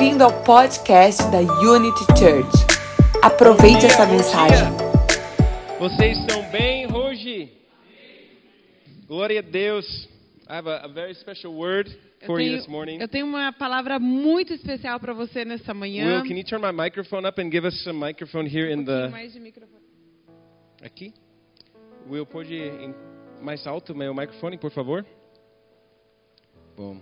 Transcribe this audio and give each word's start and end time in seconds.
Bem-vindo 0.00 0.24
ao 0.24 0.32
podcast 0.44 1.22
da 1.30 1.40
Unity 1.40 2.06
Church. 2.18 2.56
Aproveite 3.22 3.84
essa 3.84 4.06
mensagem. 4.06 4.66
Vocês 5.78 6.16
estão 6.16 6.42
bem 6.50 6.90
hoje? 6.90 7.52
Glória 9.06 9.40
a 9.40 9.42
Deus. 9.42 10.08
I 10.48 10.54
have 10.54 10.70
a, 10.70 10.86
a 10.86 10.88
very 10.88 11.14
special 11.16 11.52
word 11.52 11.94
Eu 12.18 12.26
for 12.26 12.40
you 12.40 12.46
tenho, 12.46 12.58
this 12.58 12.66
morning. 12.66 12.98
eu 12.98 13.08
tenho 13.08 13.26
uma 13.26 13.52
palavra 13.52 13.98
muito 13.98 14.54
especial 14.54 14.98
para 14.98 15.12
você 15.12 15.44
nessa 15.44 15.74
manhã. 15.74 16.22
Will, 16.22 16.26
can 16.26 16.34
you 16.34 16.44
turn 16.44 16.62
my 16.62 16.72
microphone 16.72 17.28
up 17.28 17.38
and 17.38 17.50
give 17.50 17.66
us 17.68 17.84
some 17.84 17.98
microphone 18.00 18.48
here 18.48 18.72
in 18.72 18.78
Um 18.80 18.84
pouquinho 18.86 19.06
the 19.06 19.08
mais 19.10 19.32
de 19.34 19.38
microfone. 19.40 19.82
aqui? 20.82 21.12
Will, 22.08 22.24
pode 22.24 22.58
mais 23.42 23.66
alto 23.66 23.94
meu 23.94 24.14
microfone, 24.14 24.56
por 24.56 24.70
favor? 24.70 25.04
Bom. 26.74 26.98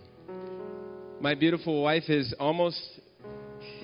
My 1.21 1.35
beautiful 1.35 1.83
wife 1.83 2.09
is 2.09 2.33
almost 2.39 2.81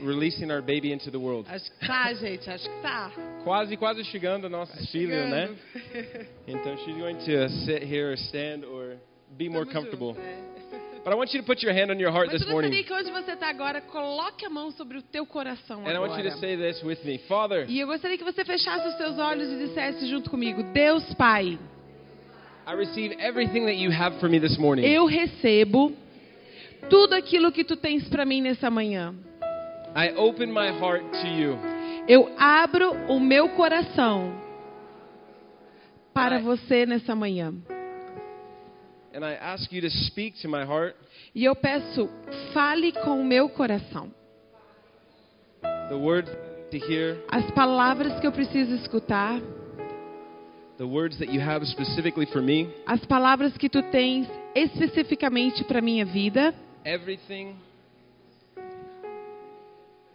releasing 0.02 0.50
our 0.50 0.62
baby 0.62 0.92
into 0.92 1.10
the 1.10 1.18
world. 1.18 1.46
Acho 1.48 1.64
que 1.80 1.86
tá, 1.86 2.12
gente, 2.14 2.48
acho 2.48 2.68
que 2.68 2.82
tá. 2.82 3.10
Quase, 3.42 3.76
quase 3.76 4.04
chegando 4.04 4.48
nossos 4.48 4.90
filhos, 4.90 5.28
né? 5.30 5.48
Chegando. 5.72 6.26
Então 6.46 6.76
she's 6.84 6.96
going 6.96 7.16
to 7.16 7.48
sit 7.64 7.82
here 7.82 8.10
or 8.10 8.16
stand 8.16 8.64
or 8.64 8.96
be 9.36 9.48
more 9.48 9.64
comfortable. 9.66 10.16
é. 10.18 10.54
But 11.04 11.12
I 11.12 11.16
want 11.16 11.34
you 11.34 11.40
to 11.42 11.46
put 11.46 11.62
your 11.62 11.74
hand 11.74 11.90
on 11.90 11.98
your 12.00 12.10
heart 12.10 12.28
Mas 12.32 12.40
this 12.40 12.48
eu 12.48 12.52
morning. 12.52 12.82
que 12.82 12.92
onde 12.94 13.10
você 13.10 13.32
está 13.32 13.50
agora, 13.50 13.80
coloque 13.82 14.46
a 14.46 14.48
mão 14.48 14.70
sobre 14.70 14.96
o 14.96 15.02
teu 15.02 15.26
coração 15.26 15.82
And 15.86 15.90
I 15.92 15.98
want 15.98 16.16
you 16.16 16.22
to 16.22 16.28
agora. 16.30 16.36
say 16.38 16.56
this 16.56 16.82
with 16.82 16.98
me. 17.04 17.18
Father, 17.28 17.66
E 17.68 17.78
eu 17.80 17.86
gostaria 17.86 18.16
que 18.16 18.24
você 18.24 18.42
fechasse 18.44 18.88
os 18.88 18.96
seus 18.96 19.18
olhos 19.18 19.50
e 19.52 19.66
dissesse 19.66 20.06
junto 20.06 20.30
comigo: 20.30 20.62
Deus 20.72 21.12
Pai, 21.14 21.58
I 22.66 22.74
receive 22.74 23.14
everything 23.20 23.66
that 23.66 23.76
you 23.76 23.90
have 23.90 24.18
for 24.20 24.30
me 24.30 24.38
this 24.40 24.56
morning. 24.56 24.84
eu 24.86 25.04
recebo 25.04 25.92
tudo 26.88 27.14
aquilo 27.14 27.50
que 27.52 27.64
tu 27.64 27.76
tens 27.76 28.08
para 28.08 28.24
mim 28.24 28.40
nessa 28.42 28.70
manhã. 28.70 29.14
I 29.96 30.12
open 30.16 30.48
my 30.52 30.68
heart 30.70 31.04
to 31.22 31.26
you. 31.28 31.58
Eu 32.08 32.30
abro 32.38 32.92
o 33.08 33.18
meu 33.20 33.48
coração 33.50 34.32
para 36.12 36.36
Ai. 36.36 36.42
você 36.42 36.84
nessa 36.86 37.14
manhã. 37.14 37.54
And 39.14 39.24
I 39.24 39.34
ask 39.40 39.72
you 39.72 39.80
to 39.80 39.90
speak 39.90 40.40
to 40.42 40.48
my 40.48 40.64
heart 40.64 40.96
E 41.34 41.44
eu 41.44 41.54
peço, 41.54 42.08
fale 42.52 42.90
com 42.92 43.20
o 43.20 43.24
meu 43.24 43.48
coração. 43.48 44.10
the 45.88 45.94
words 45.94 46.30
to 46.70 46.76
hear, 46.76 47.16
As 47.30 47.48
palavras 47.52 48.18
que 48.20 48.26
eu 48.26 48.32
preciso 48.32 48.74
escutar, 48.74 49.40
the 50.78 50.84
words 50.84 51.16
that 51.18 51.32
you 51.32 51.40
have 51.40 51.64
specifically 51.66 52.26
for 52.26 52.42
me, 52.42 52.68
as 52.86 53.04
palavras 53.06 53.56
que 53.56 53.68
tu 53.68 53.82
tens 53.84 54.26
especificamente 54.54 55.62
para 55.64 55.80
minha 55.80 56.04
vida, 56.04 56.52
everything 56.84 57.56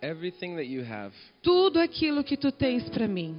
everything 0.02 0.56
that 0.56 0.68
you 0.68 0.84
have. 0.84 1.12
tudo 1.42 1.80
aquilo 1.80 2.24
que 2.24 2.38
tu 2.38 2.52
tens 2.52 2.88
para 2.90 3.08
mim. 3.08 3.36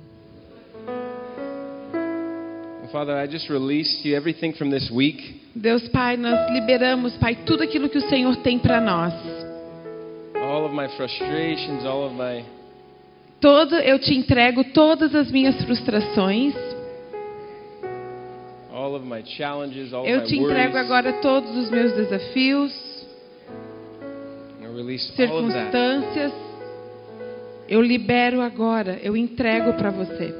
Father, 2.93 3.17
I 3.17 3.29
just 3.29 3.49
release 3.49 4.03
to 4.03 4.09
you 4.09 4.17
everything 4.17 4.53
from 4.55 4.69
this 4.69 4.91
week. 4.91 5.41
Deus 5.55 5.89
Pai, 5.91 6.17
nós 6.17 6.51
liberamos, 6.51 7.17
Pai, 7.19 7.37
tudo 7.47 7.63
aquilo 7.63 7.89
que 7.89 7.99
o 7.99 8.09
Senhor 8.09 8.35
tem 8.43 8.59
para 8.59 8.81
nós. 8.81 9.15
All 10.35 10.65
of 10.65 10.75
my 10.75 10.89
frustrations, 10.97 11.85
all 11.85 12.05
of 12.07 12.15
my 12.15 12.45
Todo, 13.41 13.77
eu 13.77 13.99
te 13.99 14.13
entrego 14.13 14.65
todas 14.73 15.15
as 15.15 15.31
minhas 15.31 15.57
frustrações. 15.65 16.55
all 18.73 18.95
of 18.95 19.05
my 19.05 19.23
challenges, 19.23 19.93
all 19.93 20.07
Eu 20.07 20.25
te 20.25 20.37
entrego 20.37 20.77
agora 20.77 21.13
todos 21.21 21.57
os 21.57 21.71
meus 21.71 21.93
desafios, 21.93 22.73
circunstâncias. 25.17 26.33
Eu 27.69 27.81
libero 27.81 28.41
agora, 28.41 28.99
eu 29.03 29.17
entrego 29.17 29.73
para 29.75 29.91
você. 29.91 30.35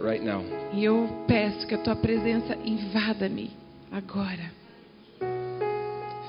Right. 0.00 0.24
E 0.72 0.84
eu 0.84 1.08
peço 1.26 1.66
que 1.66 1.74
a 1.74 1.78
tua 1.78 1.96
presença 1.96 2.56
invada-me 2.64 3.50
agora. 3.90 4.52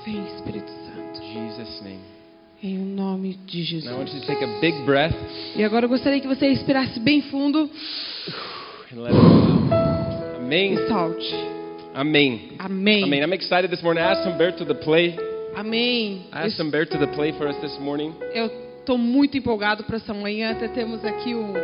Vem, 0.04 0.24
Espírito 0.34 0.70
Santo, 0.70 1.22
Jesus' 1.22 1.82
name. 1.82 2.16
em 2.62 2.78
nome 2.78 3.34
de 3.46 3.62
Jesus. 3.62 4.10
to 4.10 4.26
take 4.26 4.42
a 4.42 4.60
big 4.60 4.76
breath 4.84 5.14
E 5.54 5.62
agora 5.62 5.84
eu 5.84 5.88
gostaria 5.88 6.20
que 6.20 6.26
você 6.26 6.48
respirasse 6.48 6.98
bem 6.98 7.22
fundo. 7.22 7.70
Amém. 10.36 10.74
e 10.74 10.88
solte. 10.88 11.34
Amém. 11.96 12.52
Amém. 12.58 13.04
Amém. 13.04 13.22
I'm 13.22 13.32
excited 13.32 13.70
this 13.70 13.82
morning. 13.82 14.02
I 14.02 14.12
asked 14.12 14.26
Humberto 14.28 14.66
to 14.66 14.74
play. 14.74 15.16
Amém. 15.56 16.26
I 16.30 16.44
asked 16.46 16.60
Humberto 16.60 16.98
to 16.98 17.06
play 17.14 17.32
for 17.38 17.48
us 17.48 17.56
this 17.62 17.78
morning. 17.80 18.14
Eu 18.34 18.50
estou 18.80 18.98
muito 18.98 19.38
empolgado 19.38 19.82
para 19.84 19.96
essa 19.96 20.12
manhã. 20.12 20.50
Até 20.52 20.68
temos 20.68 21.02
aqui 21.06 21.34
um, 21.34 21.54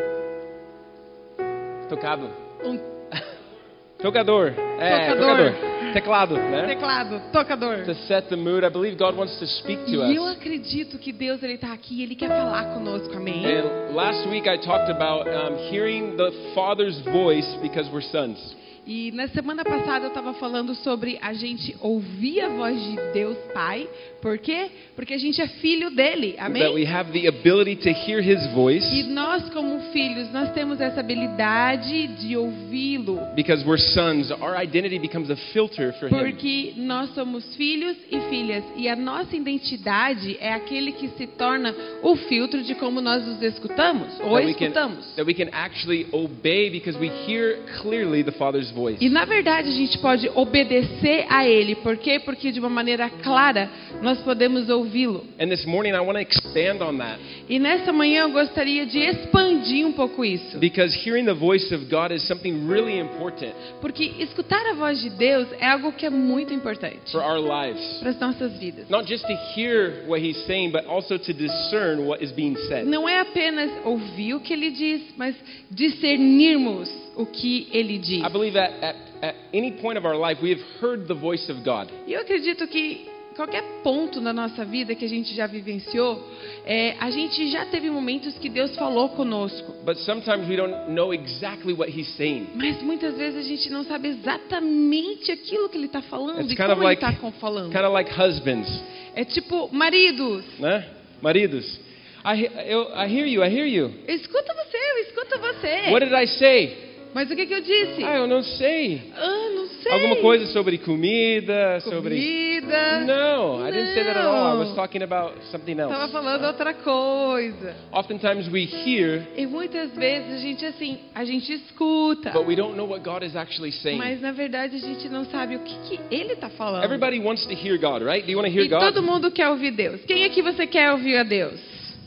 Tocado. 1.90 2.30
um 2.64 2.78
Tocador. 4.00 4.54
É, 4.80 5.10
Tocador. 5.10 5.52
tocador. 5.52 5.72
Teclado, 5.92 6.34
né? 6.38 6.66
teclado, 6.66 7.20
tocador. 7.30 7.84
To 7.84 7.94
set 8.06 8.26
the 8.30 8.36
mood. 8.36 8.64
I 8.64 8.70
believe 8.70 8.96
God 8.96 9.14
wants 9.14 9.38
to 9.38 9.46
speak 9.46 9.84
to 9.84 9.90
E 10.06 10.16
eu 10.16 10.22
us. 10.24 10.32
acredito 10.32 10.96
que 10.98 11.12
Deus 11.12 11.42
ele 11.42 11.52
está 11.54 11.74
aqui 11.74 12.02
Ele 12.02 12.14
quer 12.16 12.28
falar 12.28 12.72
conosco. 12.72 13.14
Amém. 13.14 13.44
And 13.44 13.94
last 13.94 14.26
week 14.30 14.48
I 14.48 14.56
talked 14.56 14.90
about 14.90 15.28
um, 15.28 15.58
hearing 15.70 16.16
the 16.16 16.32
Father's 16.54 16.98
voice 17.12 17.46
because 17.60 17.90
we're 17.92 18.00
sons. 18.00 18.56
E 18.84 19.12
na 19.12 19.28
semana 19.28 19.64
passada 19.64 20.06
eu 20.06 20.08
estava 20.08 20.34
falando 20.34 20.74
sobre 20.74 21.16
a 21.22 21.32
gente 21.32 21.76
ouvir 21.80 22.40
a 22.40 22.48
voz 22.48 22.76
de 22.82 22.96
Deus 23.12 23.36
Pai. 23.54 23.88
Por 24.20 24.38
quê? 24.38 24.70
Porque 24.96 25.14
a 25.14 25.18
gente 25.18 25.40
é 25.40 25.46
filho 25.46 25.88
dele. 25.90 26.32
That 26.32 26.50
we 26.74 26.84
Amém? 26.84 26.84
have 26.84 27.12
the 27.12 27.28
ability 27.28 27.76
to 27.76 27.90
hear 27.90 28.20
His 28.20 28.44
voice 28.52 28.84
E 28.92 29.04
nós, 29.04 29.48
como 29.50 29.78
filhos, 29.92 30.32
nós 30.32 30.52
temos 30.52 30.80
essa 30.80 30.98
habilidade 30.98 32.08
de 32.08 32.36
ouvi-lo. 32.36 33.20
because 33.36 33.64
we're 33.64 33.78
sons. 33.80 34.32
Our 34.32 34.56
identity 34.60 34.98
becomes 34.98 35.30
a 35.30 35.36
filter 35.52 35.92
for 36.00 36.08
Him. 36.08 36.18
Porque 36.18 36.72
nós 36.76 37.14
somos 37.14 37.54
filhos 37.54 37.96
e 38.10 38.18
filhas. 38.30 38.64
E 38.76 38.88
a 38.88 38.96
nossa 38.96 39.36
identidade 39.36 40.36
é 40.40 40.52
aquele 40.54 40.90
que 40.90 41.08
se 41.10 41.28
torna 41.28 41.72
o 42.02 42.16
filtro 42.16 42.60
de 42.64 42.74
como 42.74 43.00
nós 43.00 43.24
nos 43.24 43.40
escutamos 43.42 44.08
ou 44.20 44.34
That 44.36 44.46
we, 44.46 44.54
can, 44.54 44.64
escutamos. 44.66 45.06
that 45.14 45.24
we 45.26 45.34
can 45.34 45.48
actually 45.52 46.08
obey 46.10 46.68
because 46.68 46.98
we 46.98 47.08
hear 47.26 47.60
clearly 47.80 48.24
the 48.24 48.32
Father's 48.32 48.71
voice. 48.72 49.04
E 49.04 49.08
na 49.08 49.24
verdade 49.24 49.68
a 49.68 49.72
gente 49.72 49.98
pode 49.98 50.28
obedecer 50.34 51.26
a 51.28 51.46
Ele. 51.46 51.74
Por 51.76 51.96
quê? 51.96 52.18
Porque 52.18 52.50
de 52.50 52.58
uma 52.58 52.68
maneira 52.70 53.08
clara 53.22 53.70
nós 54.02 54.18
podemos 54.20 54.68
ouvi-lo. 54.68 55.24
And 55.40 55.48
this 55.48 55.64
morning 55.64 55.90
I 55.90 56.00
want 56.00 56.14
to 56.16 56.20
expand 56.22 56.82
on 56.82 56.96
that 56.98 57.20
E 57.48 57.58
nessa 57.58 57.92
manhã 57.92 58.22
eu 58.22 58.30
gostaria 58.32 58.84
de 58.86 58.98
expandir 58.98 59.86
um 59.86 59.92
pouco 59.92 60.24
isso. 60.24 60.58
because 60.58 60.94
hearing 61.06 61.24
the 61.24 61.34
voice 61.34 61.72
of 61.74 61.84
God 61.90 62.10
is 62.12 62.26
something 62.26 62.66
really 62.68 62.98
important 62.98 63.52
Porque 63.80 64.04
escutar 64.18 64.64
a 64.66 64.74
voz 64.74 65.00
de 65.00 65.10
Deus 65.10 65.46
é 65.60 65.66
algo 65.68 65.92
que 65.92 66.06
é 66.06 66.10
muito 66.10 66.52
importante 66.54 67.12
for 67.12 67.22
our 67.22 67.38
lives. 67.40 67.82
para 68.00 68.10
as 68.10 68.18
nossas 68.18 68.58
vidas. 68.58 68.88
Not 68.88 69.06
just 69.08 69.24
to 69.26 69.34
hear 69.54 70.04
what 70.08 70.20
He's 70.24 70.38
saying, 70.46 70.70
but 70.70 70.86
also 70.86 71.18
to 71.18 71.32
discern 71.32 72.06
what 72.06 72.22
is 72.24 72.32
being 72.32 72.56
said. 72.68 72.84
Não 72.86 73.08
é 73.08 73.20
apenas 73.20 73.70
ouvir 73.84 74.34
o 74.34 74.40
que 74.40 74.52
Ele 74.52 74.70
diz, 74.70 75.02
mas 75.16 75.34
discernirmos 75.70 76.90
o 77.16 77.26
que 77.26 77.68
Ele 77.72 77.98
diz. 77.98 78.24
I 78.24 78.28
believe 78.30 78.54
that 78.54 78.72
at, 78.82 78.96
at 79.22 79.34
any 79.54 79.72
point 79.72 79.98
of 79.98 80.06
our 80.06 80.16
life 80.16 80.42
we 80.42 80.50
have 80.50 80.62
heard 80.80 81.06
the 81.06 81.14
voice 81.14 81.50
of 81.50 81.62
God. 81.62 81.88
E 82.06 82.12
eu 82.12 82.20
acredito 82.20 82.66
que 82.66 83.10
qualquer 83.34 83.62
ponto 83.82 84.20
na 84.20 84.32
nossa 84.32 84.64
vida 84.64 84.94
que 84.94 85.04
a 85.04 85.08
gente 85.08 85.34
já 85.34 85.46
vivenciou, 85.46 86.22
é, 86.66 86.94
a 87.00 87.10
gente 87.10 87.50
já 87.50 87.64
teve 87.66 87.90
momentos 87.90 88.36
que 88.38 88.48
Deus 88.48 88.74
falou 88.76 89.10
conosco. 89.10 89.72
But 89.84 89.96
sometimes 89.98 90.48
we 90.48 90.56
don't 90.56 90.90
know 90.92 91.12
exactly 91.12 91.72
what 91.72 91.90
He's 91.90 92.08
saying. 92.16 92.48
Mas 92.54 92.82
muitas 92.82 93.16
vezes 93.16 93.44
a 93.44 93.48
gente 93.48 93.70
não 93.70 93.84
sabe 93.84 94.08
exatamente 94.08 95.32
aquilo 95.32 95.68
que 95.68 95.76
ele 95.78 95.86
está 95.86 96.02
falando 96.02 96.40
It's 96.40 96.52
e 96.52 96.56
como 96.56 96.84
ele 96.84 96.94
está 96.94 97.12
falando. 97.40 97.72
Kind 97.72 97.84
of 97.84 97.92
like 97.92 98.10
husbands, 98.12 98.68
É 99.14 99.24
tipo, 99.24 99.68
maridos, 99.72 100.44
né? 100.58 100.86
Maridos. 101.20 101.80
I, 102.24 102.48
eu, 102.66 102.82
I 102.94 103.08
hear 103.08 103.26
you, 103.26 103.42
I 103.42 103.48
hear 103.48 103.66
you. 103.66 103.92
eu 104.06 104.14
escuto 104.14 104.52
você, 104.54 104.76
eu 104.76 104.98
escuto 105.02 105.38
você. 105.40 105.90
What 105.90 106.06
did 106.06 106.14
I 106.14 106.26
say? 106.26 106.91
Mas 107.14 107.30
o 107.30 107.36
que, 107.36 107.46
que 107.46 107.52
eu 107.54 107.60
disse? 107.60 108.02
Ah, 108.04 108.16
eu 108.16 108.26
não 108.26 108.42
sei. 108.42 109.12
Ah, 109.14 109.50
não 109.54 109.66
sei. 109.66 109.92
Alguma 109.92 110.16
coisa 110.16 110.46
sobre 110.46 110.78
comida, 110.78 111.80
sobre... 111.80 112.14
Comida. 112.16 113.00
No, 113.00 113.66
I 113.68 113.70
didn't 113.72 113.92
say 113.94 114.04
that 114.04 114.18
at 114.18 114.24
all. 114.26 114.54
I 114.56 114.58
was 114.58 114.68
Não. 114.70 114.76
talking 114.76 115.02
about 115.02 115.34
something 115.50 115.78
else. 115.78 115.92
Estava 115.92 116.08
falando 116.12 116.44
outra 116.46 116.72
coisa. 116.72 117.74
Oftentimes 117.92 118.48
we 118.48 118.64
hear, 118.64 119.26
E 119.36 119.46
muitas 119.46 119.92
vezes 119.94 120.32
a 120.34 120.38
gente 120.38 120.64
assim, 120.64 120.98
a 121.14 121.24
gente 121.24 121.52
escuta, 121.52 122.30
but 122.30 122.46
we 122.46 122.56
don't 122.56 122.76
know 122.76 122.88
what 122.88 123.02
God 123.04 123.22
is 123.22 123.36
actually 123.36 123.72
saying. 123.72 123.98
mas 123.98 124.20
na 124.20 124.32
verdade 124.32 124.76
a 124.76 124.80
gente 124.80 125.08
não 125.08 125.24
sabe 125.26 125.56
o 125.56 125.60
que, 125.60 125.74
que 125.88 126.00
ele 126.14 126.32
está 126.34 126.48
falando. 126.48 126.84
Everybody 126.84 127.18
wants 127.18 127.44
to 127.46 127.52
hear 127.52 127.76
God, 127.78 128.02
right? 128.02 128.24
Do 128.24 128.30
you 128.30 128.38
want 128.38 128.48
to 128.50 128.54
hear 128.56 128.64
E 128.64 128.68
God? 128.68 128.80
todo 128.80 129.02
mundo 129.02 129.30
quer 129.30 129.48
ouvir 129.50 129.72
Deus. 129.72 130.00
Quem 130.06 130.24
aqui 130.24 130.40
você 130.40 130.66
quer 130.66 130.92
ouvir 130.92 131.16
a 131.16 131.22
Deus? 131.24 131.60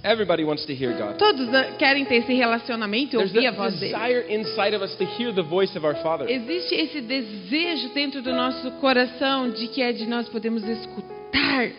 Everybody 0.06 0.44
wants 0.44 0.63
to 0.68 0.74
hear 0.75 0.96
God. 0.96 1.18
Todos 1.18 1.52
ah, 1.52 1.72
querem 1.80 2.06
ter 2.06 2.18
esse 2.18 2.31
relacionamento 2.31 3.16
e 3.16 3.18
There's 3.18 3.34
ouvir 3.34 3.48
a 3.48 3.52
voz 3.52 3.74
dele. 3.80 3.92
desire 3.92 4.25
inside 4.30 4.75
of 4.75 4.84
us 4.86 4.96
to 4.98 5.04
hear 5.04 5.34
the 5.34 5.42
voice 5.42 5.75
of 5.75 5.84
our 5.84 5.96
Father. 6.04 6.30
Existe 6.30 6.75
esse 6.75 7.02
desejo 7.02 7.90
dentro 7.90 8.22
do 8.22 8.31
nosso 8.31 8.69
coração 8.74 9.50
de 9.50 9.68
que 9.68 9.81
é 9.81 9.92
de 9.92 10.06
nós 10.06 10.30
podemos 10.30 10.63
escutar 10.63 11.16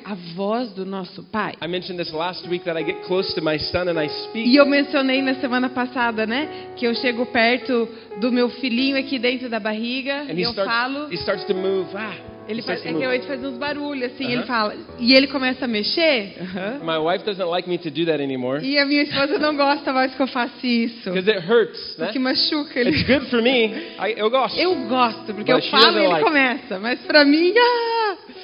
a 0.04 0.14
voz 0.34 0.70
do 0.72 0.84
nosso 0.84 1.22
Pai. 1.22 1.54
I 1.62 1.68
mentioned 1.68 1.98
this 2.02 2.12
last 2.12 2.48
week 2.48 2.64
that 2.64 2.76
I 2.76 2.82
get 2.84 3.04
close 3.06 3.32
to 3.34 3.40
my 3.40 3.58
son 3.58 3.88
and 3.88 4.02
I 4.02 4.08
speak. 4.08 4.48
E 4.48 4.56
eu 4.56 4.66
mencionei 4.66 5.22
na 5.22 5.36
semana 5.36 5.68
passada, 5.68 6.26
né, 6.26 6.48
que 6.76 6.84
eu 6.84 6.94
chego 6.96 7.26
perto 7.26 7.88
do 8.20 8.32
meu 8.32 8.48
filhinho 8.48 8.98
aqui 8.98 9.20
dentro 9.20 9.48
da 9.48 9.60
barriga 9.60 10.22
And 10.22 10.32
e 10.34 10.42
eu 10.42 10.50
starts, 10.50 10.74
fao. 10.74 11.12
he 11.12 11.14
starts 11.16 11.44
to 11.46 11.54
move. 11.54 11.88
Ah, 11.94 12.12
Ele 12.48 12.62
faz, 12.62 12.84
é 12.86 13.18
que 13.18 13.26
faz 13.26 13.44
uns 13.44 13.56
barulhos 13.58 14.04
assim, 14.12 14.24
Aham. 14.24 14.32
ele 14.34 14.42
fala. 14.44 14.74
E 14.98 15.14
ele 15.14 15.26
começa 15.26 15.64
a 15.64 15.68
mexer. 15.68 16.34
aham. 16.40 16.78
My 16.84 16.98
wife 16.98 17.24
doesn't 17.24 17.48
like 17.50 17.68
me 17.68 17.76
to 17.78 17.90
do 17.90 18.06
that 18.06 18.22
anymore 18.22 18.64
E 18.64 18.78
a 18.78 18.86
minha 18.86 19.02
esposa 19.02 19.38
não 19.38 19.56
gosta 19.56 19.92
mais 19.92 20.14
que 20.14 20.22
eu 20.22 20.26
faça 20.28 20.64
isso. 20.66 21.10
because 21.10 21.28
it 21.30 21.40
hurts. 21.50 21.96
né? 21.98 22.06
Porque 22.06 22.18
machuca 22.18 22.78
ele. 22.80 22.90
It's 22.90 23.02
good 23.06 23.30
for 23.30 23.42
me. 23.42 23.66
I, 23.98 24.14
eu 24.16 24.30
gosto. 24.30 24.56
Eu 24.58 24.74
gosto, 24.86 25.34
porque 25.34 25.52
But 25.52 25.64
eu 25.64 25.70
falo 25.70 25.96
e 25.98 26.02
ele 26.04 26.08
like. 26.08 26.24
começa. 26.24 26.78
Mas 26.78 27.00
pra 27.00 27.24
mim, 27.24 27.52
ah! 27.58 27.95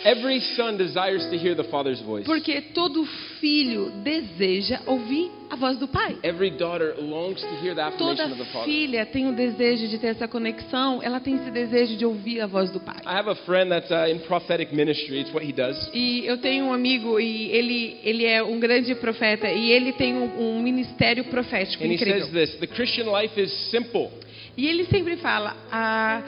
Every 0.04 0.40
son 0.56 0.76
desires 0.76 1.25
to 1.31 1.37
hear 1.38 1.54
the 1.54 1.64
Father's 1.64 2.00
voice. 2.00 2.25
Porque 2.26 2.60
todo 2.75 3.04
filho 3.40 3.90
deseja 4.02 4.81
ouvir 4.87 5.31
a 5.49 5.54
voz 5.56 5.78
do 5.78 5.87
pai. 5.87 6.16
Every 6.25 6.50
daughter 6.50 6.94
longs 6.99 7.40
to 7.40 7.46
hear 7.62 7.75
the 7.75 7.90
Toda 7.96 8.25
affirmation 8.25 8.32
of 8.32 8.38
the 8.38 8.52
Father. 8.52 8.64
filha 8.64 9.06
tem 9.06 9.28
o 9.28 9.32
desejo 9.32 9.87
de 9.88 9.99
ter 9.99 10.08
essa 10.08 10.26
conexão, 10.26 11.00
ela 11.02 11.20
tem 11.20 11.37
esse 11.37 11.50
desejo 11.50 11.96
de 11.96 12.04
ouvir 12.04 12.40
a 12.40 12.46
voz 12.46 12.70
do 12.70 12.81
pai. 12.81 12.96
I 13.06 13.16
have 13.16 13.28
a 13.31 13.37
friend 13.46 13.70
that's 13.70 13.90
uh, 13.90 14.08
in 14.10 14.19
prophetic 14.26 14.72
ministry. 14.75 15.20
It's 15.20 15.32
what 15.32 15.44
he 15.46 15.52
does. 15.52 15.76
E 15.94 16.25
eu 16.26 16.38
tenho 16.38 16.64
um 16.66 16.72
amigo 16.72 17.20
e 17.20 17.50
ele 17.50 17.99
ele 18.02 18.25
é 18.25 18.43
um 18.43 18.58
grande 18.58 18.94
profeta 18.96 19.49
e 19.50 19.70
ele 19.70 19.93
tem 19.93 20.14
um, 20.14 20.56
um 20.56 20.62
ministério 20.62 21.25
profético 21.25 21.84
And 21.84 21.88
he 21.88 21.94
incrível. 21.94 22.22
says 22.26 22.32
this 22.32 22.54
The 22.58 22.66
Christian 22.66 23.06
life 23.10 23.40
is 23.40 23.52
simple. 23.70 24.10
E 24.56 24.66
ele 24.66 24.84
sempre 24.87 25.16
fala 25.16 25.56
a 25.70 26.22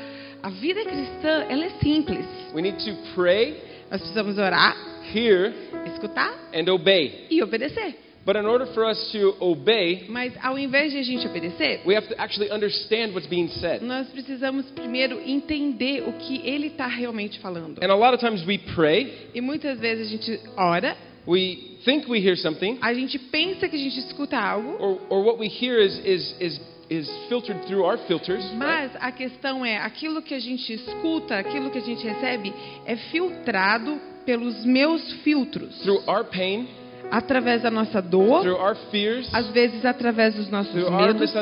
a 0.44 0.50
vida 0.50 0.84
cristã 0.84 1.46
ela 1.48 1.64
é 1.64 1.70
simples. 1.82 2.26
We 2.54 2.60
need 2.60 2.76
to 2.84 2.94
pray, 3.14 3.54
Nós 3.90 4.00
precisamos 4.00 4.36
orar, 4.36 4.76
hear, 5.14 5.52
escutar 5.86 6.32
and 6.54 6.70
obey. 6.70 7.26
e 7.30 7.42
obedecer. 7.42 7.94
But 8.26 8.36
in 8.36 8.46
order 8.46 8.66
for 8.72 8.84
us 8.84 9.12
to 9.12 9.36
obey, 9.40 10.06
Mas 10.08 10.32
ao 10.42 10.58
invés 10.58 10.92
de 10.92 10.98
a 10.98 11.02
gente 11.02 11.26
obedecer, 11.26 11.80
we 11.86 11.94
have 11.94 12.06
to 12.08 12.14
actually 12.18 12.50
understand 12.50 13.12
what's 13.14 13.26
being 13.26 13.48
said. 13.48 13.82
nós 13.82 14.06
precisamos 14.08 14.66
primeiro 14.70 15.20
entender 15.26 16.02
o 16.08 16.12
que 16.14 16.40
ele 16.44 16.68
está 16.68 16.86
realmente 16.86 17.38
falando. 17.40 17.82
And 17.82 17.90
a 17.90 17.94
lot 17.96 18.14
of 18.14 18.20
times 18.20 18.44
we 18.46 18.58
pray, 18.74 19.28
E 19.34 19.40
muitas 19.40 19.78
vezes 19.78 20.06
a 20.06 20.10
gente 20.10 20.40
ora, 20.56 20.96
we 21.26 21.78
think 21.84 22.06
we 22.10 22.18
hear 22.18 22.36
something, 22.36 22.78
a 22.82 22.92
gente 22.94 23.18
pensa 23.18 23.68
que 23.68 23.76
a 23.76 23.78
gente 23.78 23.98
escuta 24.00 24.38
algo, 24.38 24.76
or, 24.78 25.00
or 25.10 25.22
what 25.24 25.38
we 25.38 25.46
hear 25.48 25.78
is, 25.78 25.98
is, 26.04 26.34
is, 26.40 26.60
is 26.90 27.08
filtered 27.28 27.60
through 27.66 27.84
our 27.84 27.98
filters. 28.06 28.44
right? 28.44 28.56
mas 28.56 28.90
a 29.00 29.10
questão 29.12 29.64
é 29.64 29.78
aquilo 29.78 30.22
que 30.22 30.34
a 30.34 30.40
gente 30.40 30.72
escuta, 30.72 31.38
aquilo 31.38 31.70
que 31.70 31.78
a 31.78 31.82
gente 31.82 32.06
recebe 32.06 32.52
é 32.86 32.96
filtrado 32.96 34.00
pelos 34.24 34.64
meus 34.64 35.12
filtros, 35.22 35.78
Through 35.82 36.02
our 36.08 36.24
pain, 36.24 36.68
através 37.14 37.62
da 37.62 37.70
nossa 37.70 38.02
dor, 38.02 38.42
through 38.42 38.60
our 38.60 38.76
fears, 38.90 39.28
às 39.32 39.48
vezes 39.50 39.84
através 39.84 40.34
dos 40.34 40.48
nossos 40.48 40.72
through 40.72 40.92
our 40.92 41.14
medos, 41.14 41.34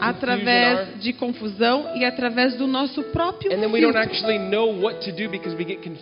através 0.00 1.00
de 1.00 1.12
confusão 1.12 1.96
e 1.96 2.04
através 2.04 2.56
do 2.56 2.66
nosso 2.66 3.02
próprio 3.04 3.50
filtro. 3.50 3.76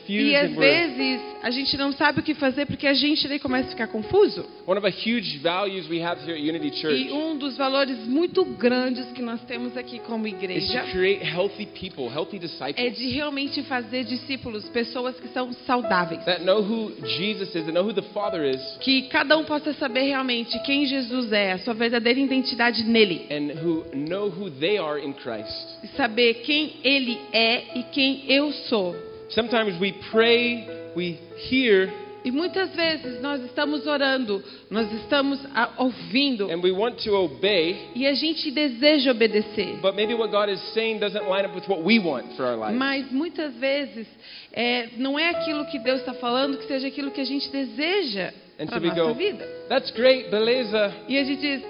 E 0.08 0.36
às 0.36 0.54
vezes 0.54 1.20
a 1.42 1.50
gente 1.50 1.76
não 1.76 1.92
sabe 1.92 2.20
o 2.20 2.22
que 2.22 2.34
fazer 2.34 2.66
porque 2.66 2.86
a 2.86 2.94
gente 2.94 3.26
daí 3.26 3.38
começa 3.38 3.68
a 3.68 3.70
ficar 3.70 3.88
confuso. 3.88 4.44
One 4.66 4.78
of 4.78 4.90
the 4.90 4.96
huge 4.96 5.38
values 5.38 5.88
we 5.88 6.00
have 6.02 6.20
here 6.22 6.38
at 6.38 6.42
Unity 6.42 6.68
E 6.68 6.80
Church 6.80 7.12
um 7.12 7.36
dos 7.36 7.56
valores 7.56 7.98
muito 8.06 8.44
grandes 8.44 9.06
que 9.12 9.22
nós 9.22 9.40
temos 9.42 9.76
aqui 9.76 9.98
como 9.98 10.26
is 10.26 10.34
igreja 10.34 10.82
to 10.82 10.90
create 10.92 11.24
healthy 11.24 11.66
people, 11.66 12.08
healthy 12.08 12.40
é 12.76 12.90
de 12.90 13.08
realmente 13.10 13.62
fazer 13.64 14.04
discípulos, 14.04 14.68
pessoas 14.68 15.18
que 15.18 15.28
são 15.28 15.52
saudáveis. 15.66 16.24
that 16.24 16.44
know 16.44 16.62
who 16.62 16.92
Jesus 17.18 17.54
is, 17.54 17.64
that 17.64 17.72
know 17.72 17.84
who 17.84 17.92
the 17.92 18.02
Father 18.12 18.44
is, 18.44 18.60
Que 18.84 19.02
cada 19.08 19.38
um 19.38 19.44
possa 19.44 19.72
saber 19.72 20.02
realmente 20.02 20.58
quem 20.58 20.84
Jesus 20.84 21.32
é, 21.32 21.52
a 21.52 21.58
sua 21.58 21.72
verdadeira 21.72 22.20
identidade 22.20 22.84
nele. 22.84 23.26
and 23.30 23.52
who 23.64 23.82
know 23.94 24.28
who 24.28 24.50
they 24.50 24.76
are 24.76 25.02
in 25.02 25.14
Christ. 25.14 25.78
E 25.82 25.88
saber 25.96 26.34
quem 26.42 26.74
ele 26.84 27.18
é 27.32 27.78
e 27.78 27.82
quem 27.84 28.24
eu 28.28 28.52
sou. 28.68 28.94
Sometimes 29.30 29.80
we 29.80 29.92
pray, 30.10 30.66
we 30.94 31.18
hear, 31.50 31.90
E 32.24 32.30
muitas 32.30 32.74
vezes 32.74 33.20
nós 33.20 33.42
estamos 33.42 33.86
orando, 33.86 34.42
nós 34.70 34.90
estamos 34.94 35.38
ah, 35.54 35.70
ouvindo 35.76 36.50
and 36.50 36.62
we 36.62 36.70
want 36.70 36.96
to 37.04 37.14
obey, 37.14 37.76
e 37.94 38.06
a 38.06 38.14
gente 38.14 38.50
deseja 38.50 39.10
obedecer. 39.10 39.78
Mas 42.74 43.12
muitas 43.12 43.54
vezes 43.56 44.06
é, 44.52 44.88
não 44.96 45.18
é 45.18 45.28
aquilo 45.30 45.66
que 45.66 45.78
Deus 45.78 46.00
está 46.00 46.14
falando 46.14 46.56
que 46.56 46.66
seja 46.66 46.88
aquilo 46.88 47.10
que 47.10 47.20
a 47.20 47.26
gente 47.26 47.50
deseja 47.50 48.32
And 48.58 48.68
so 48.68 48.78
we 48.78 48.88
nossa 48.88 49.02
go, 49.02 49.14
vida. 49.14 49.46
That's 49.68 49.90
great, 49.92 50.30
beleza, 50.30 50.94
E 51.08 51.18
a 51.18 51.24
gente 51.24 51.40
diz, 51.40 51.62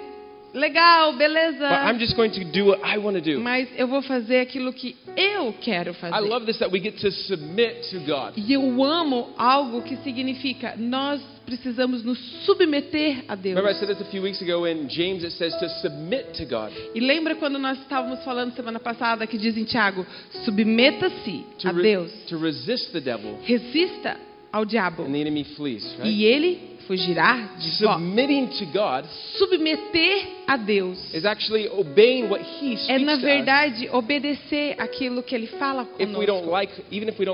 legal, 0.53 1.13
beleza, 1.13 1.67
but 1.67 1.85
I'm 1.85 1.99
just 1.99 2.15
going 2.15 2.31
to 2.31 2.43
do 2.45 2.67
what 2.67 2.79
I 2.83 2.97
want 2.97 3.15
to 3.15 3.21
do. 3.21 3.41
mas 3.41 3.67
eu 3.77 3.87
vou 3.87 4.01
fazer 4.01 4.39
aquilo 4.39 4.71
que 4.71 4.95
eu 5.17 5.53
quero 5.61 5.93
fazer. 5.93 6.15
I 6.15 6.19
love 6.19 6.45
this 6.45 6.57
that 6.59 6.71
we 6.71 6.79
get 6.79 6.99
to 7.01 7.11
submit 7.11 7.89
to 7.89 7.99
God. 7.99 8.33
E 8.37 8.53
eu 8.53 8.83
amo 8.83 9.33
algo 9.37 9.81
que 9.81 9.97
significa 9.97 10.75
nós 10.77 11.21
precisamos 11.45 12.03
nos 12.03 12.17
submeter 12.45 13.23
a 13.27 13.35
Deus. 13.35 13.55
Remember, 13.55 13.71
I 13.71 13.75
said 13.79 13.89
this 13.89 14.01
a 14.01 14.09
few 14.09 14.21
weeks 14.23 14.41
ago 14.41 14.65
in 14.65 14.87
James, 14.87 15.23
it 15.23 15.31
says 15.33 15.53
to 15.59 15.69
submit 15.81 16.33
to 16.37 16.45
God, 16.45 16.71
E 16.93 16.99
lembra 16.99 17.35
quando 17.35 17.59
nós 17.59 17.77
estávamos 17.79 18.23
falando 18.23 18.53
semana 18.55 18.79
passada 18.79 19.27
que 19.27 19.37
diz 19.37 19.57
em 19.57 19.63
Tiago, 19.65 20.05
submeta-se 20.45 21.43
to, 21.59 21.67
a 21.67 21.71
Deus, 21.73 22.11
to 22.27 22.37
resist 22.37 22.91
the 22.93 23.01
devil, 23.01 23.39
resista 23.43 24.17
ao 24.51 24.63
diabo 24.63 25.03
and 25.03 25.11
the 25.11 25.19
enemy 25.19 25.43
flees. 25.43 25.83
Right? 25.99 26.07
e 26.07 26.23
ele 26.23 26.74
fugirá 26.87 27.49
de 27.57 27.69
vós. 27.83 27.95
Submitting 27.95 28.47
to 28.47 28.65
God 28.67 29.05
Submeter 29.37 30.27
a 30.47 30.57
Deus 30.57 30.97
is 31.13 31.25
actually 31.25 31.67
obeying 31.69 32.29
what 32.29 32.43
He 32.43 32.77
speaks 32.77 32.89
é 32.89 32.99
na 32.99 33.15
verdade 33.15 33.89
obedecer 33.91 34.75
aquilo 34.77 35.23
que 35.23 35.33
ele 35.35 35.47
fala 35.47 35.85
conosco. 35.85 36.49
like, 36.49 36.73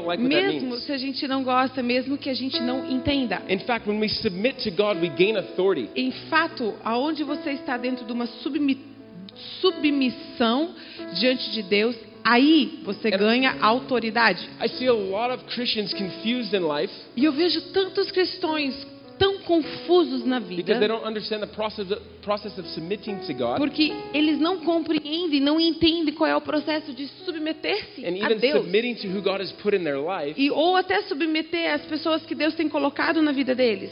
like 0.06 0.24
Mesmo 0.24 0.78
se 0.78 0.92
a 0.92 0.98
gente 0.98 1.28
não 1.28 1.44
gosta, 1.44 1.84
mesmo 1.84 2.18
que 2.18 2.30
a 2.30 2.34
gente 2.34 2.60
não 2.62 2.90
entenda. 2.90 3.42
In 3.50 3.60
fact, 3.60 3.88
when 3.88 4.00
we 4.00 4.10
submit 4.10 4.64
to 4.64 4.72
God, 4.72 5.02
we 5.02 5.10
gain 5.10 5.38
authority. 5.38 5.90
Em 5.96 6.12
fato, 6.30 6.74
aonde 6.84 7.24
você 7.24 7.52
está 7.52 7.78
dentro 7.78 8.06
de 8.06 8.12
uma 8.12 8.26
submi- 8.26 8.80
submissão 9.60 10.74
diante 11.20 11.52
de 11.52 11.64
Deus, 11.64 11.96
aí 12.24 12.80
você 12.84 13.12
ganha 13.12 13.58
autoridade. 13.62 14.48
I 14.64 14.68
see 14.70 14.88
a 14.88 14.94
lot 14.94 15.34
of 15.34 15.44
Christians 15.54 15.94
confused 15.94 16.54
in 16.54 16.66
life 16.68 16.94
E 17.16 17.26
eu 17.26 17.32
vejo 17.32 17.62
tantos 17.74 18.12
cristãos 18.12 18.74
tão 19.22 19.38
confusos 19.42 20.26
na 20.26 20.40
because 20.40 20.66
they 20.66 20.74
vida 20.74 20.88
don't 20.88 21.06
understand 21.06 21.42
the 21.42 21.54
process 21.54 21.92
of, 21.92 22.02
process 22.24 22.58
of 22.58 22.68
submitting 22.70 23.18
to 23.18 23.34
God 23.36 23.58
porque 23.60 23.94
eles 24.16 24.40
não 24.40 24.62
compreendem, 24.62 25.40
não 25.40 25.60
entendem 25.60 26.12
qual 26.12 26.28
é 26.28 26.36
o 26.36 26.42
processo 26.42 26.92
de 26.92 27.06
submeter-se 27.24 28.04
and 28.04 28.16
a 28.16 28.32
even 28.32 28.40
Deus. 28.40 28.64
submitting 28.66 28.96
to 28.96 29.08
who 29.08 29.22
God 29.22 29.40
has 29.40 29.52
put 29.52 29.76
in 29.76 29.84
their 29.84 30.00
life 30.00 30.42
E, 30.42 30.50
ou 30.50 30.76
até 30.76 31.04
submeter 31.04 31.72
as 31.72 31.84
pessoas 31.84 32.26
que 32.26 32.34
Deus 32.34 32.56
tem 32.56 32.68
colocado 32.68 33.22
na 33.22 33.32
vida 33.32 33.54
deles. 33.54 33.92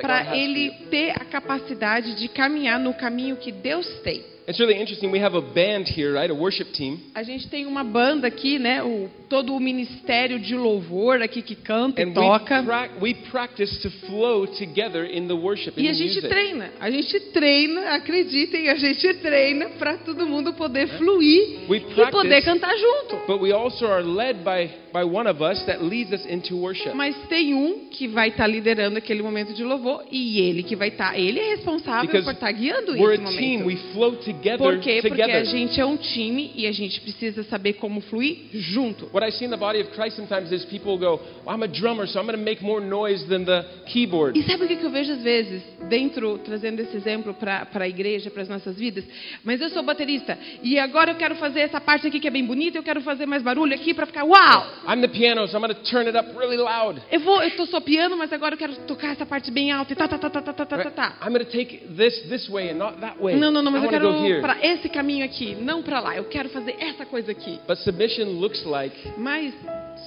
Para 0.00 0.36
ele 0.36 0.70
ter 0.88 1.10
a 1.10 1.24
capacidade 1.24 2.14
de 2.14 2.28
caminhar 2.28 2.78
no 2.78 2.94
caminho 2.94 3.36
que 3.36 3.50
Deus 3.50 3.86
tem. 4.04 4.22
It's 4.52 4.60
really 4.60 4.78
interesting. 4.78 5.10
We 5.10 5.18
have 5.18 5.34
a 5.34 5.40
band 5.40 5.84
here, 5.88 6.12
right? 6.12 6.30
A 6.30 6.34
worship 6.34 6.72
team. 6.74 7.00
A 7.14 7.22
gente 7.22 7.48
tem 7.48 7.64
uma 7.64 7.82
banda 7.82 8.26
aqui, 8.26 8.58
né? 8.58 8.82
O, 8.82 9.08
todo 9.30 9.54
o 9.56 9.58
ministério 9.60 10.38
de 10.38 10.54
louvor 10.54 11.22
aqui 11.22 11.40
que 11.40 11.54
canta 11.54 12.02
e 12.02 12.04
And 12.04 12.08
we, 12.08 12.14
toca. 12.14 12.62
prac- 12.62 12.90
we 13.00 13.14
practice 13.30 13.80
to 13.80 13.88
flow 14.06 14.46
together 14.46 15.04
in 15.10 15.26
the 15.26 15.32
worship, 15.32 15.72
E 15.78 15.88
a 15.88 15.92
gente 15.94 16.16
music. 16.16 16.28
treina. 16.28 16.70
A 16.78 16.90
gente 16.90 17.18
treina, 17.32 17.94
acreditem, 17.94 18.68
a 18.68 18.74
gente 18.74 19.14
treina 19.14 19.70
para 19.78 19.96
todo 19.98 20.26
mundo 20.26 20.52
poder 20.52 20.86
fluir 20.98 21.60
We 21.70 21.78
e 21.78 21.80
poder 21.80 22.10
practice, 22.10 22.44
cantar 22.44 22.76
junto. 22.76 23.26
but 23.26 23.40
we 23.40 23.52
also 23.52 23.86
are 23.86 24.02
led 24.02 24.40
by, 24.44 24.68
by 24.92 25.02
one 25.02 25.26
of 25.30 25.40
us 25.42 25.62
that 25.64 25.82
leads 25.82 26.12
us 26.12 26.26
into 26.26 26.56
worship. 26.58 26.92
Mas 26.94 27.16
tem 27.30 27.54
um 27.54 27.86
que 27.90 28.06
vai 28.06 28.28
estar 28.28 28.46
liderando 28.46 28.98
aquele 28.98 29.22
momento 29.22 29.54
de 29.54 29.64
louvor 29.64 30.04
e 30.12 30.40
ele 30.40 30.62
que 30.62 30.76
vai 30.76 30.88
estar, 30.88 31.18
ele 31.18 31.38
é 31.40 31.54
responsável 31.54 32.02
Because 32.02 32.24
por 32.26 32.34
estar 32.34 32.52
guiando 32.52 32.92
We're 32.92 33.14
esse 33.14 33.22
a 33.34 33.38
team. 33.38 33.60
momento. 33.60 33.66
We 33.68 33.76
flow 33.94 34.16
together. 34.16 34.41
Por 34.58 34.78
quê? 34.80 35.00
Porque 35.02 35.22
a 35.22 35.26
together. 35.26 35.44
gente 35.46 35.80
é 35.80 35.86
um 35.86 35.96
time 35.96 36.52
e 36.54 36.66
a 36.66 36.72
gente 36.72 37.00
precisa 37.00 37.42
saber 37.44 37.74
como 37.74 38.00
fluir 38.00 38.38
junto. 38.52 39.08
What 39.12 39.26
I 39.26 39.32
see 39.32 39.46
in 39.46 39.50
the 39.50 39.56
body 39.56 39.80
of 39.80 39.90
Christ 39.92 40.16
sometimes 40.16 40.50
is 40.52 40.64
people 40.64 40.98
go, 40.98 41.20
well, 41.44 41.54
I'm 41.54 41.62
a 41.62 41.68
drummer, 41.68 42.06
so 42.06 42.18
I'm 42.18 42.26
going 42.26 42.38
to 42.38 42.44
make 42.44 42.62
more 42.62 42.80
noise 42.84 43.24
than 43.28 43.44
the, 43.44 43.64
keyboard. 43.86 44.38
E 44.38 44.42
sabe 44.42 44.64
o 44.64 44.68
que 44.68 44.82
eu 44.82 44.90
vejo 44.90 45.12
às 45.12 45.22
vezes, 45.22 45.62
dentro, 45.88 46.38
trazendo 46.38 46.80
esse 46.80 46.96
exemplo 46.96 47.34
para 47.34 47.68
a 47.72 47.88
igreja, 47.88 48.30
para 48.30 48.42
as 48.42 48.48
nossas 48.48 48.76
vidas? 48.76 49.04
Mas 49.44 49.60
eu 49.60 49.68
sou 49.70 49.82
baterista 49.82 50.38
e 50.62 50.78
agora 50.78 51.12
eu 51.12 51.16
quero 51.16 51.36
fazer 51.36 51.60
essa 51.60 51.80
parte 51.80 52.06
aqui 52.06 52.18
que 52.18 52.28
é 52.28 52.30
bem 52.30 52.44
bonita, 52.44 52.78
eu 52.78 52.82
quero 52.82 53.00
fazer 53.02 53.26
mais 53.26 53.42
barulho 53.42 53.74
aqui 53.74 53.92
para 53.94 54.06
ficar 54.06 54.24
uau! 54.24 54.66
I'm 54.88 55.00
the 55.00 55.08
piano, 55.08 55.46
so 55.46 55.56
I'm 55.56 55.62
going 55.62 55.74
to 55.74 55.82
turn 55.84 56.06
it 56.06 56.16
up 56.16 56.36
really 56.36 56.56
loud. 56.56 57.00
Eu 57.10 57.20
vou, 57.20 57.42
eu 57.42 57.50
tô 57.56 57.66
só 57.66 57.80
piano, 57.80 58.16
mas 58.16 58.32
agora 58.32 58.54
eu 58.54 58.58
quero 58.58 58.74
tocar 58.86 59.12
essa 59.12 59.26
parte 59.26 59.50
bem 59.50 59.70
alta 59.70 59.92
e 59.92 59.96
tá, 59.96 60.08
tá, 60.08 60.18
tá, 60.18 60.30
tá, 60.30 60.42
tá, 60.42 60.52
tá, 60.52 60.64
tá, 60.66 60.90
tá. 60.90 61.18
I'm 61.22 61.32
going 61.32 61.44
to 61.44 61.50
take 61.50 61.78
this 61.96 62.22
this 62.28 62.48
way 62.48 62.70
and 62.70 62.76
not 62.76 63.00
that 63.00 63.20
way. 63.20 63.36
Não, 63.36 63.50
não, 63.50 63.62
não, 63.62 63.70
mas 63.70 63.84
eu 63.84 63.90
quero 63.90 64.21
para 64.40 64.64
esse 64.64 64.88
caminho 64.88 65.24
aqui, 65.24 65.54
não 65.54 65.82
para 65.82 66.00
lá. 66.00 66.16
Eu 66.16 66.24
quero 66.24 66.48
fazer 66.48 66.76
essa 66.78 67.04
coisa 67.06 67.32
aqui. 67.32 67.60
But 67.66 67.78
submission 67.78 68.38
looks 68.38 68.64
like 68.64 68.96
Mas 69.16 69.54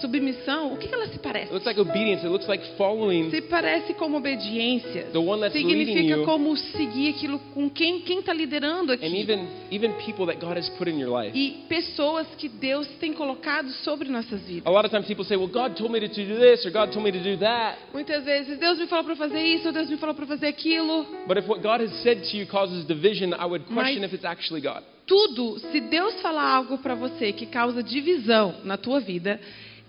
submissão, 0.06 0.74
o 0.74 0.78
que 0.78 0.94
ela 0.94 1.08
se 1.08 1.20
parece? 1.20 1.46
it 1.46 1.54
looks 1.54 1.66
like 1.66 1.80
obedience. 1.80 2.24
It 2.26 2.30
looks 2.32 2.48
like 2.48 2.64
following 2.78 3.30
Se 3.30 3.42
parece 3.42 3.94
como 3.94 4.18
obediência. 4.18 5.08
the 5.12 5.18
one 5.20 5.42
that's 5.42 5.54
leading 5.56 5.86
Significa 5.86 6.18
you, 6.18 6.26
como 6.26 6.56
seguir 6.56 7.10
aquilo 7.10 7.40
com 7.54 7.70
quem 7.70 8.00
quem 8.02 8.20
está 8.20 8.34
liderando 8.34 8.92
aqui. 8.92 9.06
and 9.06 9.16
even 9.16 9.48
even 9.72 9.94
people 10.06 10.26
that 10.28 10.40
God 10.40 10.58
has 10.58 10.70
put 10.78 10.90
in 10.90 11.00
your 11.00 11.10
life. 11.10 11.38
E 11.38 11.66
pessoas 11.68 12.28
que 12.38 12.48
Deus 12.50 12.88
tem 13.00 13.14
colocado 13.14 13.70
sobre 13.84 14.10
nossas 14.10 14.42
vidas. 14.44 14.66
A 14.66 14.70
lot 14.72 14.86
of 14.86 14.92
times 14.92 15.06
people 15.08 15.26
say, 15.26 15.36
"Well, 15.38 15.48
God 15.48 15.76
told 15.78 15.92
me 15.92 16.00
to 16.00 16.08
do 16.08 16.40
this 16.40 16.66
or 16.66 16.72
God 16.72 16.92
told 16.92 17.04
me 17.04 17.12
to 17.12 17.20
do 17.20 17.38
that." 17.38 17.78
Muitas 17.94 18.24
vezes 18.24 18.58
Deus 18.60 18.78
me 18.80 18.88
falou 18.88 19.04
para 19.06 19.16
fazer 19.16 19.42
isso, 19.44 19.68
ou 19.68 19.74
Deus 19.74 19.90
me 19.90 19.98
falou 19.98 20.16
para 20.16 20.26
fazer 20.26 20.48
aquilo. 20.48 21.06
But 21.28 21.38
if 21.38 21.48
what 21.48 21.62
God 21.62 21.82
has 21.82 21.92
said 22.04 22.22
to 22.30 22.38
you 22.38 22.46
causes 22.48 22.86
division, 22.86 23.34
I 23.34 23.46
would 23.46 23.66
question 23.66 24.02
Mas- 24.02 24.04
if 24.04 24.14
it's 24.14 24.26
actually 24.26 24.62
God. 24.62 24.84
Tudo, 25.08 25.60
se 25.60 25.80
Deus 25.82 26.20
falar 26.22 26.50
algo 26.56 26.80
para 26.80 26.96
você 26.96 27.32
que 27.32 27.46
causa 27.46 27.84
divisão 27.84 28.56
na 28.64 28.76
tua 28.76 29.00
vida, 29.00 29.40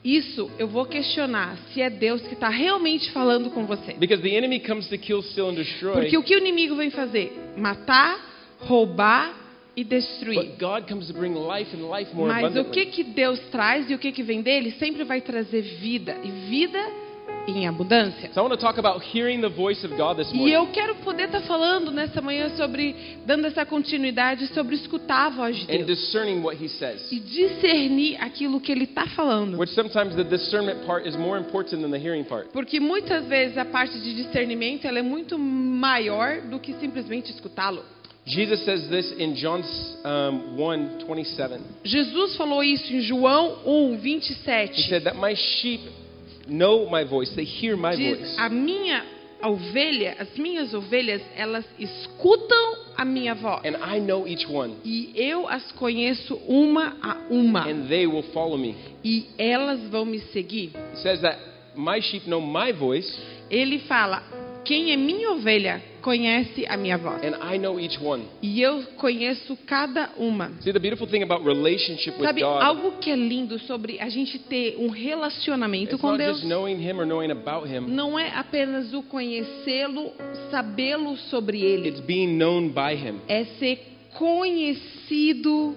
isso 0.07 0.49
eu 0.57 0.69
vou 0.69 0.87
questionar 0.87 1.59
se 1.73 1.83
é 1.83 1.91
Deus 1.91 2.23
que 2.23 2.35
está 2.35 2.49
realmente 2.49 3.11
falando 3.11 3.51
com 3.51 3.67
você. 3.67 3.95
Because 3.95 4.23
the 4.23 4.37
enemy 4.37 4.61
comes 4.61 4.89
to 4.89 4.97
kill, 4.97 5.21
steal, 5.23 5.51
and 5.51 5.55
destroy. 5.55 5.95
Porque 5.95 6.17
o 6.17 6.23
que 6.23 6.37
o 6.37 6.39
inimigo 6.39 6.77
vem 6.77 6.91
fazer? 6.91 7.33
Matar, 7.57 8.17
roubar 8.61 9.35
e 9.75 9.83
destruir. 9.83 10.41
But 10.41 10.59
God 10.59 10.89
comes 10.89 11.09
to 11.09 11.13
bring 11.13 11.35
life 11.35 11.77
and 11.77 11.91
life 11.91 12.15
more 12.15 12.29
Mas 12.29 12.55
o 12.55 12.61
abundantly. 12.61 12.87
que, 12.87 12.87
que 12.93 13.05
Deus 13.05 13.41
traz 13.51 13.91
e 13.91 13.95
o 13.95 13.99
que, 13.99 14.13
que 14.13 14.23
vem 14.23 14.43
dele 14.43 14.71
sempre 14.79 15.03
vai 15.03 15.21
trazer 15.21 15.63
vida. 15.63 16.17
E 16.23 16.31
vida 16.49 16.79
em 17.47 17.67
abundância. 17.67 18.31
So 18.33 18.41
I 18.41 18.43
want 18.43 18.55
to 18.55 18.61
talk 18.61 18.79
about 18.79 19.03
hearing 19.15 19.41
the 19.41 19.49
voice 19.49 19.85
of 19.87 19.97
God 19.97 20.17
this 20.17 20.31
E 20.33 20.37
morning. 20.37 20.53
eu 20.55 20.67
quero 20.69 20.95
poder 20.97 21.25
estar 21.27 21.41
falando 21.43 21.91
nessa 21.91 22.21
manhã 22.21 22.49
sobre, 22.57 22.95
dando 23.25 23.47
essa 23.47 23.65
continuidade, 23.65 24.47
sobre 24.49 24.75
escutar 24.77 25.27
a 25.27 25.31
voz 25.31 25.57
de 25.57 25.65
and 25.73 25.85
Deus. 25.85 25.87
discerning 25.99 26.43
what 26.43 26.57
he 26.63 26.69
says. 26.69 27.11
E 27.13 27.21
discernir 27.21 28.17
aquilo 28.21 28.61
que 28.61 28.73
ele 28.73 28.85
está 28.85 29.07
falando. 29.09 29.59
Which 29.59 29.73
sometimes 29.75 30.15
the 30.17 30.25
discernment 30.25 30.85
part 30.87 31.07
is 31.09 31.17
more 31.17 31.39
important 31.39 31.83
than 31.83 31.91
the 31.91 31.99
hearing 31.99 32.25
part. 32.25 32.49
Porque 32.53 32.81
muitas 32.81 33.25
vezes 33.27 33.57
a 33.59 33.65
parte 33.65 33.99
de 34.01 34.15
discernimento 34.15 34.85
ela 34.87 34.99
é 34.99 35.03
muito 35.03 35.39
maior 35.39 36.41
do 36.43 36.59
que 36.59 36.73
simplesmente 36.75 37.31
escutá-lo. 37.31 37.83
Jesus 38.29 38.65
says 38.65 38.89
this 38.89 39.13
in 39.21 39.35
John 39.35 39.63
um, 40.05 40.61
1 40.61 41.07
27. 41.07 41.61
Jesus 41.85 42.35
falou 42.37 42.61
isso 42.65 42.93
em 42.93 43.01
João 43.01 43.59
1, 43.65 43.95
He 43.95 43.97
27. 43.99 44.83
said 44.89 45.05
that 45.05 45.17
my 45.17 45.33
sheep 45.37 45.81
know 46.47 46.89
my 46.89 47.05
voice, 47.05 47.31
they 47.35 47.45
hear 47.45 47.77
my 47.77 47.95
Diz, 47.97 48.19
voice. 48.19 48.37
a 48.39 48.49
minha 48.49 49.05
ovelha, 49.43 50.17
as 50.19 50.29
minhas 50.39 50.73
ovelhas, 50.75 51.21
elas 51.37 51.65
escutam 51.79 52.75
a 52.97 53.05
minha 53.05 53.35
voz. 53.35 53.63
And 53.65 53.77
I 53.83 53.99
know 54.01 54.27
each 54.27 54.47
one, 54.49 54.77
E 54.85 55.13
eu 55.15 55.47
as 55.49 55.71
conheço 55.73 56.35
uma 56.49 56.97
a 57.03 57.17
uma. 57.31 57.69
and 57.69 57.89
they 57.89 58.07
will 58.07 58.25
follow 58.33 58.57
me. 58.57 58.75
E 59.05 59.27
elas 59.39 59.81
vão 59.91 60.05
me 60.05 60.21
seguir. 60.33 60.73
He 60.95 60.97
says 61.03 61.21
that 61.21 61.39
my 61.77 62.01
sheep 62.01 62.27
know 62.27 62.41
my 62.41 62.73
voice, 62.73 63.07
Ele 63.51 63.79
fala: 63.81 64.23
quem 64.67 64.93
é 64.93 64.97
minha 64.97 65.31
ovelha 65.33 65.83
conhece 66.03 66.65
a 66.69 66.77
minha 66.77 66.99
voz. 66.99 67.23
and 67.25 67.37
I 67.43 67.59
know 67.59 67.81
each 67.81 67.99
one. 68.03 68.25
E 68.43 68.61
eu 68.61 68.83
conheço 68.97 69.57
cada 69.67 70.11
uma. 70.17 70.51
See, 70.61 70.73
the 70.73 70.79
beautiful 70.79 71.07
thing 71.07 71.23
about 71.23 71.45
relationship 71.45 72.17
with 72.19 72.27
Sabe, 72.27 72.43
God, 72.43 72.63
algo 72.63 72.93
que 72.99 73.11
é 73.11 73.17
lindo 73.17 73.59
sobre 73.61 73.99
a 74.01 74.09
gente 74.09 74.39
ter 74.39 74.77
um 74.79 74.89
relacionamento 74.89 75.95
it's 75.95 76.01
com 76.01 76.09
not 76.13 76.19
Deus 76.19 76.39
just 76.39 76.49
knowing 76.49 76.77
Him 76.77 76.99
or 77.01 77.07
knowing 77.07 77.31
about 77.31 77.67
Him, 77.69 77.89
não 77.89 78.19
é 78.19 78.31
apenas 78.37 78.93
o 78.93 79.03
conhecê-lo, 79.03 80.13
sabê-lo 80.51 81.17
sobre 81.17 81.61
ele. 81.61 81.89
it's 81.89 82.01
being 82.01 82.37
known 82.37 82.69
by 82.69 82.95
Him. 82.95 83.21
É 83.29 83.45
ser 83.59 83.81
conhecido 84.15 85.77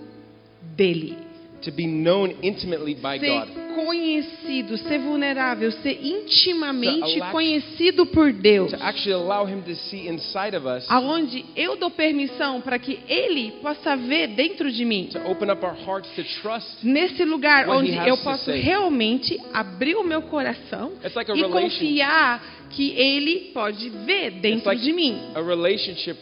dele. 0.76 1.29
To 1.64 1.72
be 1.72 1.86
known 1.88 2.36
intimately 2.42 2.96
by 2.96 3.20
Ser 3.20 3.28
God. 3.28 3.50
conhecido, 3.76 4.78
ser 4.78 4.98
vulnerável, 5.00 5.72
ser 5.74 6.00
intimamente 6.02 7.00
To 7.18 7.24
allow- 7.24 7.32
conhecido 7.32 8.06
por 8.06 8.32
Deus. 8.32 8.72
To 8.72 8.78
actually 8.82 9.12
allow 9.14 9.46
Him 9.46 9.62
to 9.64 9.76
see 9.76 10.08
inside 10.08 10.56
of 10.56 10.66
us, 10.66 10.86
Aonde 10.90 11.44
eu 11.58 11.76
dou 11.76 11.92
permissão 11.92 12.62
para 12.62 12.80
que 12.80 13.00
ele 13.10 13.52
possa 13.62 13.96
ver 13.98 14.28
dentro 14.28 14.72
de 14.72 14.86
mim. 14.86 15.10
to 15.12 15.20
open 15.30 15.50
up 15.52 15.64
our 15.66 15.76
hearts 15.76 16.10
to 16.16 16.24
trust. 16.42 16.82
Nesse 16.84 17.26
lugar 17.26 17.68
What 17.68 17.80
onde 17.80 17.92
he 17.92 17.98
has 18.00 18.08
eu 18.08 18.16
to 18.18 18.24
posso 18.24 18.46
say. 18.46 18.60
realmente 18.62 19.38
abrir 19.54 19.96
o 19.96 20.04
meu 20.04 20.22
coração 20.24 20.94
It's 21.04 21.16
like 21.16 21.30
a 21.30 21.36
e 21.36 21.42
relation- 21.42 21.70
confiar 21.70 22.42
que 22.70 22.92
ele 22.92 23.52
pode 23.54 23.90
ver 23.90 24.28
It's 24.32 24.42
dentro 24.42 24.70
like 24.70 24.82
de 24.82 24.94
mim. 24.94 25.18
a 25.36 25.42
relationship 25.42 26.16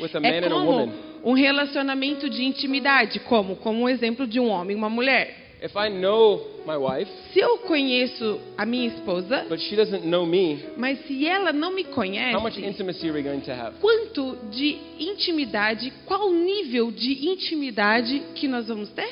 with 0.00 0.14
a 0.14 0.18
É 0.18 0.20
man 0.20 0.38
and 0.38 0.46
a 0.46 0.50
como 0.50 0.70
woman. 0.70 0.92
Um 1.24 1.32
relacionamento 1.32 2.28
de 2.28 2.44
intimidade, 2.44 3.18
como 3.20 3.56
como 3.56 3.84
o 3.84 3.88
exemplo 3.88 4.26
de 4.26 4.38
um 4.38 4.48
homem 4.48 4.74
e 4.76 4.78
uma 4.78 4.90
mulher. 4.90 5.42
If 5.62 5.72
I 5.76 5.88
know 5.88 6.42
my 6.66 6.76
wife, 6.76 7.10
Se 7.32 7.38
eu 7.40 7.56
conheço 7.58 8.38
a 8.58 8.66
minha 8.66 8.88
esposa, 8.88 9.46
but 9.48 9.58
she 9.58 9.74
doesn't 9.74 10.06
know 10.06 10.26
me, 10.26 10.58
mas 10.76 10.98
se 11.06 11.26
ela 11.26 11.54
não 11.54 11.72
me 11.74 11.84
conhece, 11.84 12.60
intimacy 12.62 13.08
are 13.08 13.12
we 13.12 13.22
going 13.22 13.40
to 13.40 13.50
have? 13.50 13.74
quanto 13.80 14.36
de 14.50 14.76
intimidade, 15.00 15.90
qual 16.04 16.30
nível 16.30 16.90
de 16.90 17.26
intimidade 17.28 18.20
que 18.34 18.46
nós 18.46 18.68
vamos 18.68 18.90
ter? 18.90 19.08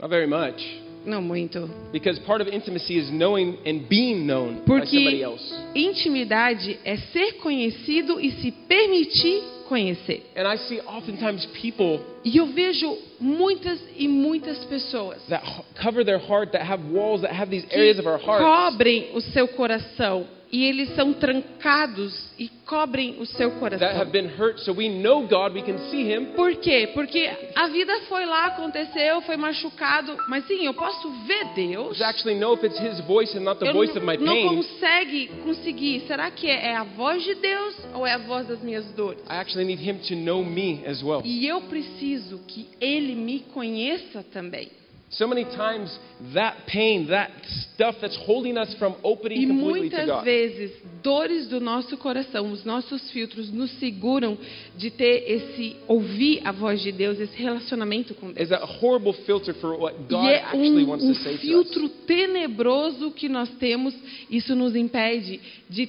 Not 0.00 0.10
very 0.10 0.26
much. 0.26 0.82
Não 1.06 1.22
muito. 1.22 1.70
Because 1.92 2.18
part 2.22 2.42
of 2.42 2.50
intimacy 2.52 2.98
is 2.98 3.08
knowing 3.10 3.56
and 3.64 3.86
being 3.88 4.26
known 4.26 4.54
by 4.66 4.84
somebody 4.84 5.20
Porque 5.20 5.22
else. 5.22 5.54
intimidade 5.76 6.78
é 6.84 6.96
ser 6.96 7.34
conhecido 7.34 8.20
e 8.20 8.32
se 8.32 8.50
permitir 8.50 9.42
conhecer. 9.68 10.22
And 10.34 10.46
I 10.46 10.56
see 10.56 10.80
oftentimes 10.80 11.46
people 11.60 12.00
E 12.24 12.36
eu 12.36 12.46
vejo 12.46 12.96
muitas 13.20 13.80
e 13.96 14.08
muitas 14.08 14.64
pessoas 14.64 15.22
that 15.28 15.42
cover 15.80 16.04
their 16.04 16.18
heart, 16.18 16.52
that 16.52 16.64
have 16.64 16.82
walls, 16.90 17.22
that 17.22 17.32
have 17.32 17.50
these 17.50 17.66
areas 17.70 17.96
que 17.96 18.00
of 18.00 18.06
our 18.06 18.18
hearts 18.18 18.44
cobrem 18.44 19.10
o 19.14 19.20
seu 19.20 19.48
coração 19.48 20.26
e 20.50 20.64
eles 20.64 20.94
são 20.94 21.12
trancados 21.12 22.30
e 22.38 22.48
cobrem 22.66 23.16
o 23.18 23.26
seu 23.26 23.48
that 23.50 23.60
coração. 23.60 24.00
have 24.00 24.10
been 24.10 24.26
hurt. 24.38 24.58
So 24.60 24.72
we 24.72 24.88
know 24.88 25.26
God, 25.26 25.54
we 25.54 25.62
can 25.62 25.78
see 25.90 26.02
Him, 26.12 26.26
Por 26.36 26.54
quê? 26.56 26.90
Porque 26.94 27.28
a 27.54 27.68
vida 27.68 28.00
foi 28.08 28.24
lá, 28.26 28.46
aconteceu, 28.46 29.20
foi 29.22 29.36
machucado, 29.36 30.16
mas 30.28 30.46
sim, 30.46 30.64
eu 30.64 30.74
posso 30.74 31.10
ver 31.26 31.44
Deus. 31.54 31.98
to 31.98 32.04
actually 32.04 32.38
know 32.38 32.54
if 32.54 32.62
it's 32.64 32.78
His 32.78 33.00
voice 33.06 33.36
and 33.36 33.42
not 33.42 33.58
the 33.58 33.68
Eu 33.68 33.72
voice 33.72 33.90
of 33.96 34.04
não, 34.24 34.56
consegue 34.56 35.28
conseguir. 35.42 36.00
Será 36.06 36.30
que 36.30 36.48
é 36.48 36.76
a 36.76 36.84
voz 36.84 37.22
de 37.22 37.34
Deus 37.34 37.74
ou 37.94 38.06
é 38.06 38.12
a 38.12 38.18
voz 38.18 38.46
das 38.46 38.60
minhas 38.62 38.84
dores? 38.92 39.20
I 39.28 39.34
actually 39.38 39.64
need 39.64 39.82
Him 39.82 39.98
to 40.08 40.14
know 40.14 40.44
me 40.44 40.82
as 40.86 41.02
well. 41.02 41.22
E 41.24 41.46
eu 41.46 41.62
preciso 41.62 42.40
que 42.46 42.68
Ele 42.80 43.14
me 43.14 43.40
conheça 43.52 44.22
também. 44.32 44.70
So 45.08 45.28
many 45.28 45.44
times, 45.44 45.96
that 46.34 46.66
pain, 46.66 47.06
that 47.08 47.30
stuff 47.74 47.94
that's 48.00 48.16
holding 48.26 48.58
us 48.58 48.74
from 48.74 48.96
opening 49.04 49.40
E 49.40 49.46
completely 49.46 49.90
to 49.90 49.96
muitas 49.96 50.06
God. 50.06 50.24
vezes, 50.24 50.72
dores 51.00 51.46
do 51.48 51.60
nosso 51.60 51.96
coração, 51.96 52.50
os 52.50 52.64
nossos 52.64 53.08
filtros 53.12 53.50
nos 53.52 53.70
seguram 53.78 54.36
de 54.76 54.90
ter 54.90 55.22
esse 55.30 55.76
ouvir 55.86 56.42
a 56.44 56.50
voz 56.50 56.82
de 56.82 56.90
Deus, 56.90 57.20
esse 57.20 57.36
relacionamento 57.36 58.14
com 58.14 58.32
Deus. 58.32 58.48
is 58.48 58.52
a 58.52 58.64
horrible 58.64 59.12
filter 59.24 59.54
for 59.54 59.78
what 59.78 59.96
God 60.08 60.24
e 60.24 60.28
é 60.28 60.42
actually 60.42 60.84
um, 60.84 60.88
wants 60.88 61.04
um 61.04 61.12
to 61.12 61.20
say 61.20 61.36
to 61.36 61.38
us. 61.38 61.40
filtro 61.40 61.88
tenebroso 61.88 63.12
que 63.12 63.28
nós 63.28 63.48
temos, 63.60 63.94
isso 64.28 64.56
nos 64.56 64.74
impede 64.74 65.40
de 65.70 65.86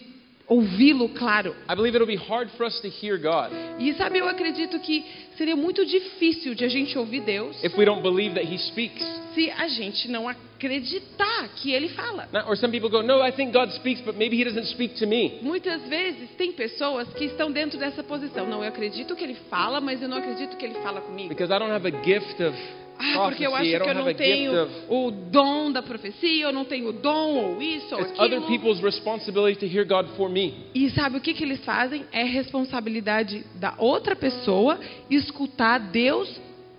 ouvi-lo 0.49 1.09
claro. 1.09 1.55
I 1.69 1.75
believe 1.75 1.95
it'll 1.95 2.07
be 2.07 2.15
hard 2.15 2.49
for 2.57 2.65
us 2.65 2.79
to 2.81 2.87
hear 2.87 3.17
God 3.17 3.51
E 3.79 3.93
sabe, 3.95 4.19
eu 4.19 4.27
acredito 4.27 4.79
que 4.79 5.03
seria 5.37 5.55
muito 5.55 5.85
difícil 5.85 6.55
de 6.55 6.63
a 6.63 6.69
gente 6.69 6.97
ouvir 6.97 7.21
Deus 7.21 7.61
if 7.63 7.77
we 7.77 7.85
don't 7.85 8.01
believe 8.01 8.33
that 8.35 8.45
He 8.51 8.57
speaks. 8.57 9.03
se 9.35 9.51
a 9.51 9.67
gente 9.67 10.09
não 10.09 10.27
acreditar 10.27 11.49
que 11.57 11.71
Ele 11.71 11.89
fala. 11.89 12.27
Not- 12.33 12.47
or 12.49 12.55
some 12.57 12.71
people 12.71 12.89
go, 12.89 13.01
No, 13.03 13.21
I 13.21 13.31
think 13.31 13.51
God 13.53 13.69
speaks, 13.73 14.01
but 14.01 14.15
maybe 14.15 14.35
He 14.39 14.43
doesn't 14.45 14.67
speak 14.71 14.95
to 14.99 15.05
me. 15.07 15.39
Muitas 15.41 15.81
vezes 15.83 16.29
tem 16.37 16.51
pessoas 16.53 17.07
que 17.13 17.25
estão 17.25 17.51
dentro 17.51 17.77
dessa 17.77 18.01
posição. 18.03 18.47
Não, 18.47 18.63
eu 18.63 18.69
acredito 18.69 19.15
que 19.15 19.23
Ele 19.23 19.35
fala, 19.49 19.79
mas 19.81 20.01
eu 20.01 20.07
não 20.07 20.17
acredito 20.17 20.55
que 20.57 20.65
Ele 20.65 20.75
fala 20.75 21.01
comigo. 21.01 21.29
Because 21.29 21.53
I 21.53 21.59
don't 21.59 21.71
have 21.71 21.85
a 21.87 22.03
gift 22.03 22.41
of 22.41 22.57
Ah, 22.99 23.27
porque 23.27 23.45
eu 23.45 23.55
acho 23.55 23.69
que 23.69 23.75
eu 23.75 23.93
não 23.93 24.13
tenho 24.13 24.63
of. 24.63 24.73
o 24.89 25.11
dom 25.11 25.71
da 25.71 25.83
profecia, 25.83 26.45
eu 26.45 26.51
não 26.51 26.65
tenho 26.65 26.89
o 26.89 26.93
dom 26.93 27.35
ou 27.35 27.61
isso 27.61 27.93
ou 27.93 28.01
It's 28.01 28.19
other 28.19 28.39
aquilo. 28.39 28.47
people's 28.47 28.79
responsibility 28.81 29.59
to 29.59 29.65
hear 29.65 29.85
God 29.85 30.07
for 30.17 30.29
me. 30.29 30.65
E 30.73 30.89
sabe 30.89 31.17
o 31.17 31.21
que, 31.21 31.33
que 31.33 31.43
eles 31.43 31.63
fazem? 31.63 32.05
É 32.11 32.23
responsabilidade 32.23 33.45
da 33.55 33.75
outra 33.77 34.15
pessoa 34.15 34.79
escutar 35.09 35.79
Deus 35.91 36.29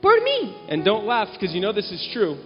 por 0.01 0.21
mim. 0.23 0.53
And 0.71 0.81
don't 0.81 1.07
laugh 1.07 1.31
because 1.33 1.55
you 1.55 1.63
know 1.63 1.73
this 1.73 1.91
is 1.91 2.07
true. 2.09 2.37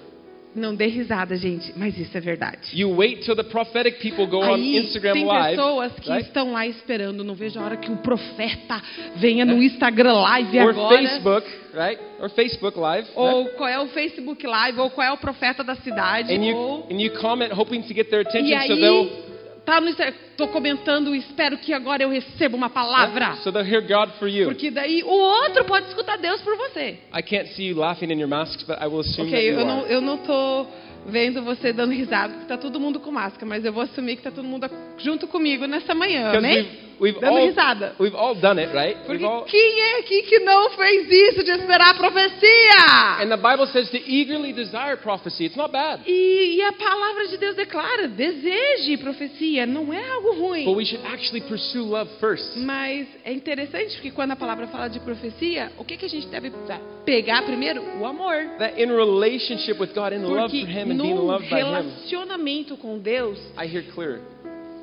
Não 0.54 0.74
dê 0.74 0.86
risada, 0.86 1.34
gente, 1.36 1.72
mas 1.76 1.96
isso 1.98 2.14
é 2.14 2.20
verdade. 2.20 2.58
You 2.74 2.94
wait 2.94 3.22
till 3.24 3.34
the 3.34 3.42
prophetic 3.42 4.00
people 4.02 4.26
go 4.26 4.38
on 4.44 4.54
Aí 4.56 4.76
Instagram 4.76 5.14
tem 5.14 5.24
Live. 5.24 5.56
pessoas 5.56 5.92
que 5.94 6.10
right? 6.10 6.26
estão 6.26 6.52
lá 6.52 6.66
esperando, 6.66 7.24
não 7.24 7.34
vejo 7.34 7.58
a 7.58 7.64
hora 7.64 7.76
que 7.78 7.90
o 7.90 7.96
profeta 7.96 8.82
venha 9.16 9.46
no 9.46 9.62
Instagram 9.62 10.12
Live 10.12 10.58
Or 10.58 10.70
agora. 10.70 10.98
Facebook, 10.98 11.48
right? 11.72 12.02
Or 12.20 12.28
Facebook 12.28 12.78
Live. 12.78 13.08
right? 13.08 13.18
Ou 13.18 13.46
qual 13.56 13.68
é 13.68 13.80
o 13.80 13.86
Facebook 13.88 14.46
Live, 14.46 14.78
ou 14.78 14.90
qual 14.90 15.06
é 15.06 15.12
o 15.12 15.16
profeta 15.16 15.64
da 15.64 15.74
cidade, 15.76 16.30
And 16.34 16.44
you, 16.44 16.56
ou... 16.56 16.86
and 16.90 17.00
you 17.00 17.12
comment 17.18 17.50
hoping 17.58 17.80
to 17.80 17.94
get 17.94 18.10
their 18.10 18.20
attention 18.20 18.46
E 18.54 18.66
so 18.66 18.76
they'll, 18.76 19.04
aí, 19.04 19.31
tá 19.64 19.80
no 19.80 19.88
Instagram, 19.88 20.14
tô 20.36 20.48
comentando, 20.48 21.14
espero 21.14 21.56
que 21.58 21.72
agora 21.72 22.02
eu 22.02 22.08
receba 22.10 22.56
uma 22.56 22.68
palavra. 22.70 23.36
so 23.42 23.52
they'll 23.52 23.64
hear 23.66 23.80
God 23.80 24.10
for 24.18 24.28
you. 24.28 24.46
Porque 24.46 24.70
daí 24.70 25.02
o 25.02 25.08
outro 25.10 25.64
pode 25.64 25.86
escutar 25.88 26.18
Deus 26.18 26.40
por 26.42 26.56
você. 26.56 26.98
I 27.14 27.22
can't 27.22 27.48
see 27.54 27.68
you 27.68 27.76
laughing 27.76 28.10
in 28.12 28.18
your 28.18 28.28
masks, 28.28 28.62
but 28.64 28.76
I 28.80 28.86
will 28.86 29.00
assume 29.00 29.28
Ok, 29.28 29.32
that 29.32 29.46
you 29.46 29.60
eu 29.60 29.66
não, 29.66 29.80
are. 29.80 29.92
eu 29.92 30.00
não 30.00 30.18
tô 30.18 30.66
vendo 31.06 31.42
você 31.42 31.72
dando 31.72 31.92
risada, 31.92 32.32
porque 32.32 32.46
tá 32.46 32.56
todo 32.56 32.78
mundo 32.78 33.00
com 33.00 33.10
máscara, 33.10 33.44
mas 33.46 33.64
eu 33.64 33.72
vou 33.72 33.82
assumir 33.82 34.16
que 34.16 34.22
tá 34.22 34.30
todo 34.30 34.44
mundo 34.44 34.70
junto 34.98 35.26
comigo 35.26 35.66
nessa 35.66 35.94
manhã, 35.94 36.32
amém? 36.36 36.66
We've, 37.02 37.20
Dando 37.20 37.36
all, 37.36 37.46
risada. 37.48 37.94
we've 37.98 38.14
all 38.14 38.34
done 38.34 38.58
it, 38.58 38.72
right? 38.72 38.96
Porque 39.04 39.24
all, 39.24 39.44
quem 39.44 39.80
é 39.80 39.98
aqui 39.98 40.22
que 40.22 40.38
não 40.38 40.70
fez 40.70 41.10
isso 41.10 41.42
de 41.42 41.50
esperar 41.50 41.90
a 41.90 41.94
profecia? 41.94 43.20
and 43.20 43.28
the 43.28 43.36
Bible 43.36 43.66
says 43.66 43.90
to 43.90 43.98
eagerly 43.98 44.52
desire 44.52 44.96
prophecy. 44.96 45.46
It's 45.46 45.56
not 45.56 45.72
bad. 45.72 46.02
E, 46.06 46.56
e 46.56 46.62
a 46.62 46.72
palavra 46.72 47.26
de 47.26 47.36
Deus 47.36 47.56
declara: 47.56 48.08
deseje 48.08 48.96
profecia, 48.96 49.66
não 49.66 49.92
é 49.92 50.08
algo 50.10 50.32
ruim. 50.34 50.64
But 50.64 50.76
we 50.76 50.84
should 50.84 51.04
actually 51.06 51.42
pursue 51.42 51.82
love 51.82 52.10
first. 52.20 52.56
Mas 52.56 53.08
é 53.24 53.32
interessante 53.32 53.94
porque 53.96 54.10
quando 54.12 54.32
a 54.32 54.36
palavra 54.36 54.68
fala 54.68 54.88
de 54.88 55.00
profecia, 55.00 55.72
o 55.76 55.84
que, 55.84 55.96
que 55.96 56.06
a 56.06 56.08
gente 56.08 56.28
deve 56.28 56.52
pegar 57.04 57.42
primeiro? 57.42 57.82
O 58.00 58.06
amor. 58.06 58.56
That 58.58 58.80
in 58.80 58.90
relationship 58.90 59.80
with 59.80 59.92
God, 59.94 60.12
in 60.12 60.22
love 60.22 60.50
for 60.50 60.68
Him, 60.68 60.92
and 60.92 60.98
being 60.98 61.14
loved 61.14 61.48
by 61.50 61.60
Him, 61.60 61.64
relacionamento 61.64 62.76
com 62.76 62.98
Deus, 62.98 63.38
I 63.58 63.66
hear 63.66 63.84
clear. 63.92 64.20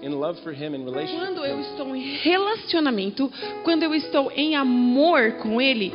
In 0.01 0.11
love 0.11 0.39
for 0.41 0.53
Him, 0.53 0.75
in 0.75 0.85
relationship. 0.85 1.17
quando 1.17 1.45
eu 1.45 1.59
estou 1.59 1.95
em 1.95 2.15
relacionamento, 2.17 3.31
quando 3.63 3.83
eu 3.83 3.93
estou 3.93 4.31
em 4.31 4.55
amor 4.55 5.33
com 5.41 5.61
Ele, 5.61 5.93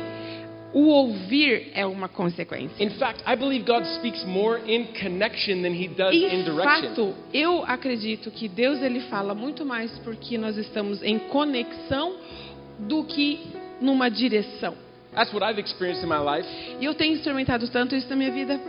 o 0.75 0.87
ouvir 0.89 1.71
é 1.73 1.85
uma 1.85 2.09
consequência. 2.09 2.83
In 2.83 2.89
fact, 2.91 3.23
I 3.25 3.35
believe 3.35 3.65
God 3.65 3.85
speaks 3.95 4.23
more 4.25 4.61
in 4.67 4.87
connection 5.01 5.61
than 5.61 5.73
He 5.73 5.87
does 5.87 6.13
in 6.13 6.43
direction. 6.43 6.63
fato, 6.63 7.15
eu 7.33 7.63
acredito 7.65 8.29
que 8.29 8.49
Deus 8.49 8.81
ele 8.81 8.99
fala 9.01 9.33
muito 9.33 9.65
mais 9.65 9.89
porque 9.99 10.37
nós 10.37 10.57
estamos 10.57 11.01
em 11.01 11.17
conexão 11.17 12.17
do 12.77 13.05
que 13.05 13.39
numa 13.79 14.09
direção. 14.09 14.75
That's 15.13 15.33
what 15.33 15.49
I've 15.49 15.59
experienced 15.59 16.03
in 16.03 16.09
my 16.09 16.19
life. 16.19 16.47
E 16.79 16.83
eu 16.83 16.93
tenho 16.93 17.15
experimentado 17.15 17.67
tanto 17.69 17.95
isso 17.95 18.09
na 18.09 18.17
minha 18.17 18.31
vida. 18.31 18.59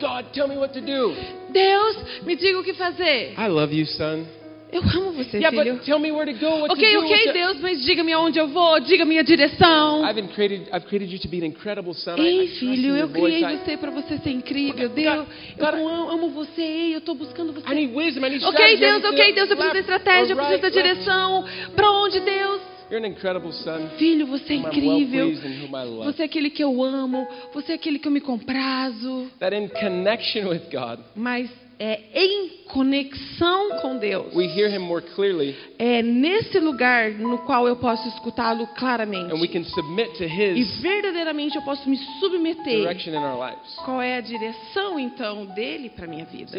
God, 0.00 0.26
tell 0.32 0.48
me 0.48 0.56
what 0.56 0.74
to 0.74 0.80
do. 0.80 1.14
Deus, 1.52 2.22
me 2.22 2.34
diga 2.34 2.58
o 2.58 2.64
que 2.64 2.74
fazer. 2.74 3.34
I 3.38 3.48
love 3.48 3.72
you, 3.72 3.86
son. 3.86 4.26
Eu 4.70 4.82
amo 4.82 5.12
você, 5.12 5.38
Yeah, 5.38 5.50
filho. 5.56 5.76
but 5.76 5.84
tell 5.84 5.98
me 5.98 6.12
where 6.12 6.30
to 6.30 6.38
go. 6.38 6.60
What 6.60 6.72
Ok, 6.72 6.84
to 6.86 7.00
do. 7.00 7.04
ok, 7.06 7.16
what 7.26 7.32
Deus, 7.32 7.60
mas 7.60 7.82
diga-me 7.84 8.12
aonde 8.12 8.38
eu 8.38 8.48
vou, 8.48 8.78
diga 8.80 9.04
minha 9.06 9.24
direção. 9.24 10.04
I've 10.06 10.22
created. 10.34 10.68
I've 10.72 10.86
created 10.86 11.10
you 11.10 11.18
to 11.20 11.28
be 11.28 11.38
an 11.38 11.46
incredible 11.46 11.94
son. 11.94 12.16
I- 12.18 12.20
I 12.20 12.26
Ei, 12.26 12.46
trust 12.48 12.58
filho, 12.60 12.96
eu 12.96 13.08
voice. 13.08 13.36
criei 13.38 13.54
I, 13.54 13.56
você 13.58 13.76
para 13.78 13.90
você 13.90 14.18
ser 14.18 14.30
incrível. 14.30 14.88
God, 14.88 14.94
Deus, 14.94 15.26
God, 15.58 15.74
eu 15.74 15.88
amo, 15.88 16.10
amo 16.10 16.28
você, 16.30 16.90
eu 16.92 16.98
estou 16.98 17.14
buscando 17.14 17.52
você. 17.54 17.66
I 17.66 17.74
need 17.74 17.94
wisdom. 17.96 18.26
I 18.26 18.30
need 18.30 18.44
Ok. 18.44 18.74
I 18.74 18.76
Deus, 18.76 19.04
ok, 19.04 19.32
Deus, 19.32 19.50
eu 19.50 19.56
preciso 19.56 19.72
da 19.74 19.80
estratégia, 19.80 20.32
eu 20.32 20.36
preciso 20.36 20.60
da 20.62 20.68
direção. 20.68 21.44
Para 21.74 21.90
onde, 21.90 22.20
Deus? 22.20 22.60
You're 22.90 23.04
an 23.06 23.10
incredible 23.10 23.52
son. 23.52 23.88
Filho, 23.98 24.26
você 24.26 24.54
é 24.54 24.56
well 24.56 24.66
incrível. 24.68 25.28
I 25.30 25.84
love. 25.84 26.04
Você 26.12 26.22
é 26.22 26.24
aquele 26.26 26.50
que 26.50 26.62
eu 26.64 26.82
amo, 26.82 27.26
você 27.54 27.72
é 27.72 27.74
aquele 27.74 27.98
que 27.98 28.06
eu 28.08 28.12
me 28.12 28.20
comprazo. 28.20 29.30
That 29.40 29.54
in 29.56 29.68
connection 29.68 30.48
with 30.48 30.62
God, 30.72 31.00
Mas 31.14 31.50
é 31.78 32.00
em 32.14 32.48
conexão 32.68 33.78
com 33.80 33.96
Deus. 33.98 34.34
we 34.34 34.46
hear 34.46 34.68
Him 34.68 34.78
more 34.80 35.00
clearly, 35.14 35.54
É 35.78 36.02
nesse 36.02 36.58
lugar 36.58 37.10
no 37.12 37.38
qual 37.38 37.68
eu 37.68 37.76
posso 37.76 38.06
escutá-lo 38.08 38.66
claramente. 38.76 39.32
and 39.32 39.40
we 39.40 39.46
can 39.48 39.62
submit 39.64 40.12
to 40.18 40.24
E 40.24 40.62
verdadeiramente 40.82 41.56
eu 41.56 41.62
posso 41.62 41.88
me 41.88 41.96
submeter. 42.20 42.80
direction 42.80 43.12
in 43.14 43.18
our 43.24 43.38
lives. 43.38 43.74
Qual 43.84 44.02
é 44.02 44.16
a 44.16 44.20
direção 44.20 44.98
então 44.98 45.46
dele 45.46 45.88
para 45.88 46.06
minha 46.06 46.24
vida? 46.24 46.50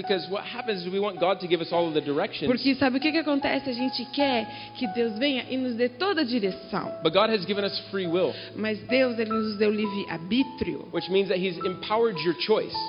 Porque 2.48 2.76
sabe 2.76 2.98
o 2.98 3.00
que, 3.00 3.12
que 3.12 3.18
acontece? 3.18 3.70
A 3.70 3.74
gente 3.74 4.06
quer 4.06 4.48
que 4.76 4.88
Deus 4.88 5.18
venha 5.18 5.46
e 5.50 5.58
nos 5.58 5.76
dê 5.76 5.90
toda 5.90 6.22
a 6.22 6.24
direção. 6.24 6.92
but 7.04 7.14
God 7.14 7.30
has 7.30 7.46
given 7.46 7.66
us 7.66 7.78
free 7.92 8.08
will, 8.08 8.34
Mas 8.56 8.80
Deus 8.88 9.20
ele 9.20 9.32
nos 9.32 9.58
deu 9.58 9.70
livre 9.70 10.06
arbítrio, 10.10 10.88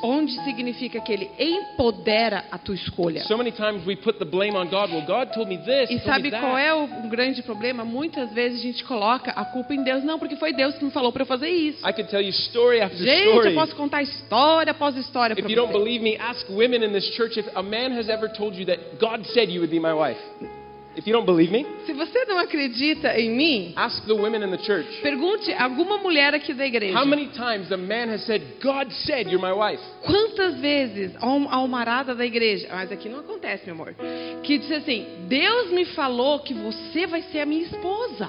onde 0.03 0.33
significa 0.45 1.01
que 1.01 1.13
ele 1.13 1.31
empodera 1.39 2.20
a 2.51 2.59
tua 2.59 2.75
escolha. 2.75 3.23
So 3.25 3.37
many 3.37 3.53
times 3.53 3.87
we 3.87 3.97
put 3.97 4.19
the 4.19 4.25
blame 4.25 4.57
on 4.57 4.69
God. 4.69 4.91
Well, 4.91 5.05
God 5.07 5.33
told 5.33 5.49
me 5.49 5.59
this, 5.59 5.91
E 5.91 5.99
sabe 6.01 6.31
qual 6.31 6.57
é 6.59 6.73
o 6.75 6.87
grande 7.09 7.43
problema? 7.43 7.85
Muitas 7.85 8.33
vezes 8.33 8.61
a 8.61 8.63
gente 8.63 8.85
coloca 8.85 9.31
a 9.31 9.45
culpa 9.45 9.75
em 9.75 9.83
Deus. 9.83 10.05
Não, 10.05 10.19
porque 10.19 10.37
foi 10.37 10.53
Deus 10.53 10.75
que 10.77 10.85
me 10.85 10.91
falou 10.91 11.13
para 11.13 11.23
eu 11.23 11.27
fazer 11.27 11.49
isso. 11.49 11.81
Gente, 12.97 13.47
eu 13.47 13.55
posso 13.55 13.75
contar 13.77 14.03
história 14.03 14.71
após 14.73 14.97
história 14.97 15.35
para 15.35 15.45
If 15.45 15.51
you 15.51 15.57
don't 15.57 15.73
você. 15.73 15.79
believe 15.79 16.03
me, 16.03 16.17
ask 16.19 16.49
women 16.51 16.85
in 16.85 16.93
this 16.93 17.15
church 17.15 17.39
if 17.39 17.47
a 17.55 17.63
man 17.63 17.93
has 17.99 18.09
ever 18.09 18.29
told 18.29 18.59
you 18.59 18.67
that 18.67 18.79
God 19.01 19.25
said 19.27 19.51
you 19.51 19.61
would 19.61 19.71
be 19.71 19.81
my 19.81 19.93
wife. 19.93 20.21
If 20.97 21.07
you 21.07 21.13
don't 21.13 21.25
believe 21.25 21.53
me, 21.53 21.65
Se 21.87 21.93
você 21.93 22.25
não 22.25 22.39
acredita 22.39 23.17
em 23.19 23.31
mim, 23.31 23.73
ask 23.77 24.05
the 24.07 24.13
women 24.13 24.43
in 24.43 24.51
the 24.51 24.59
church. 24.63 24.89
pergunte 25.03 25.53
a 25.53 25.65
alguma 25.65 25.99
mulher 25.99 26.35
aqui 26.35 26.53
da 26.53 26.67
igreja. 26.67 26.99
How 26.99 27.07
many 27.07 27.29
times 27.29 27.71
a 27.71 27.77
man 27.77 28.11
has 28.11 28.25
said, 28.27 28.43
God 28.61 28.91
said 28.93 29.29
you're 29.31 29.39
my 29.41 29.53
wife? 29.53 29.81
Quantas 30.05 30.57
vezes 30.61 31.13
a 31.17 31.27
almarada 31.27 32.15
da 32.15 32.27
igreja, 32.27 32.69
mas 32.73 32.91
aqui 32.91 33.09
não 33.09 33.21
acontece, 33.21 33.67
meu 33.67 33.75
amor, 33.75 33.95
que 34.43 34.59
disse 34.59 34.75
assim: 34.75 35.07
Deus 35.29 35.71
me 35.71 35.85
falou 35.87 36.41
que 36.41 36.55
você 36.55 37.07
vai 37.07 37.23
ser 37.23 37.41
a 37.41 37.47
minha 37.47 37.63
esposa. 37.63 38.29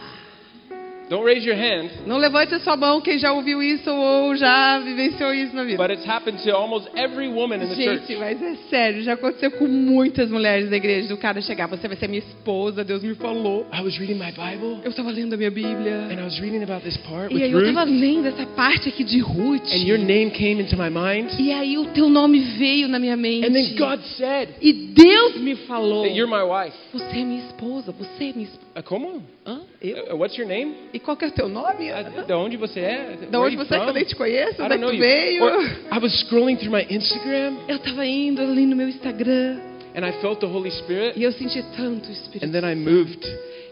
Don't 1.12 1.26
raise 1.26 1.46
your 1.46 1.58
hand, 1.58 1.90
Não 2.08 2.18
levante 2.18 2.56
a 2.56 2.60
sua 2.62 2.78
mão 2.78 3.02
quem 3.02 3.20
já 3.20 3.34
ouviu 3.34 3.62
isso 3.62 3.92
ou 3.92 4.34
já 4.34 4.80
vivenciou 4.80 5.34
isso 5.34 5.54
na 5.54 5.66
vida. 5.66 5.76
but 5.78 5.92
it's 5.92 6.08
happened 6.08 6.42
to 6.42 6.50
almost 6.56 6.88
every 6.96 7.28
woman 7.28 7.58
in 7.58 7.68
the 7.68 7.76
Gente, 7.76 8.08
church. 8.08 8.16
mas 8.18 8.42
é 8.42 8.56
sério, 8.70 9.04
já 9.04 9.14
aconteceu 9.14 9.52
com 9.52 9.68
muitas 9.68 10.30
mulheres 10.30 10.70
da 10.70 10.78
igreja. 10.78 11.10
Do 11.10 11.18
cara 11.18 11.42
chegar, 11.42 11.68
você 11.68 11.86
vai 11.86 11.98
ser 11.98 12.08
minha 12.08 12.20
esposa, 12.20 12.82
Deus 12.86 13.04
me 13.04 13.14
falou. 13.16 13.68
I 13.74 13.82
was 13.82 13.98
reading 13.98 14.14
my 14.16 14.32
Bible 14.32 14.80
Eu 14.86 14.92
estava 14.92 15.12
lendo 15.12 15.34
a 15.34 15.38
minha 15.38 15.52
Bíblia. 15.52 16.08
and 16.10 16.18
I 16.18 16.24
was 16.24 16.40
reading 16.40 16.64
about 16.64 16.82
this 16.84 16.96
part 16.96 17.34
E 17.36 17.44
aí 17.44 17.52
eu 17.52 17.60
estava 17.60 17.84
lendo 17.84 18.28
essa 18.28 18.46
parte 18.46 18.88
aqui 18.88 19.04
de 19.04 19.20
Ruth. 19.20 19.68
and 19.74 19.84
your 19.86 20.00
name 20.00 20.32
came 20.32 20.62
into 20.62 20.78
my 20.78 20.90
mind. 20.90 21.30
E 21.38 21.52
aí 21.52 21.78
o 21.78 21.88
teu 21.88 22.08
nome 22.08 22.40
veio 22.58 22.88
na 22.88 22.98
minha 23.00 23.18
mente. 23.18 23.46
And 23.46 23.52
then 23.52 23.76
God 23.76 24.00
said 24.18 24.48
E 24.62 24.72
Deus 24.72 25.36
me 25.42 25.56
falou. 25.56 26.04
that 26.04 26.16
you're 26.16 26.32
my 26.32 26.42
wife. 26.44 26.74
Você 26.94 27.20
é 27.20 27.24
minha 27.26 27.44
esposa, 27.48 27.92
você 27.92 28.30
é 28.30 28.34
minha 28.34 28.46
esposa. 28.46 28.62
Uh, 28.76 28.82
como? 28.84 29.22
Hã? 29.46 29.62
Eu? 29.82 30.16
Uh, 30.16 30.18
what's 30.18 30.38
your 30.38 30.48
name? 30.48 30.74
E 30.94 31.00
qual 31.00 31.18
que 31.18 31.26
é 31.26 31.28
o 31.28 31.32
teu 31.32 31.50
nome? 31.50 31.92
Uh, 31.92 32.26
de 32.26 32.34
onde 32.34 32.56
você 32.58 32.80
é? 32.80 33.18
Da 33.30 33.40
onde 33.40 33.56
você 33.58 33.76
é 33.76 33.80
que 33.80 33.90
eu 33.90 33.94
nem 33.94 34.04
te 34.06 34.16
conheço? 34.16 34.62
I 34.62 34.66
Onde 34.66 34.98
veio? 34.98 35.44
Or 35.44 35.62
I 35.64 36.00
was 36.02 36.14
scrolling 36.22 36.56
through 36.56 36.72
my 36.72 36.86
Instagram 36.90 37.56
Eu 37.68 37.76
estava 37.78 38.06
indo 38.06 38.42
ali 38.42 38.66
no 38.66 38.76
meu 38.76 38.88
Instagram 38.88 39.60
and 39.94 40.06
I 40.08 40.14
felt 40.22 40.40
the 40.40 40.46
Holy 40.46 40.72
Spirit 40.72 41.20
e 41.20 41.24
eu 41.24 41.34
senti 41.34 41.62
tanto 41.76 42.08
o 42.08 42.12
Espírito 42.14 42.46
and 42.46 42.52
then 42.52 42.64
I 42.64 42.76
moved 42.76 43.26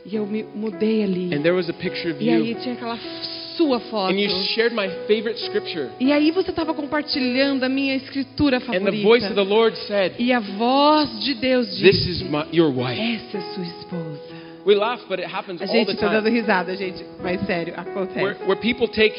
E 0.05 0.15
eu 0.15 0.25
me 0.25 0.43
mudei 0.53 1.03
ali. 1.03 1.33
and 1.33 1.41
there 1.43 1.55
was 1.55 1.69
a 1.69 1.73
picture 1.73 2.11
of 2.11 2.21
E 2.21 2.29
aí 2.29 2.51
you 2.51 2.59
tinha 2.59 2.73
aquela 2.73 2.97
sua 3.55 3.79
foto. 3.79 4.11
and 4.11 4.19
you 4.19 4.29
shared 4.53 4.75
my 4.75 4.89
favorite 5.07 5.39
scripture 5.45 5.87
E 5.99 6.11
aí 6.11 6.29
você 6.31 6.49
estava 6.49 6.73
compartilhando 6.73 7.63
a 7.63 7.69
minha 7.69 7.95
escritura 7.95 8.57
and 8.57 8.83
the 8.83 8.91
voice 9.01 9.25
of 9.25 9.33
favorita. 9.33 9.33
the 9.35 9.41
Lord 9.43 9.77
said, 9.87 10.13
E 10.19 10.33
a 10.33 10.39
voz 10.41 11.23
de 11.23 11.35
Deus 11.35 11.67
"This 11.69 11.79
disse: 11.79 12.09
is 12.11 12.21
my, 12.23 12.43
your 12.51 12.69
wife." 12.69 12.99
Essa 12.99 13.37
é 13.37 13.41
sua 13.53 13.63
esposa. 13.63 14.28
We 14.65 14.75
laugh, 14.75 15.01
but 15.07 15.19
it 15.19 15.25
happens 15.27 15.61
A 15.61 15.65
all 15.65 15.71
gente 15.71 15.87
the 15.95 16.01
dando 16.01 16.21
time. 16.23 16.29
risada, 16.39 16.75
gente. 16.75 17.03
Mas 17.21 17.41
sério, 17.45 17.73
acontece. 17.77 18.21
Where, 18.21 18.37
where 18.45 18.55
people 18.59 18.87
take 18.87 19.15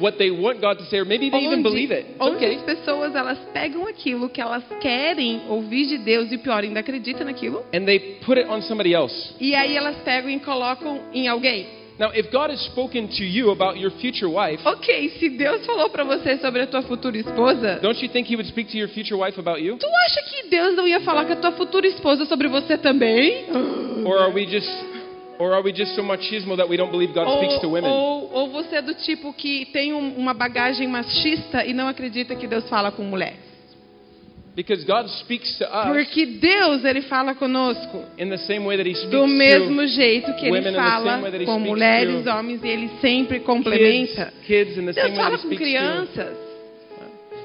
what 0.00 0.16
they 0.16 0.30
want 0.30 0.60
God 0.60 0.78
to 0.78 0.84
say, 0.84 1.00
or 1.00 1.04
maybe 1.04 1.28
they 1.28 1.44
even 1.44 1.62
believe 1.62 1.90
it. 1.92 2.06
It's 2.10 2.20
onde 2.20 2.36
okay. 2.36 2.54
as 2.56 2.62
pessoas 2.62 3.14
elas 3.16 3.38
pegam 3.52 3.84
aquilo 3.88 4.28
que 4.28 4.40
elas 4.40 4.62
querem 4.80 5.42
ouvir 5.48 5.86
de 5.86 5.98
Deus 5.98 6.30
e 6.30 6.38
pior 6.38 6.62
ainda 6.62 6.78
acreditam 6.80 7.24
naquilo 7.26 7.64
And 7.74 7.84
they 7.84 7.98
put 8.24 8.38
it 8.38 8.48
on 8.48 8.62
somebody 8.62 8.94
else. 8.94 9.34
e 9.40 9.54
aí 9.56 9.76
elas 9.76 9.96
pegam 10.04 10.30
e 10.30 10.38
colocam 10.38 11.00
em 11.12 11.26
alguém. 11.26 11.66
Now, 11.98 12.12
if 12.14 12.30
God 12.30 12.50
has 12.50 12.60
spoken 12.66 13.08
to 13.08 13.24
you 13.24 13.50
about 13.50 13.76
your 13.76 13.90
future 13.90 14.28
wife, 14.28 14.62
Ok, 14.64 15.08
se 15.18 15.28
Deus 15.30 15.66
falou 15.66 15.90
pra 15.90 16.04
você 16.04 16.38
sobre 16.38 16.62
a 16.62 16.66
tua 16.66 16.82
futura 16.82 17.16
esposa, 17.18 17.80
don't 17.82 18.00
you 18.00 18.08
think 18.08 18.30
He 18.32 18.36
would 18.36 18.48
speak 18.48 18.70
to 18.70 18.78
your 18.78 18.88
future 18.88 19.16
wife 19.16 19.38
about 19.38 19.60
you? 19.60 19.76
tu 19.78 19.86
acha 20.06 20.22
que 20.22 20.48
Deus 20.48 20.76
não 20.76 20.86
ia 20.86 21.00
falar 21.00 21.24
com 21.24 21.32
a 21.32 21.36
tua 21.36 21.52
futura 21.52 21.86
esposa 21.88 22.24
sobre 22.26 22.46
você 22.46 22.78
também? 22.78 23.46
Or 24.06 24.16
are 24.20 24.32
we 24.32 24.46
just, 24.46 24.70
or 25.40 25.52
are 25.52 25.62
we 25.64 25.72
just 25.72 25.96
so 25.96 26.02
machismo 26.04 26.56
that 26.56 26.68
we 26.68 26.76
don't 26.76 26.92
believe 26.92 27.12
God 27.12 27.28
speaks 27.36 27.58
to 27.60 27.66
Ou, 27.66 27.72
women? 27.72 27.90
ou, 27.90 28.30
ou 28.32 28.48
você 28.50 28.76
é 28.76 28.82
do 28.82 28.94
tipo 28.94 29.32
que 29.32 29.66
tem 29.72 29.92
um- 29.92 30.14
uma 30.16 30.32
bagagem 30.32 30.86
machista 30.86 31.64
e 31.64 31.72
não 31.74 31.88
acredita 31.88 32.36
que 32.36 32.46
Deus 32.46 32.68
fala 32.68 32.92
com 32.92 33.02
mulher? 33.02 33.34
Because 33.34 33.34
God 33.34 33.42
speaks 33.42 34.47
to 34.47 34.47
us 34.47 34.47
Porque 35.86 36.26
Deus 36.26 36.84
ele 36.84 37.02
fala 37.02 37.34
conosco 37.34 38.04
in 38.18 38.28
the 38.28 38.38
same 38.38 38.66
way 38.66 38.76
that 38.76 38.88
He 38.88 38.94
speaks 38.94 39.10
do 39.10 39.26
mesmo 39.26 39.82
to 39.82 39.86
jeito 39.86 40.32
que 40.34 40.46
ele 40.46 40.72
fala 40.72 41.20
com 41.44 41.58
mulheres, 41.60 42.26
homens 42.26 42.62
e 42.64 42.68
ele 42.68 42.90
sempre 43.00 43.40
complementa. 43.40 44.32
Deus 44.46 45.16
fala 45.16 45.38
com 45.38 45.48
crianças. 45.50 46.47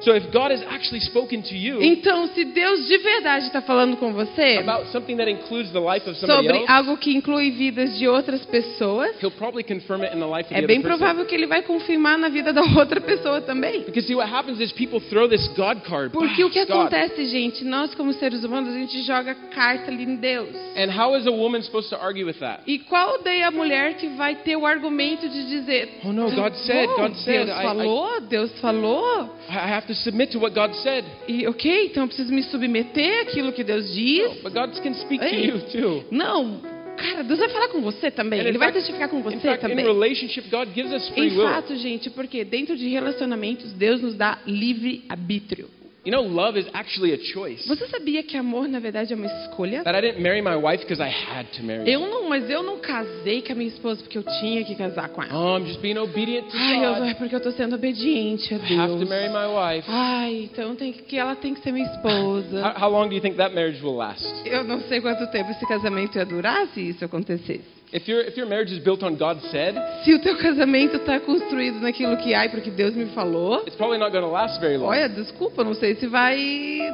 So 0.04 0.16
if 0.16 0.32
God 0.32 0.52
has 0.52 0.62
actually 0.70 1.00
spoken 1.02 1.42
to 1.44 1.56
you 1.56 1.82
Então, 1.82 2.28
se 2.34 2.44
Deus 2.46 2.88
de 2.88 2.98
verdade 2.98 3.46
está 3.48 3.62
falando 3.62 3.96
com 3.98 4.12
você 4.14 4.58
about 4.58 4.88
something 4.92 5.16
that 5.18 5.30
includes 5.30 5.72
the 5.72 5.80
life 5.80 6.08
of 6.10 6.18
somebody 6.18 6.48
sobre 6.48 6.58
else, 6.60 6.72
algo 6.72 6.98
que 6.98 7.16
inclui 7.16 7.52
vidas 7.52 7.98
de 7.98 8.08
outras 8.08 8.46
pessoas, 8.46 9.12
He'll 9.22 9.32
probably 9.32 9.64
confirm 9.64 10.02
it 10.04 10.14
in 10.16 10.20
the 10.20 10.26
life 10.26 10.48
of 10.52 10.54
é 10.58 10.62
the 10.62 10.68
bem 10.68 10.80
other 10.80 10.90
person. 10.90 10.98
provável 10.98 11.26
que 11.26 11.34
ele 11.36 11.48
vai 11.48 11.62
confirmar 11.62 12.18
na 12.18 12.30
vida 12.30 12.52
da 12.52 12.62
outra 12.78 13.00
pessoa 13.00 13.42
também. 13.42 13.82
Because 13.84 14.06
see, 14.08 14.16
what 14.16 14.30
happens 14.32 14.60
is 14.60 14.72
people 14.74 15.00
throw 15.10 15.28
this 15.28 15.48
God 15.56 15.82
card. 15.88 16.12
Porque 16.12 16.44
o 16.44 16.50
que 16.50 16.60
acontece, 16.60 17.26
gente, 17.26 17.64
nós 17.64 17.94
como 17.96 18.12
seres 18.14 18.44
humanos, 18.44 18.74
a 18.76 18.78
gente 18.80 19.02
joga 19.04 19.34
carta 19.54 19.90
ali 19.92 20.04
em 20.04 20.16
Deus. 20.16 20.50
And 20.76 20.90
how 20.92 21.16
is 21.16 21.26
a 21.28 21.32
woman 21.32 21.62
supposed 21.62 21.90
to 21.92 21.96
argue 22.04 22.26
with 22.26 22.40
that? 22.40 22.64
E 22.68 22.80
qual 22.80 23.22
daí 23.24 23.42
a 23.44 23.52
mulher 23.52 23.94
que 23.96 24.08
vai 24.10 24.36
ter 24.36 24.56
o 24.58 24.66
argumento 24.66 25.30
de 25.30 25.48
dizer: 25.48 26.00
Oh, 26.04 26.12
no, 26.12 26.30
God 26.32 26.52
"Tá 26.52 26.60
said, 26.66 26.88
bom, 26.90 26.96
God 26.98 27.16
said, 27.16 27.46
Deus 27.46 27.50
I- 27.50 27.60
I- 27.60 27.64
falou, 27.64 28.22
Deus 28.22 28.52
falou. 28.60 29.30
I 29.50 29.72
have 29.74 29.86
to 29.88 29.93
submit 29.96 30.32
to 30.32 30.40
what 30.40 30.54
God 30.56 30.74
said. 30.76 31.06
E 31.28 31.48
ok, 31.48 31.86
então 31.86 32.04
eu 32.04 32.08
preciso 32.08 32.32
me 32.34 32.44
submeter 32.44 33.22
àquilo 33.22 33.52
que 33.52 33.64
Deus 33.64 33.94
diz. 33.94 34.42
But 34.42 34.54
God 34.54 34.72
can 34.82 34.94
speak 34.94 35.24
to 35.28 35.36
you 35.36 35.60
too. 35.72 36.06
Não, 36.12 36.62
cara, 36.98 37.24
Deus 37.24 37.40
vai 37.40 37.50
falar 37.50 37.68
com 37.70 37.82
você 37.82 38.12
também. 38.12 38.42
And 38.42 38.48
Ele 38.48 38.58
vai 38.58 38.72
testificar 38.72 39.10
com 39.10 39.22
você 39.22 39.38
fact, 39.38 39.62
também. 39.62 39.86
relationship, 39.86 40.50
God 40.50 40.70
gives 40.74 40.92
us 40.92 41.10
free 41.10 41.28
Em 41.28 41.36
fato, 41.36 41.76
gente, 41.76 42.10
porque 42.10 42.44
dentro 42.44 42.76
de 42.76 42.88
relacionamentos, 42.88 43.74
Deus 43.74 44.02
nos 44.02 44.16
dá 44.16 44.40
livre 44.46 45.04
arbítrio. 45.10 45.70
You 46.06 46.12
know, 46.12 46.22
love 46.22 46.58
is 46.60 46.66
actually 46.74 47.14
a 47.14 47.18
choice. 47.18 47.66
Você 47.66 47.88
sabia 47.88 48.22
que 48.24 48.36
amor, 48.36 48.68
na 48.68 48.78
verdade, 48.80 49.14
é 49.14 49.16
uma 49.16 49.26
escolha? 49.26 49.84
That 49.84 49.98
I 49.98 50.02
didn't 50.02 50.22
marry 50.22 50.42
my 50.42 50.56
wife 50.58 50.84
because 50.86 51.02
I 51.02 51.08
had 51.10 51.46
to 51.56 51.64
marry 51.64 51.90
Eu 51.90 52.02
não, 52.02 52.28
mas 52.28 52.50
eu 52.50 52.62
não 52.62 52.78
casei 52.80 53.42
com 53.42 53.54
a 53.54 53.56
minha 53.56 53.70
esposa 53.70 54.02
porque 54.04 54.18
eu 54.18 54.24
tinha 54.42 54.66
que 54.66 54.76
casar 54.76 55.08
com 55.10 55.24
ela. 55.24 55.34
Oh, 55.34 55.58
I'm 55.58 55.66
just 55.66 55.80
being 55.80 55.98
obedient 55.98 56.50
to 56.52 56.58
Ai, 56.58 56.86
eu, 56.86 56.94
God. 56.96 57.08
é 57.08 57.14
porque 57.14 57.34
eu 57.34 57.40
tô 57.40 57.52
sendo 57.52 57.76
obediente 57.76 58.54
a 58.54 58.58
I 58.58 58.78
have 58.80 58.92
to 58.94 58.98
Deus. 59.00 59.10
marry 59.10 59.30
my 59.30 59.48
wife. 59.48 59.88
Ai, 59.90 60.50
então 60.52 60.76
tem 60.76 60.92
que, 60.92 61.04
que 61.04 61.18
ela 61.18 61.36
tem 61.38 61.54
que 61.54 61.62
ser 61.62 61.72
minha 61.72 61.86
esposa. 61.86 62.62
How, 62.68 62.84
how 62.84 62.92
long 62.92 63.08
do 63.08 63.16
you 63.16 63.22
think 63.22 63.38
that 63.38 63.56
marriage 63.56 63.82
will 63.82 63.96
last? 63.96 64.26
Eu 64.46 64.66
não 64.66 64.82
sei 64.82 65.00
quanto 65.00 65.26
tempo 65.32 65.52
esse 65.52 65.66
casamento 65.66 66.18
ia 66.18 66.26
durar 66.26 66.68
se 66.74 66.82
isso 66.82 67.06
acontecesse. 67.06 67.64
If 67.94 68.10
your 68.10 68.22
if 68.22 68.36
your 68.36 68.48
marriage 68.48 68.74
is 68.74 68.80
built 68.80 69.04
on 69.04 69.16
God 69.16 69.40
said, 69.52 69.76
Se 70.04 70.14
o 70.14 70.20
teu 70.20 70.36
casamento 70.38 70.96
está 70.98 71.20
construído 71.20 71.80
naquilo 71.80 72.18
que 72.18 72.34
ai, 72.34 72.50
porque 72.50 72.72
Deus 72.72 72.96
me 72.96 73.06
falou, 73.14 73.62
it's 73.68 73.76
probably 73.76 74.00
not 74.00 74.12
going 74.12 74.24
to 74.24 74.32
last 74.32 74.60
very 74.60 74.78
long. 74.78 74.90
olha, 74.90 75.08
desculpa, 75.08 75.64
não 75.64 75.76
sei 75.76 75.94
se 75.96 76.08
vai 76.08 76.36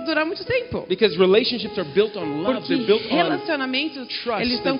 durar 0.05 0.25
muito 0.25 0.43
tempo. 0.43 0.85
Because 0.89 1.17
relationships 1.17 1.77
are 1.77 1.87
built 1.93 2.17
on 2.17 2.41
love. 2.41 2.59
Porque 2.59 2.75
They're 2.75 2.85
built 2.85 3.05
on 3.09 3.15
relacionamentos, 3.15 4.07
trust, 4.23 4.41
eles 4.41 4.55
estão 4.55 4.77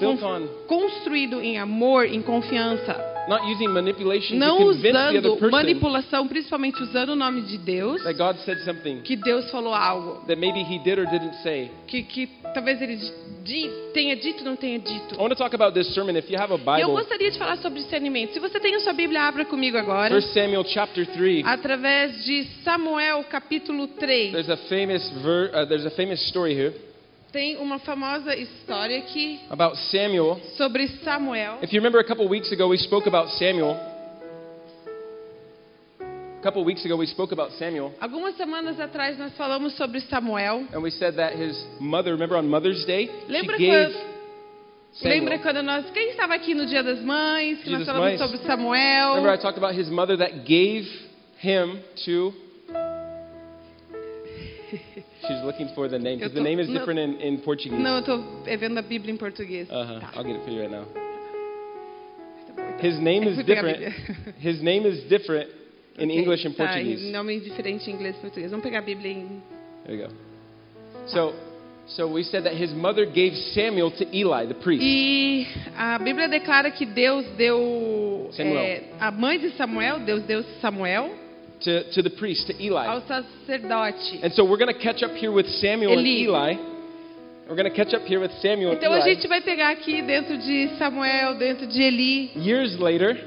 construídos 0.68 1.42
em 1.42 1.58
amor, 1.58 2.06
em 2.06 2.22
confiança. 2.22 3.19
Not 3.30 3.48
using 3.48 3.70
manipulation 3.70 4.38
Não 4.38 4.58
to 4.58 4.64
convince 4.66 4.82
the 4.92 4.98
other 4.98 5.18
usando 5.20 5.38
person 5.40 5.52
manipulação, 5.52 6.28
principalmente 6.28 6.82
usando 6.82 7.10
o 7.10 7.16
nome 7.16 7.42
de 7.44 7.58
Deus, 7.60 8.04
that 8.04 8.18
God 8.18 8.36
said 8.44 8.58
something 8.66 9.02
que 9.02 9.16
Deus 9.16 9.50
falou 9.52 9.74
algo. 9.74 10.26
that 10.28 10.38
maybe 10.38 10.60
He 10.62 10.80
did 10.80 11.00
or 11.00 11.06
didn't 11.06 11.36
say. 11.44 11.72
Que, 11.88 12.04
que 12.04 12.28
talvez 12.54 12.82
ele 12.82 12.98
di- 13.44 13.70
tenha 13.94 14.16
dito 14.16 14.40
ou 14.40 14.46
não 14.46 14.56
tenha 14.56 14.80
dito. 14.80 15.16
I 15.16 15.18
want 15.18 15.30
to 15.30 15.36
talk 15.36 15.54
about 15.54 15.74
this 15.74 15.94
sermon. 15.94 16.18
If 16.18 16.30
you 16.30 16.38
have 16.38 16.52
a 16.52 16.58
E 16.58 16.82
eu 16.82 16.88
Bible, 16.88 16.94
gostaria 17.02 17.32
de 17.32 17.38
falar 17.38 17.58
sobre 17.58 17.80
discernimento. 17.80 18.34
Se 18.34 18.40
você 18.40 18.60
tem 18.60 18.76
a 18.76 18.80
sua 18.80 18.94
Bíblia, 18.94 19.22
abra 19.22 19.46
comigo 19.46 19.78
agora. 19.78 20.16
1 20.18 20.22
Samuel 20.34 20.64
chapter 20.66 21.06
3. 21.06 21.46
Através 21.46 22.26
de 22.26 22.44
Samuel, 22.64 23.24
capítulo 23.26 23.88
3. 23.88 24.32
There's 24.32 24.50
a 24.50 24.58
famous 24.68 25.08
ver, 25.22 25.52
uh, 25.54 25.66
there's 25.68 25.86
a 25.86 25.92
famous 25.92 26.20
story 26.28 26.54
here 26.54 26.74
Tem 27.32 27.58
uma 27.58 27.78
famosa 27.80 28.36
história 28.36 28.98
aqui 28.98 29.40
about 29.52 29.78
Samuel. 29.92 30.40
sobre 30.58 30.88
Samuel. 31.04 31.60
If 31.62 31.72
you 31.72 31.80
remember 31.80 32.00
a 32.00 32.04
couple 32.04 32.28
weeks 32.28 32.52
ago 32.52 32.68
we 32.70 32.78
spoke 32.78 33.08
about 33.08 33.30
Samuel. 33.38 33.78
A 36.02 36.42
couple 36.42 36.64
weeks 36.64 36.84
ago 36.86 36.96
we 36.96 37.06
spoke 37.06 37.32
about 37.34 37.52
Samuel 37.60 37.94
Algumas 38.00 38.36
semanas 38.36 38.80
atrás 38.80 39.18
nós 39.20 39.34
falamos 39.36 39.74
sobre 39.76 40.00
Samuel. 40.02 40.66
and 40.74 40.82
we 40.82 40.90
said 40.90 41.16
that 41.18 41.36
his 41.36 41.56
mother, 41.80 42.14
remember 42.14 42.36
on 42.38 42.48
Mother's 42.50 42.84
Day, 42.86 43.10
Lembra 43.28 43.58
she 43.58 43.66
gave 43.68 43.94
quando- 43.94 44.10
Samuel. 44.94 45.20
Lembra 45.20 45.40
quando 45.40 45.62
nós. 45.62 45.86
Quem 45.92 46.10
estava 46.10 46.34
aqui 46.34 46.56
no 46.56 46.66
Dia 46.66 46.82
das 46.82 47.00
Mães? 47.02 47.60
Que 47.60 47.66
Dia 47.70 47.78
nós 47.78 47.86
falamos 47.86 48.08
Mães. 48.10 48.20
sobre 48.20 48.38
Samuel. 48.40 49.10
Remember 49.18 49.34
I 49.34 49.38
talked 49.38 49.58
about 49.64 49.76
his 49.80 49.88
mother 49.88 50.18
that 50.18 50.46
gave 50.46 50.88
him 51.44 51.80
to 52.06 52.34
She's 55.28 55.44
looking 55.44 55.70
for 55.76 55.88
the 55.90 55.98
name 56.00 56.18
because 56.20 56.34
the 56.34 56.40
tô- 56.40 56.44
name 56.44 56.60
is 56.60 56.68
não. 56.68 56.76
different 56.80 57.00
in, 57.00 57.22
in 57.22 57.38
Portuguese. 57.40 57.82
Não, 57.82 57.96
eu 57.96 58.00
estou 58.00 58.24
vendo 58.58 58.78
a 58.78 58.82
Bíblia 58.82 59.14
em 59.14 59.18
português. 59.18 59.70
Uh-huh. 59.70 60.00
Tá. 60.00 60.12
I'll 60.16 60.24
get 60.24 60.36
it 60.36 60.44
for 60.44 60.52
you 60.52 60.62
right 60.62 60.72
now. 60.72 60.86
Tá 60.86 62.54
então. 62.54 62.90
His 62.90 63.00
name 63.00 63.28
is 63.28 63.38
different. 63.46 63.94
His 64.40 64.62
name 64.62 64.86
is 64.88 65.04
different 65.10 65.50
in 65.98 66.06
Ok, 66.10 66.18
English 66.20 66.46
and 66.46 66.54
tá, 66.54 66.66
Portuguese. 66.68 67.08
em 67.08 67.12
nome 67.12 67.40
diferente 67.40 67.90
em 67.90 67.94
inglês 67.94 68.16
e 68.18 68.20
português. 68.20 68.52
Vamos 68.52 68.64
pegar 68.64 68.80
a 68.80 68.82
Bíblia 68.82 69.12
em. 69.12 69.42
There 69.86 69.98
you 69.98 70.08
go. 70.08 70.14
So, 71.08 71.34
so 71.88 72.08
we 72.08 72.24
said 72.24 72.44
that 72.44 72.54
his 72.56 72.72
mother 72.74 73.06
gave 73.06 73.36
Samuel 73.54 73.92
to 73.92 74.06
Eli, 74.16 74.46
the 74.48 74.54
priest. 74.54 74.84
E 74.84 75.48
a 75.78 75.98
Bíblia 76.00 76.28
declara 76.28 76.70
que 76.72 76.86
Deus 76.86 77.26
deu. 77.38 78.30
É, 78.38 78.84
a 79.00 79.10
mãe 79.12 79.40
de 79.40 79.50
Samuel, 79.52 80.00
Deus 80.02 80.24
deu 80.24 80.44
Samuel 80.62 81.10
To, 81.62 81.92
to 81.92 82.02
the 82.02 82.10
priest, 82.10 82.48
to 82.48 82.54
Eli. 82.64 82.86
ao 82.88 83.02
sacerdote. 83.02 84.20
And 84.24 84.32
so 84.34 84.46
we're 84.46 84.58
going 84.58 84.74
to 84.74 84.80
catch 84.80 85.04
up 85.04 85.12
here 85.12 85.32
with 85.32 85.46
Samuel 85.60 85.98
and 85.98 86.08
Eli. 86.08 86.54
We're 87.50 87.56
going 87.56 87.70
to 87.70 87.76
catch 87.76 87.94
up 87.94 88.04
here 88.04 88.20
with 88.22 88.32
Samuel 88.42 88.74
Então 88.74 88.94
and 88.94 89.02
a 89.02 89.06
Eli. 89.06 89.16
gente 89.16 89.28
vai 89.28 89.42
pegar 89.42 89.72
aqui 89.72 90.02
dentro 90.02 90.38
de 90.38 90.70
Samuel, 90.78 91.36
dentro 91.38 91.68
de 91.68 91.82
Eli, 91.82 92.30
Years 92.36 92.78
later, 92.80 93.18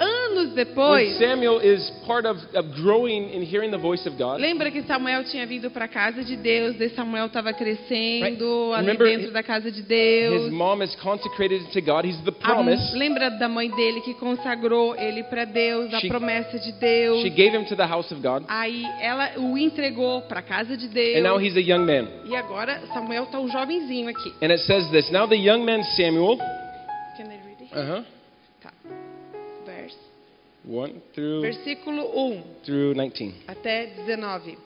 anos 0.00 0.46
when 0.48 0.54
depois. 0.54 1.18
Samuel 1.18 1.60
is 1.60 1.90
part 2.06 2.24
of, 2.26 2.38
of 2.54 2.74
growing 2.82 3.30
and 3.34 3.44
hearing 3.44 3.70
the 3.70 3.78
voice 3.78 4.06
of 4.06 4.16
God. 4.16 4.40
Lembra 4.40 4.70
que 4.70 4.82
Samuel 4.82 5.24
tinha 5.24 5.46
vindo 5.46 5.70
para 5.70 5.84
a 5.84 5.88
casa 5.88 6.24
de 6.24 6.36
Deus, 6.36 6.76
daí 6.76 6.88
Samuel 6.90 7.26
estava 7.26 7.52
crescendo 7.52 8.72
ali 8.74 8.96
dentro 8.96 9.30
da 9.32 9.42
casa 9.42 9.70
de 9.70 9.82
Deus. 9.82 10.44
His 10.46 10.52
mom 10.52 10.82
is 10.82 10.94
consecrated 10.96 11.70
to 11.72 11.80
God. 11.80 12.04
He's 12.04 12.20
the 12.24 12.30
A- 12.30 12.32
promise. 12.32 12.96
lembra 12.96 13.30
da 13.30 13.48
mãe 13.48 13.70
dele 13.70 14.00
que 14.00 14.14
consagrou 14.14 14.94
ele 14.96 15.22
para 15.24 15.44
Deus, 15.44 15.92
a 15.92 16.00
She- 16.00 16.08
promessa 16.08 16.58
de 16.58 16.72
Deus. 16.72 17.20
She 17.22 17.30
gave 17.30 17.54
him 17.54 17.64
to 17.66 17.76
the 17.76 17.86
house 17.86 18.10
of 18.12 18.20
God. 18.22 18.44
Aí 18.48 18.84
ela 19.00 19.32
o 19.38 19.58
entregou 19.58 20.22
para 20.22 20.40
a 20.40 20.42
casa 20.42 20.76
de 20.76 20.88
Deus. 20.88 21.18
And 21.18 21.22
now 21.22 21.38
he's 21.38 21.56
a 21.56 21.60
young 21.60 21.84
man. 21.84 22.08
E 22.24 22.34
agora 22.34 22.80
Samuel 22.94 23.24
está 23.24 23.38
um 23.40 23.48
jovenzinho 23.48 24.08
aqui. 24.08 24.32
And 24.42 24.50
it 24.52 24.60
says 24.62 24.88
this 24.90 25.10
Now 25.10 25.26
the 25.26 25.36
young 25.36 25.64
man 25.64 25.82
Samuel, 25.96 26.38
Can 27.16 27.26
I 27.26 27.38
read 27.44 27.60
it? 27.60 27.72
uh 27.74 27.96
huh. 27.98 28.02
1 30.64 31.00
through, 31.14 31.40
Versículo 31.40 32.02
1 32.14 32.42
through 32.64 32.94
19. 32.94 33.34
até 33.46 33.86
19. 33.86 34.58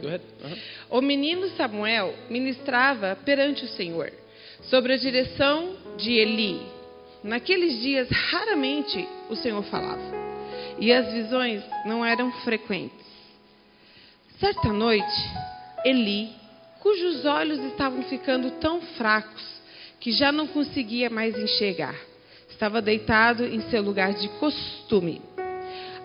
Go 0.00 0.08
ahead. 0.08 0.24
Uh-huh. 0.42 0.98
O 0.98 1.00
menino 1.00 1.48
Samuel 1.50 2.14
ministrava 2.28 3.16
perante 3.24 3.64
o 3.64 3.68
Senhor, 3.68 4.12
sob 4.62 4.92
a 4.92 4.96
direção 4.96 5.76
de 5.96 6.12
Eli. 6.12 6.60
Naqueles 7.22 7.80
dias, 7.80 8.08
raramente 8.10 9.08
o 9.30 9.36
Senhor 9.36 9.62
falava, 9.64 10.02
e 10.78 10.92
as 10.92 11.12
visões 11.12 11.62
não 11.86 12.04
eram 12.04 12.32
frequentes. 12.42 13.06
Certa 14.40 14.72
noite, 14.72 15.30
Eli, 15.84 16.30
cujos 16.80 17.24
olhos 17.24 17.60
estavam 17.60 18.02
ficando 18.04 18.50
tão 18.58 18.80
fracos 18.80 19.42
que 20.00 20.10
já 20.10 20.32
não 20.32 20.48
conseguia 20.48 21.08
mais 21.08 21.38
enxergar, 21.38 21.94
estava 22.62 22.80
deitado 22.80 23.44
em 23.44 23.60
seu 23.62 23.82
lugar 23.82 24.14
de 24.14 24.28
costume. 24.38 25.20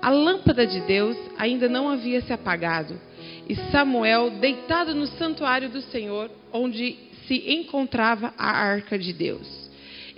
A 0.02 0.10
lâmpada 0.10 0.66
de 0.66 0.82
Deus 0.82 1.16
ainda 1.38 1.70
não 1.70 1.88
havia 1.88 2.20
se 2.22 2.34
apagado, 2.34 3.00
e 3.48 3.56
Samuel 3.70 4.32
deitado 4.32 4.96
no 4.96 5.06
santuário 5.06 5.70
do 5.70 5.82
Senhor, 5.82 6.32
onde 6.52 6.98
se 7.28 7.54
encontrava 7.54 8.34
a 8.36 8.50
arca 8.50 8.98
de 8.98 9.14
Deus. 9.14 9.48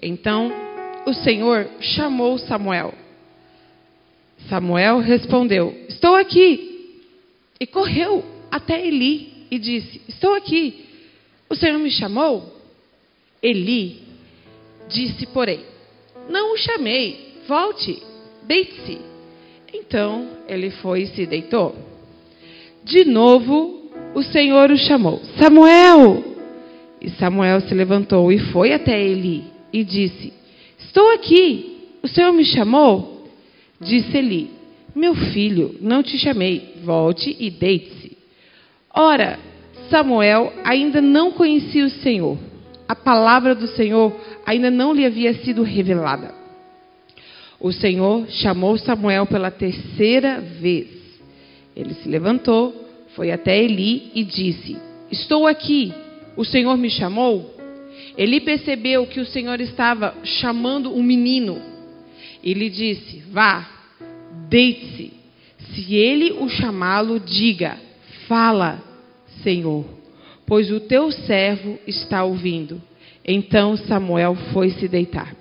Então 0.02 0.50
o 1.06 1.14
Senhor 1.14 1.68
chamou 1.82 2.38
Samuel. 2.38 2.94
Samuel 4.48 5.00
respondeu: 5.00 5.76
Estou 5.90 6.16
aqui. 6.16 7.02
E 7.60 7.68
correu 7.68 8.24
até 8.50 8.88
Eli 8.88 9.46
e 9.52 9.60
disse: 9.60 10.02
Estou 10.08 10.36
aqui. 10.36 10.86
O 11.50 11.56
Senhor 11.56 11.78
me 11.78 11.92
chamou? 11.92 12.56
Eli 13.44 14.04
disse, 14.88 15.26
porém: 15.28 15.66
Não 16.30 16.54
o 16.54 16.58
chamei. 16.58 17.34
Volte, 17.48 18.02
deite-se. 18.44 19.00
Então 19.74 20.28
ele 20.48 20.70
foi 20.70 21.02
e 21.02 21.08
se 21.08 21.26
deitou. 21.26 21.76
De 22.84 23.06
novo, 23.06 23.92
o 24.14 24.22
Senhor 24.24 24.72
o 24.72 24.78
chamou: 24.78 25.20
Samuel! 25.38 26.24
E 27.02 27.10
Samuel 27.12 27.62
se 27.62 27.74
levantou 27.74 28.32
e 28.32 28.38
foi 28.38 28.74
até 28.74 29.00
Eli 29.00 29.44
e 29.72 29.84
disse: 29.84 30.34
Estou 30.80 31.12
aqui. 31.14 31.78
O 32.02 32.08
Senhor 32.08 32.32
me 32.32 32.46
chamou? 32.46 33.28
Disse 33.80 34.18
Eli: 34.18 34.50
Meu 34.96 35.16
filho, 35.16 35.76
não 35.82 36.04
te 36.04 36.18
chamei. 36.18 36.76
Volte 36.84 37.36
e 37.40 37.50
deite-se. 37.50 38.18
Ora, 38.94 39.40
Samuel 39.90 40.54
ainda 40.64 41.02
não 41.02 41.32
conhecia 41.32 41.86
o 41.86 41.90
Senhor. 41.90 42.38
A 42.88 42.96
palavra 42.96 43.54
do 43.54 43.68
Senhor 43.68 44.14
ainda 44.50 44.72
não 44.72 44.94
lhe 44.94 45.06
havia 45.06 45.32
sido 45.36 45.62
revelada. 45.62 46.34
O 47.60 47.72
Senhor 47.72 48.28
chamou 48.30 48.80
Samuel 48.80 49.28
pela 49.28 49.52
terceira 49.52 50.42
vez. 50.42 50.88
Ele 51.76 51.94
se 51.94 52.10
levantou, 52.10 52.74
foi 53.16 53.32
até 53.32 53.64
Eli 53.64 54.10
e 54.16 54.24
disse: 54.24 54.76
Estou 55.12 55.46
aqui. 55.46 55.94
O 56.36 56.44
Senhor 56.44 56.76
me 56.78 56.90
chamou? 56.90 57.56
Eli 58.18 58.42
percebeu 58.42 59.06
que 59.06 59.20
o 59.20 59.26
Senhor 59.26 59.62
estava 59.62 60.16
chamando 60.24 60.96
um 60.96 61.04
menino. 61.04 61.62
E 62.44 62.52
lhe 62.56 62.72
disse: 62.72 63.22
Vá, 63.32 63.70
deite-se. 64.50 65.14
Se 65.76 65.94
ele 65.94 66.32
o 66.32 66.50
chamá-lo, 66.50 67.20
diga: 67.20 67.78
Fala, 68.28 68.82
Senhor, 69.44 69.86
pois 70.48 70.72
o 70.72 70.80
teu 70.80 71.12
servo 71.12 71.78
está 71.86 72.24
ouvindo. 72.24 72.89
Então 73.32 73.78
Samuel 73.78 74.34
foi 74.52 74.72
se 74.72 74.88
deitar. 74.88 75.36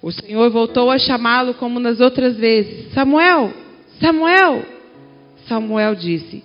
O 0.00 0.10
Senhor 0.10 0.48
voltou 0.48 0.90
a 0.90 0.98
chamá-lo 0.98 1.52
como 1.52 1.78
nas 1.78 2.00
outras 2.00 2.38
vezes: 2.38 2.90
Samuel, 2.94 3.52
Samuel. 4.00 4.64
Samuel 5.46 5.94
disse: 5.94 6.42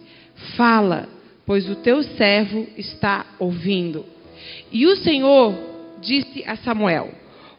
Fala, 0.58 1.08
pois 1.46 1.70
o 1.70 1.76
teu 1.76 2.04
servo 2.04 2.68
está 2.78 3.26
ouvindo. 3.40 4.06
E 4.70 4.86
o 4.86 4.98
Senhor 4.98 5.56
disse 6.02 6.44
a 6.46 6.58
Samuel: 6.58 7.12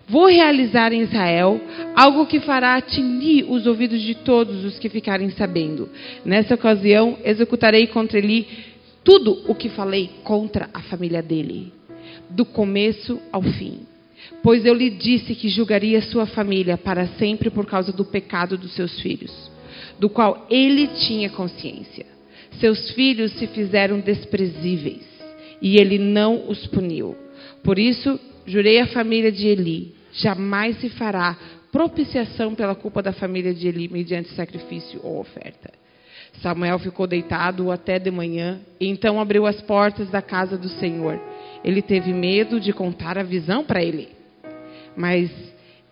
Vou 0.07 0.27
realizar 0.27 0.93
em 0.93 1.01
Israel 1.01 1.59
algo 1.97 2.27
que 2.27 2.41
fará 2.41 2.75
atingir 2.75 3.47
os 3.49 3.67
ouvidos 3.67 4.03
de 4.03 4.17
todos 4.17 4.67
os 4.67 4.79
que 4.79 4.91
ficarem 4.91 5.31
sabendo. 5.31 5.89
Nessa 6.27 6.55
ocasião, 6.55 7.17
executarei 7.25 7.87
contra 7.87 8.19
ele 8.19 8.47
tudo 9.03 9.45
o 9.49 9.55
que 9.55 9.71
falei 9.71 10.11
contra 10.23 10.69
a 10.75 10.83
família 10.83 11.23
dele, 11.23 11.73
do 12.31 12.45
começo 12.45 13.21
ao 13.33 13.43
fim. 13.43 13.81
Pois 14.43 14.65
eu 14.65 14.75
lhe 14.75 14.91
disse 14.91 15.35
que 15.35 15.49
julgaria 15.49 16.03
sua 16.03 16.27
família 16.27 16.77
para 16.77 17.07
sempre 17.19 17.51
por 17.51 17.67
causa 17.67 17.93
do 17.93 18.05
pecado 18.05 18.59
dos 18.59 18.73
seus 18.73 19.01
filhos, 19.01 19.51
do 19.99 20.09
qual 20.09 20.47
ele 20.51 20.89
tinha 20.89 21.31
consciência. 21.31 22.07
Seus 22.59 22.91
filhos 22.91 23.33
se 23.33 23.47
fizeram 23.47 24.01
desprezíveis 24.01 25.07
e 25.63 25.77
ele 25.77 25.99
não 25.99 26.49
os 26.49 26.67
puniu. 26.67 27.17
Por 27.63 27.79
isso, 27.79 28.19
jurei 28.47 28.81
à 28.81 28.87
família 28.87 29.31
de 29.31 29.47
Eli: 29.47 29.95
jamais 30.13 30.79
se 30.81 30.89
fará 30.89 31.37
propiciação 31.71 32.55
pela 32.55 32.75
culpa 32.75 33.03
da 33.03 33.13
família 33.13 33.53
de 33.53 33.69
Eli 33.69 33.89
mediante 33.89 34.31
sacrifício 34.31 35.01
ou 35.03 35.21
oferta. 35.21 35.71
Samuel 36.43 36.79
ficou 36.79 37.07
deitado 37.07 37.71
até 37.71 37.99
de 37.99 38.11
manhã 38.11 38.61
e 38.81 38.87
então 38.87 39.21
abriu 39.21 39.47
as 39.47 39.61
portas 39.63 40.09
da 40.11 40.23
casa 40.23 40.57
do 40.57 40.69
Senhor. 40.69 41.21
Ele 41.65 41.83
teve 41.83 42.13
medo 42.13 42.61
de 42.61 42.73
contar 42.73 43.19
a 43.19 43.23
visão 43.23 43.65
para 43.65 43.83
ele. 43.83 44.09
Mas 44.97 45.31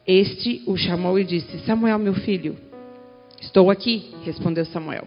este 0.07 0.63
o 0.67 0.77
chamou 0.77 1.19
e 1.19 1.25
disse: 1.25 1.59
Samuel, 1.61 1.99
meu 1.99 2.15
filho, 2.15 2.57
estou 3.41 3.71
aqui, 3.71 4.15
respondeu 4.25 4.65
Samuel. 4.67 5.07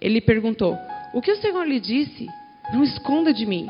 Ele 0.00 0.20
perguntou: 0.20 0.76
O 1.14 1.20
que 1.20 1.32
o 1.32 1.36
Senhor 1.36 1.66
lhe 1.66 1.80
disse? 1.80 2.26
Não 2.72 2.82
esconda 2.84 3.32
de 3.32 3.46
mim. 3.46 3.68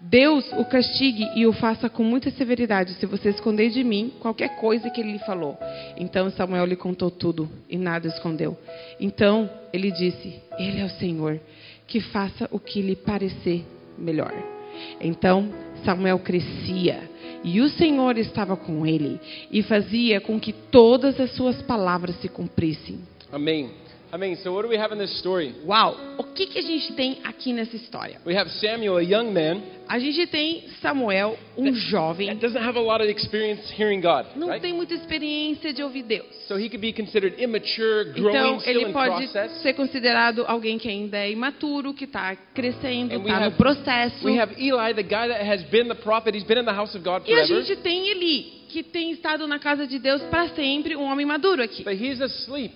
Deus 0.00 0.44
o 0.52 0.64
castigue 0.66 1.30
e 1.34 1.46
o 1.46 1.52
faça 1.52 1.88
com 1.88 2.02
muita 2.02 2.30
severidade 2.30 2.92
se 2.94 3.06
você 3.06 3.30
esconder 3.30 3.70
de 3.70 3.82
mim 3.82 4.12
qualquer 4.20 4.56
coisa 4.56 4.90
que 4.90 5.00
ele 5.00 5.12
lhe 5.12 5.18
falou. 5.20 5.56
Então 5.96 6.30
Samuel 6.30 6.66
lhe 6.66 6.76
contou 6.76 7.10
tudo 7.10 7.48
e 7.70 7.78
nada 7.78 8.06
escondeu. 8.06 8.56
Então 9.00 9.48
ele 9.72 9.90
disse: 9.90 10.40
Ele 10.58 10.80
é 10.80 10.84
o 10.84 10.90
Senhor, 10.90 11.40
que 11.86 12.00
faça 12.00 12.48
o 12.50 12.58
que 12.58 12.82
lhe 12.82 12.94
parecer 12.94 13.64
melhor. 13.96 14.53
Então 15.00 15.50
Samuel 15.84 16.18
crescia 16.18 17.10
e 17.42 17.60
o 17.60 17.68
Senhor 17.68 18.16
estava 18.16 18.56
com 18.56 18.86
ele 18.86 19.20
e 19.50 19.62
fazia 19.62 20.20
com 20.20 20.40
que 20.40 20.52
todas 20.52 21.20
as 21.20 21.30
suas 21.32 21.60
palavras 21.62 22.16
se 22.20 22.28
cumprissem. 22.28 23.00
Amém. 23.30 23.70
Amém. 24.14 24.36
So 24.36 24.52
what 24.52 24.62
do 24.62 24.68
we 24.68 24.76
have 24.78 24.92
in 24.94 24.98
this 24.98 25.18
story? 25.18 25.52
Uau! 25.66 25.96
O 26.18 26.22
que, 26.22 26.46
que 26.46 26.60
a 26.60 26.62
gente 26.62 26.92
tem 26.92 27.18
aqui 27.24 27.52
nessa 27.52 27.74
história? 27.74 28.20
We 28.24 28.36
have 28.38 28.48
Samuel, 28.60 28.96
a 28.98 29.02
young 29.02 29.32
man 29.32 29.60
A 29.88 29.98
gente 29.98 30.24
tem 30.28 30.62
Samuel, 30.80 31.36
um 31.58 31.74
jovem, 31.74 32.28
that 32.28 32.40
doesn't 32.40 32.62
have 32.64 32.78
a 32.78 32.80
lot 32.80 33.02
of 33.02 33.10
experience 33.10 33.60
hearing 33.76 34.00
God, 34.00 34.24
não 34.36 34.46
right? 34.50 34.62
tem 34.62 34.72
muita 34.72 34.94
experiência 34.94 35.72
de 35.72 35.82
ouvir 35.82 36.04
Deus. 36.04 36.26
So 36.46 36.54
he 36.56 36.68
could 36.70 36.78
be 36.80 36.92
considered 36.92 37.42
immature, 37.42 38.12
growing, 38.14 38.28
Então, 38.36 38.60
still 38.60 38.70
ele 38.80 38.90
in 38.90 38.92
pode 38.92 39.26
process. 39.28 39.50
ser 39.62 39.72
considerado 39.74 40.44
alguém 40.46 40.78
que 40.78 40.88
ainda 40.88 41.18
é 41.18 41.32
imaturo, 41.32 41.92
que 41.92 42.04
está 42.04 42.36
crescendo, 42.54 43.14
está 43.14 43.40
no 43.40 43.46
have- 43.46 43.56
processo. 43.56 44.24
We 44.24 44.38
have 44.38 44.54
Eli, 44.56 44.94
the 44.94 45.02
guy 45.02 45.26
that 45.26 45.42
has 45.44 45.62
been 45.64 45.88
the 45.88 45.96
prophet. 45.96 46.36
He's 46.36 46.44
been 46.46 46.58
in 46.60 46.64
the 46.64 46.72
house 46.74 46.94
of 46.96 47.02
God 47.04 47.22
E 47.26 47.32
a 47.34 47.44
forever, 47.46 47.62
gente 47.64 47.76
tem 47.82 48.10
Eli, 48.10 48.63
que 48.74 48.82
tem 48.82 49.12
estado 49.12 49.46
na 49.46 49.60
casa 49.60 49.86
de 49.86 50.00
Deus 50.00 50.20
para 50.24 50.48
sempre, 50.48 50.96
um 50.96 51.04
homem 51.04 51.24
maduro 51.24 51.62
aqui. 51.62 51.84
but 51.84 51.94
he's 51.94 52.20
asleep. 52.20 52.74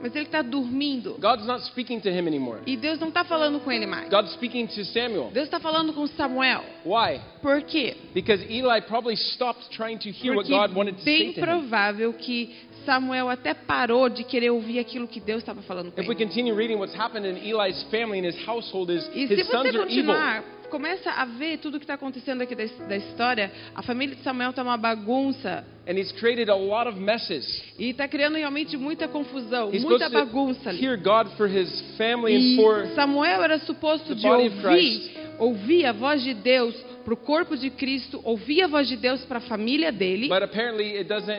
Mas 0.00 0.14
ele 0.14 0.26
está 0.26 0.42
dormindo. 0.42 1.16
God's 1.20 1.44
not 1.44 1.60
speaking 1.66 1.98
to 1.98 2.08
him 2.08 2.28
anymore. 2.28 2.60
E 2.66 2.76
Deus 2.76 3.00
não 3.00 3.08
está 3.08 3.24
falando 3.24 3.58
com 3.58 3.72
ele 3.72 3.84
mais. 3.84 4.08
God's 4.08 4.32
speaking 4.34 4.66
to 4.68 4.84
Samuel. 4.84 5.30
Deus 5.32 5.46
está 5.46 5.58
falando 5.58 5.92
com 5.92 6.06
Samuel. 6.06 6.62
Why? 6.86 7.20
Por 7.42 7.62
quê? 7.62 7.96
Because 8.14 8.44
Eli 8.48 8.80
probably 8.82 9.16
stopped 9.16 9.68
trying 9.76 9.98
to 9.98 10.08
hear 10.10 10.36
what 10.36 10.48
Porque 10.48 10.52
God 10.68 10.76
wanted 10.76 10.96
to 10.98 11.02
say 11.02 11.32
to 11.32 11.40
him. 11.40 11.44
provável 11.44 12.12
que 12.14 12.54
Samuel 12.86 13.28
até 13.28 13.52
parou 13.52 14.08
de 14.08 14.22
querer 14.22 14.50
ouvir 14.50 14.78
aquilo 14.78 15.08
que 15.08 15.18
Deus 15.20 15.40
estava 15.40 15.60
falando 15.62 15.90
com 15.90 16.00
If 16.00 16.08
we 16.08 16.14
ele. 16.14 16.24
continue 16.26 16.52
reading 16.54 16.76
what's 16.76 16.94
happened 16.96 17.26
in 17.26 17.36
Eli's 17.36 17.82
family 17.90 18.20
and 18.20 18.26
his 18.26 18.48
household 18.48 18.90
is 18.90 19.04
E 19.12 19.26
his 19.26 19.46
sons 19.48 19.74
are 19.74 19.88
evil. 19.90 20.14
Começa 20.70 21.10
a 21.10 21.24
ver 21.26 21.58
tudo 21.58 21.78
que 21.78 21.84
está 21.84 21.94
acontecendo 21.94 22.40
aqui 22.42 22.54
da, 22.54 22.64
da 22.88 22.96
história, 22.96 23.52
a 23.74 23.82
família 23.82 24.14
de 24.16 24.22
Samuel 24.22 24.50
está 24.50 24.62
uma 24.62 24.76
bagunça 24.76 25.64
And 25.86 25.98
he's 25.98 26.12
created 26.12 26.48
a 26.48 26.54
lot 26.54 26.88
of 26.88 26.98
messes. 27.00 27.44
e 27.78 27.90
está 27.90 28.06
criando 28.06 28.36
realmente 28.36 28.76
muita 28.76 29.08
confusão, 29.08 29.70
He's 29.72 29.82
muita 29.82 30.08
bagunça 30.08 30.70
ali. 30.70 30.80
hear 30.84 30.96
God 30.96 31.28
for 31.36 31.48
his 31.48 31.68
family 31.98 32.32
E 32.34 32.54
and 32.54 32.62
for 32.62 32.86
Samuel 32.94 33.42
era 33.42 33.58
suposto 33.58 34.14
de 34.14 34.26
ouvir, 34.26 35.10
ouvir 35.38 35.86
a 35.86 35.92
voz 35.92 36.22
de 36.22 36.32
Deus 36.34 36.74
para 37.04 37.14
o 37.14 37.16
corpo 37.16 37.56
de 37.56 37.70
Cristo, 37.70 38.20
ouvir 38.24 38.62
a 38.62 38.66
voz 38.66 38.88
de 38.88 38.96
Deus 38.96 39.24
para 39.24 39.38
a 39.38 39.40
família 39.40 39.90
dele. 39.92 40.28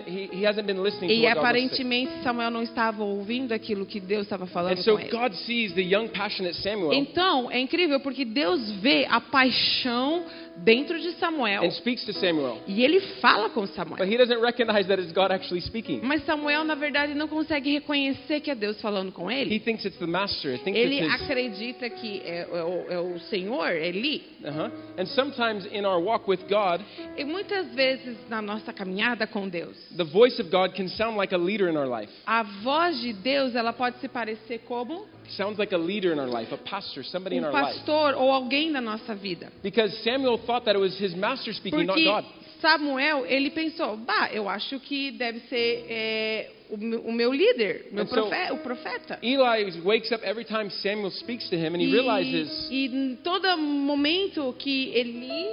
he, 0.07 0.29
he 0.31 0.45
hasn't 0.45 0.65
been 0.65 0.81
listening 0.81 1.07
to 1.09 1.13
E 1.13 1.27
aparentemente 1.27 2.11
Samuel 2.23 2.51
não 2.51 2.61
estava 2.63 3.03
ouvindo 3.03 3.51
aquilo 3.53 3.85
que 3.85 3.99
Deus 3.99 4.23
estava 4.23 4.45
falando 4.47 4.77
And 4.77 4.81
so 4.83 4.93
com 4.93 4.99
ele. 4.99 5.09
God 5.09 5.33
sees 5.33 5.73
the 5.73 5.81
young 5.81 6.07
passionate 6.09 6.55
Samuel 6.61 6.93
Então, 6.93 7.49
é 7.51 7.59
incrível 7.59 7.99
porque 7.99 8.25
Deus 8.25 8.71
vê 8.81 9.05
a 9.09 9.19
paixão 9.21 10.23
dentro 10.57 10.99
de 10.99 11.11
Samuel 11.13 11.63
and 11.63 11.71
speaks 11.71 12.03
to 12.05 12.13
Samuel. 12.13 12.59
e 12.67 12.83
ele 12.83 12.99
fala 13.21 13.49
com 13.49 13.61
But 13.61 13.73
Samuel. 13.73 14.05
he 14.05 14.17
doesn't 14.17 14.41
recognize 14.41 14.85
that 14.87 15.01
it's 15.01 15.11
God 15.13 15.31
actually 15.31 15.61
speaking. 15.61 16.01
Mas 16.03 16.23
Samuel, 16.25 16.63
na 16.63 16.75
verdade, 16.75 17.13
não 17.13 17.27
consegue 17.27 17.71
reconhecer 17.71 18.41
que 18.41 18.51
é 18.51 18.55
Deus 18.55 18.79
falando 18.81 19.11
com 19.11 19.31
He 19.31 19.41
ele. 19.41 19.59
thinks 19.59 19.85
it's 19.85 19.97
the 19.97 20.05
master. 20.05 20.53
He 20.53 20.57
thinks 20.59 20.79
Ele 20.79 21.01
acredita 21.01 21.89
que 21.89 22.21
é, 22.25 22.47
é 22.51 22.63
o, 22.63 22.91
é 22.91 22.99
o 22.99 23.19
Senhor, 23.21 23.71
Eli. 23.71 24.23
uh-huh. 24.43 24.71
And 24.97 25.05
sometimes 25.07 25.50
in 25.71 25.85
our 25.85 25.99
walk 25.99 26.27
with 26.27 26.41
God, 26.49 26.81
E 27.17 27.23
muitas 27.23 27.73
vezes 27.73 28.17
na 28.29 28.41
nossa 28.41 28.71
caminhada 28.73 29.27
com 29.27 29.47
Deus, 29.49 29.75
the 29.95 30.03
voice 30.03 30.39
of 30.39 30.49
God 30.49 30.73
can 30.75 30.87
sound 30.87 31.17
like 31.17 31.33
a 31.33 31.37
leader 31.37 31.69
in 31.69 31.77
our 31.77 31.87
life. 31.87 32.09
a 32.25 32.43
voz 32.63 32.99
de 33.01 33.13
Deus 33.13 33.55
ela 33.55 33.73
pode 33.73 33.99
se 33.99 34.07
parecer 34.07 34.59
como 34.67 35.05
sounds 35.37 35.57
like 35.57 35.73
a 35.73 35.77
leader 35.77 36.11
in 36.13 36.19
our 36.19 36.27
life, 36.29 36.53
a 36.53 36.57
pastor, 36.57 37.03
somebody 37.03 37.37
in 37.37 37.43
um 37.43 37.47
our 37.47 37.53
life. 37.53 37.75
pastor 37.77 38.15
ou 38.17 38.31
alguém 38.31 38.71
da 38.71 38.81
nossa 38.81 39.13
vida. 39.15 39.51
Because 39.63 39.95
Samuel 40.03 40.37
thought 40.45 40.65
that 40.65 40.75
it 40.75 40.79
was 40.81 40.97
his 40.99 41.13
master 41.15 41.53
speaking, 41.53 41.85
not 41.85 41.95
Porque 41.95 42.05
God. 42.05 42.25
Samuel, 42.61 43.25
ele 43.25 43.49
pensou, 43.49 43.97
bah, 43.97 44.29
eu 44.31 44.47
acho 44.47 44.79
que 44.81 45.11
deve 45.11 45.39
ser 45.49 45.85
é, 45.89 46.51
o, 46.71 47.11
meu, 47.11 47.31
líder, 47.31 47.87
meu 47.91 48.03
And 48.03 48.07
so- 48.07 48.15
profe- 48.15 48.51
o 48.53 48.57
profeta. 48.59 49.19
Eli 49.21 49.79
wakes 49.83 50.11
up 50.11 50.23
every 50.23 50.45
time 50.45 50.69
Samuel 50.69 51.11
speaks 51.11 51.49
to 51.49 51.55
him, 51.55 51.73
and 51.75 51.81
he 51.83 51.91
realizes, 51.91 52.69
E, 52.71 52.85
em 52.87 53.15
todo 53.23 53.57
momento 53.57 54.55
que 54.57 54.93
Eli, 54.95 55.47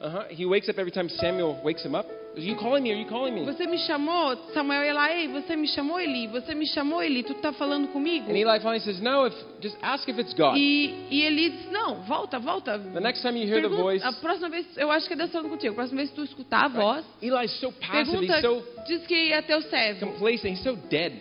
uh-huh, 0.00 0.24
he 0.30 0.46
wakes 0.46 0.68
up 0.68 0.78
every 0.78 0.90
time 0.92 1.08
Samuel 1.08 1.60
wakes 1.62 1.84
him 1.84 1.94
up. 1.94 2.06
Are 2.34 2.40
you 2.40 2.56
calling 2.56 2.82
me? 2.82 2.90
Are 2.92 2.98
you 2.98 3.06
calling 3.06 3.34
me? 3.34 3.44
você 3.44 3.66
me 3.66 3.76
chamou, 3.78 4.34
Samuel 4.54 4.84
ia 4.84 4.94
lá, 4.94 5.14
ei, 5.14 5.28
você 5.28 5.54
me 5.54 5.68
chamou 5.68 6.00
Eli, 6.00 6.26
você 6.28 6.54
me 6.54 6.66
chamou 6.66 7.02
Eli, 7.02 7.22
tu 7.22 7.34
tá 7.34 7.52
falando 7.52 7.88
comigo? 7.88 8.30
And 8.30 8.34
Eli 8.36 8.58
finally 8.58 8.80
says, 8.80 9.00
No, 9.00 9.26
if 9.26 9.34
just 9.60 9.76
ask 9.82 10.08
if 10.08 10.18
it's 10.18 10.32
God. 10.32 10.56
E, 10.56 10.94
e 11.10 11.22
Eli 11.24 11.50
diz, 11.50 11.70
não, 11.70 11.96
volta, 12.04 12.38
volta. 12.38 12.78
The 12.78 13.00
next 13.00 13.20
time 13.20 13.36
you 13.38 13.46
hear 13.46 13.60
the 13.60 13.68
Pergunta- 13.68 13.82
voice, 13.82 14.02
a 14.04 14.12
próxima 14.14 14.48
vez, 14.48 14.66
eu 14.78 14.90
acho 14.90 15.06
que 15.06 15.12
é 15.12 15.26
falando 15.28 15.50
contigo, 15.50 15.72
a 15.72 15.76
próxima 15.76 15.98
vez 15.98 16.08
que 16.08 16.16
tu 16.16 16.24
escutar 16.24 16.64
a 16.64 16.68
voz, 16.68 17.04
right? 17.20 17.34
Eli's 17.36 17.52
so 17.60 17.70
passive, 17.72 18.10
pergunta, 18.10 18.32
he's 18.34 18.40
so 18.40 18.64
diz 18.86 19.06
que 19.06 19.32
é 19.32 19.42
teu 19.42 19.60
servo. 19.62 20.06
complacent, 20.06 20.52
he's 20.54 20.62
so 20.62 20.74
dead. 20.88 21.12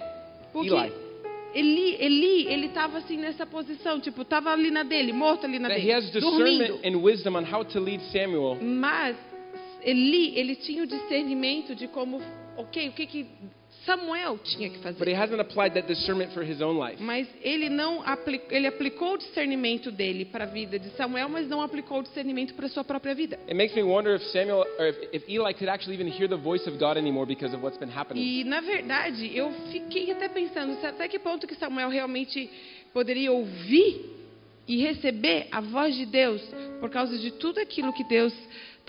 Porque 0.54 0.70
Eli. 0.74 0.94
Eli, 1.54 1.98
Eli, 2.00 2.48
ele 2.48 2.68
estava 2.68 3.00
assim 3.00 3.18
nessa 3.18 3.46
posição, 3.46 4.00
tipo, 4.00 4.22
estava 4.22 4.52
ali 4.54 4.72
na 4.72 4.84
dele, 4.84 5.12
morto 5.12 5.46
ali 5.46 5.60
na 5.60 5.68
That 5.68 5.82
he 5.82 5.88
dele, 5.88 5.94
has 5.98 6.10
dormindo. 6.12 6.64
discernment 6.64 6.88
and 6.88 7.02
wisdom 7.02 7.36
on 7.36 7.44
how 7.44 7.66
to 7.66 7.80
lead 7.82 8.02
Samuel. 8.14 8.58
Mas 8.62 9.18
Eli, 9.84 10.38
ele 10.38 10.56
tinha 10.56 10.84
o 10.84 10.88
discernimento 10.88 11.76
de 11.76 11.88
como, 11.88 12.22
ok, 12.58 12.90
o 12.90 12.92
que 12.94 13.06
que 13.06 13.26
Samuel 13.86 14.38
tinha 14.44 14.70
que 14.70 14.78
But 14.78 14.96
fazer. 14.98 15.08
he 15.10 15.16
hasn't 15.16 15.42
applied 15.42 15.74
that 15.74 15.88
discernment 15.88 16.32
for 16.34 16.44
his 16.44 16.62
own 16.62 16.78
life. 16.78 17.02
Mas 17.02 17.28
ele 17.42 17.68
não 17.68 18.04
apli- 18.04 18.42
ele 18.52 18.68
aplicou 18.68 19.14
o 19.14 19.18
discernimento 19.18 19.90
dele 19.90 20.24
para 20.26 20.44
a 20.44 20.48
vida 20.48 20.78
de 20.78 20.90
Samuel, 20.92 21.28
mas 21.30 21.48
não 21.48 21.62
aplicou 21.64 22.00
o 22.00 22.04
discernimento 22.04 22.54
para 22.54 22.68
a 22.68 22.70
sua 22.70 22.84
própria 22.84 23.16
vida. 23.16 23.40
It 23.48 23.56
makes 23.56 23.76
me 23.76 23.82
wonder 23.82 24.16
if 24.16 24.24
Samuel 24.28 24.66
or 24.78 24.86
if, 24.88 24.98
if 25.14 25.24
Eli 25.28 25.54
could 25.54 25.68
actually 25.68 25.96
even 26.00 26.12
hear 26.12 26.28
the 26.30 26.36
voice 26.38 26.68
of 26.70 26.78
God 26.78 26.96
anymore 26.96 27.26
because 27.26 27.56
of 27.56 27.64
what's 27.64 27.80
been 27.80 27.90
happening. 27.92 28.22
E 28.24 28.44
na 28.44 28.62
verdade, 28.62 29.36
eu 29.36 29.52
fiquei 29.72 30.12
até 30.12 30.30
pensando 30.30 30.78
até 30.86 31.08
que 31.08 31.18
ponto 31.18 31.48
que 31.48 31.56
Samuel 31.56 31.90
realmente 31.90 32.48
poderia 32.94 33.32
ouvir 33.32 34.20
e 34.68 34.78
receber 34.84 35.48
a 35.52 35.60
voz 35.60 35.96
de 35.96 36.06
Deus 36.06 36.40
por 36.80 36.92
causa 36.92 37.18
de 37.18 37.32
tudo 37.32 37.60
aquilo 37.60 37.92
que 37.94 38.04
Deus 38.04 38.32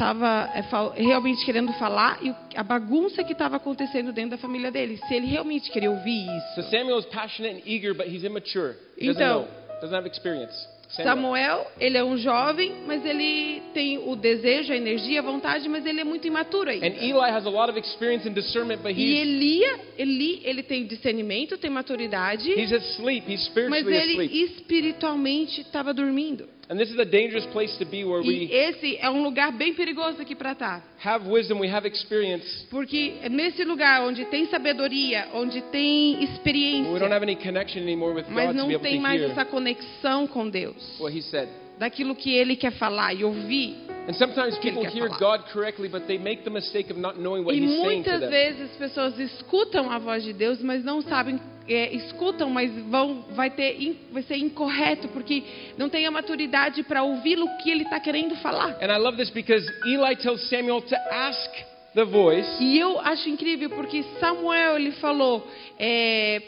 estava 0.02 0.92
realmente 0.96 1.44
querendo 1.44 1.72
falar 1.74 2.18
e 2.22 2.34
a 2.56 2.62
bagunça 2.62 3.22
que 3.22 3.32
estava 3.32 3.56
acontecendo 3.56 4.12
dentro 4.12 4.32
da 4.32 4.38
família 4.38 4.70
dele. 4.70 4.98
Se 5.08 5.14
ele 5.14 5.26
realmente 5.26 5.70
queria 5.70 5.90
ouvir 5.90 6.26
So 6.54 6.60
isso. 6.60 6.70
Samuel 6.70 6.98
is 6.98 7.06
passionate 7.06 7.60
and 7.60 7.62
eager, 7.66 7.94
but 7.94 8.06
he's 8.06 8.24
immature. 8.24 8.74
He 8.98 9.06
doesn't 9.06 9.22
Então- 9.22 9.42
know, 9.42 9.48
doesn't 9.80 9.94
have 9.96 10.08
experience. 10.08 10.72
Samuel. 10.90 11.66
Ele 11.80 11.96
é 11.96 12.04
um 12.04 12.18
jovem, 12.18 12.74
mas 12.86 13.02
ele 13.04 13.62
tem 13.72 13.96
o 13.98 14.14
desejo, 14.14 14.74
a 14.74 14.76
energia, 14.76 15.20
a 15.20 15.22
vontade, 15.22 15.66
mas 15.66 15.86
ele 15.86 16.00
é 16.00 16.04
muito 16.04 16.26
imaturo 16.26 16.68
ainda. 16.68 16.86
And 16.86 16.96
Eli 17.00 17.30
has 17.30 17.46
a 17.46 17.48
lot 17.48 17.70
of 17.70 17.78
experience 17.78 18.28
and 18.28 18.32
discernment, 18.34 18.82
but 18.82 18.92
E 18.94 19.16
Elia, 19.16 19.80
Eli, 19.96 20.42
ele 20.44 20.62
tem 20.62 20.84
discernimento, 20.86 21.56
tem 21.56 21.70
maturidade, 21.70 22.50
he's 22.50 22.72
asleep. 22.72 23.24
He's 23.26 23.50
mas 23.70 23.86
ele 23.86 24.24
espiritualmente 24.44 25.62
estava 25.62 25.94
dormindo. 25.94 26.46
And 26.72 26.78
this 26.78 26.90
is 26.90 26.98
a 26.98 27.04
dangerous 27.04 27.44
place 27.52 27.76
to 27.76 27.84
be 27.84 28.02
where 28.02 28.22
E 28.24 28.26
we 28.26 28.50
esse 28.50 28.96
é 28.96 29.10
um 29.10 29.22
lugar 29.22 29.52
bem 29.52 29.74
perigoso 29.74 30.22
aqui 30.22 30.34
para 30.34 30.52
estar. 30.52 30.82
have 31.04 31.28
wisdom, 31.28 31.60
we 31.60 31.68
have 31.70 31.86
experience, 31.86 32.64
Porque 32.70 33.12
é 33.20 33.28
nesse 33.28 33.62
lugar 33.62 34.02
onde 34.04 34.24
tem 34.24 34.46
sabedoria, 34.46 35.28
onde 35.34 35.60
tem 35.70 36.12
but 36.14 36.20
we 36.20 36.26
don't 36.26 36.32
experiência, 36.32 37.08
have 37.14 37.22
any 37.22 37.36
connection 37.36 37.82
anymore 37.82 38.14
with 38.14 38.24
mas 38.30 38.46
God 38.46 38.52
to 38.54 38.58
não 38.58 38.68
be 38.68 38.74
able 38.76 38.82
tem 38.88 38.96
to 38.96 39.02
mais 39.02 39.20
hear 39.20 39.30
essa 39.32 39.44
conexão 39.44 40.26
com 40.26 40.48
Deus, 40.48 40.98
what 40.98 41.14
he 41.14 41.20
said. 41.20 41.46
daquilo 41.78 42.14
que 42.14 42.30
ele 42.32 42.56
quer 42.56 42.72
falar 42.72 43.12
e 43.12 43.22
ouvir. 43.22 43.76
And 44.08 44.16
sometimes 44.16 44.58
people 44.58 44.82
quer 44.82 44.90
hear. 44.90 45.08
God 45.20 45.44
correctly, 45.52 45.88
but 45.88 46.06
they 46.08 46.18
make 46.18 46.42
the 46.42 46.50
mistake 46.50 46.90
of 46.90 46.96
not 46.98 47.18
knowing 47.20 47.44
what 47.44 47.54
E 47.54 47.60
he's 47.60 47.70
saying 47.70 48.02
to 48.02 48.10
muitas 48.10 48.20
them. 48.20 48.30
vezes 48.30 48.70
as 48.72 48.76
pessoas 48.76 49.18
escutam 49.18 49.90
a 49.92 49.98
voz 49.98 50.24
de 50.24 50.32
Deus, 50.32 50.60
mas 50.60 50.82
não 50.84 51.00
sabem, 51.02 51.40
é, 51.68 51.94
escutam, 51.94 52.50
mas 52.50 52.72
vão, 52.90 53.24
vai, 53.30 53.48
ter, 53.48 53.76
vai 54.10 54.22
ser 54.24 54.36
incorreto, 54.38 55.06
porque 55.08 55.44
não 55.78 55.88
tem 55.88 56.04
a 56.04 56.10
maturidade 56.10 56.82
para 56.82 57.04
ouvir 57.04 57.38
o 57.38 57.46
que 57.58 57.70
ele 57.70 57.84
está 57.84 58.00
querendo 58.00 58.34
falar. 58.36 58.76
And 58.82 58.90
I 58.92 58.98
love 58.98 59.16
this 59.16 59.30
because 59.30 59.64
Eli 59.86 60.16
tells 60.16 60.48
Samuel 60.48 60.82
to 60.82 60.96
ask 61.12 61.50
the 61.94 62.04
voice, 62.04 62.48
E 62.60 62.76
eu 62.80 62.98
acho 62.98 63.28
incrível 63.28 63.70
porque 63.70 64.02
Samuel 64.18 64.78
ele 64.78 64.90
falou, 64.92 65.46
é, 65.78 66.42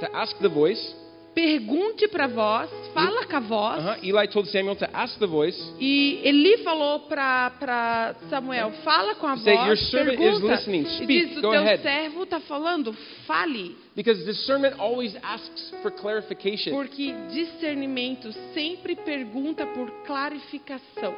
to 0.00 0.06
ask 0.16 0.34
the 0.38 0.48
voice. 0.48 1.03
Pergunte 1.34 2.06
para 2.08 2.24
a 2.24 2.28
voz, 2.28 2.70
fala 2.94 3.26
com 3.26 3.36
a 3.36 3.40
voz. 3.40 3.84
Uh-huh. 3.84 3.96
Eli 4.02 4.28
told 4.28 4.48
Samuel 4.50 4.76
to 4.76 4.86
ask 4.92 5.18
the 5.18 5.26
voice. 5.26 5.58
E 5.80 6.20
Eli 6.24 6.58
falou 6.58 7.00
para 7.00 8.14
Samuel, 8.30 8.70
fala 8.84 9.14
com 9.16 9.26
a 9.26 9.36
Say, 9.36 9.54
voz, 9.56 9.66
"Your 9.66 9.76
servant 9.76 10.14
is 10.14 10.18
pergunta. 10.20 10.54
listening. 10.54 10.82
e 10.82 10.90
Speak. 10.96 11.06
diz, 11.06 11.38
o 11.38 11.42
Go 11.42 11.50
teu 11.50 11.60
ahead." 11.60 11.82
servo 11.82 12.22
está 12.22 12.40
falando, 12.40 12.92
fale. 13.26 13.76
Because 13.96 14.24
discernment 14.24 14.74
always 14.78 15.14
asks 15.22 15.72
for 15.82 15.90
clarification. 15.90 16.72
Porque 16.72 17.12
discernimento 17.30 18.32
sempre 18.52 18.96
pergunta 18.96 19.66
por 19.66 19.90
clarificação. 20.06 21.14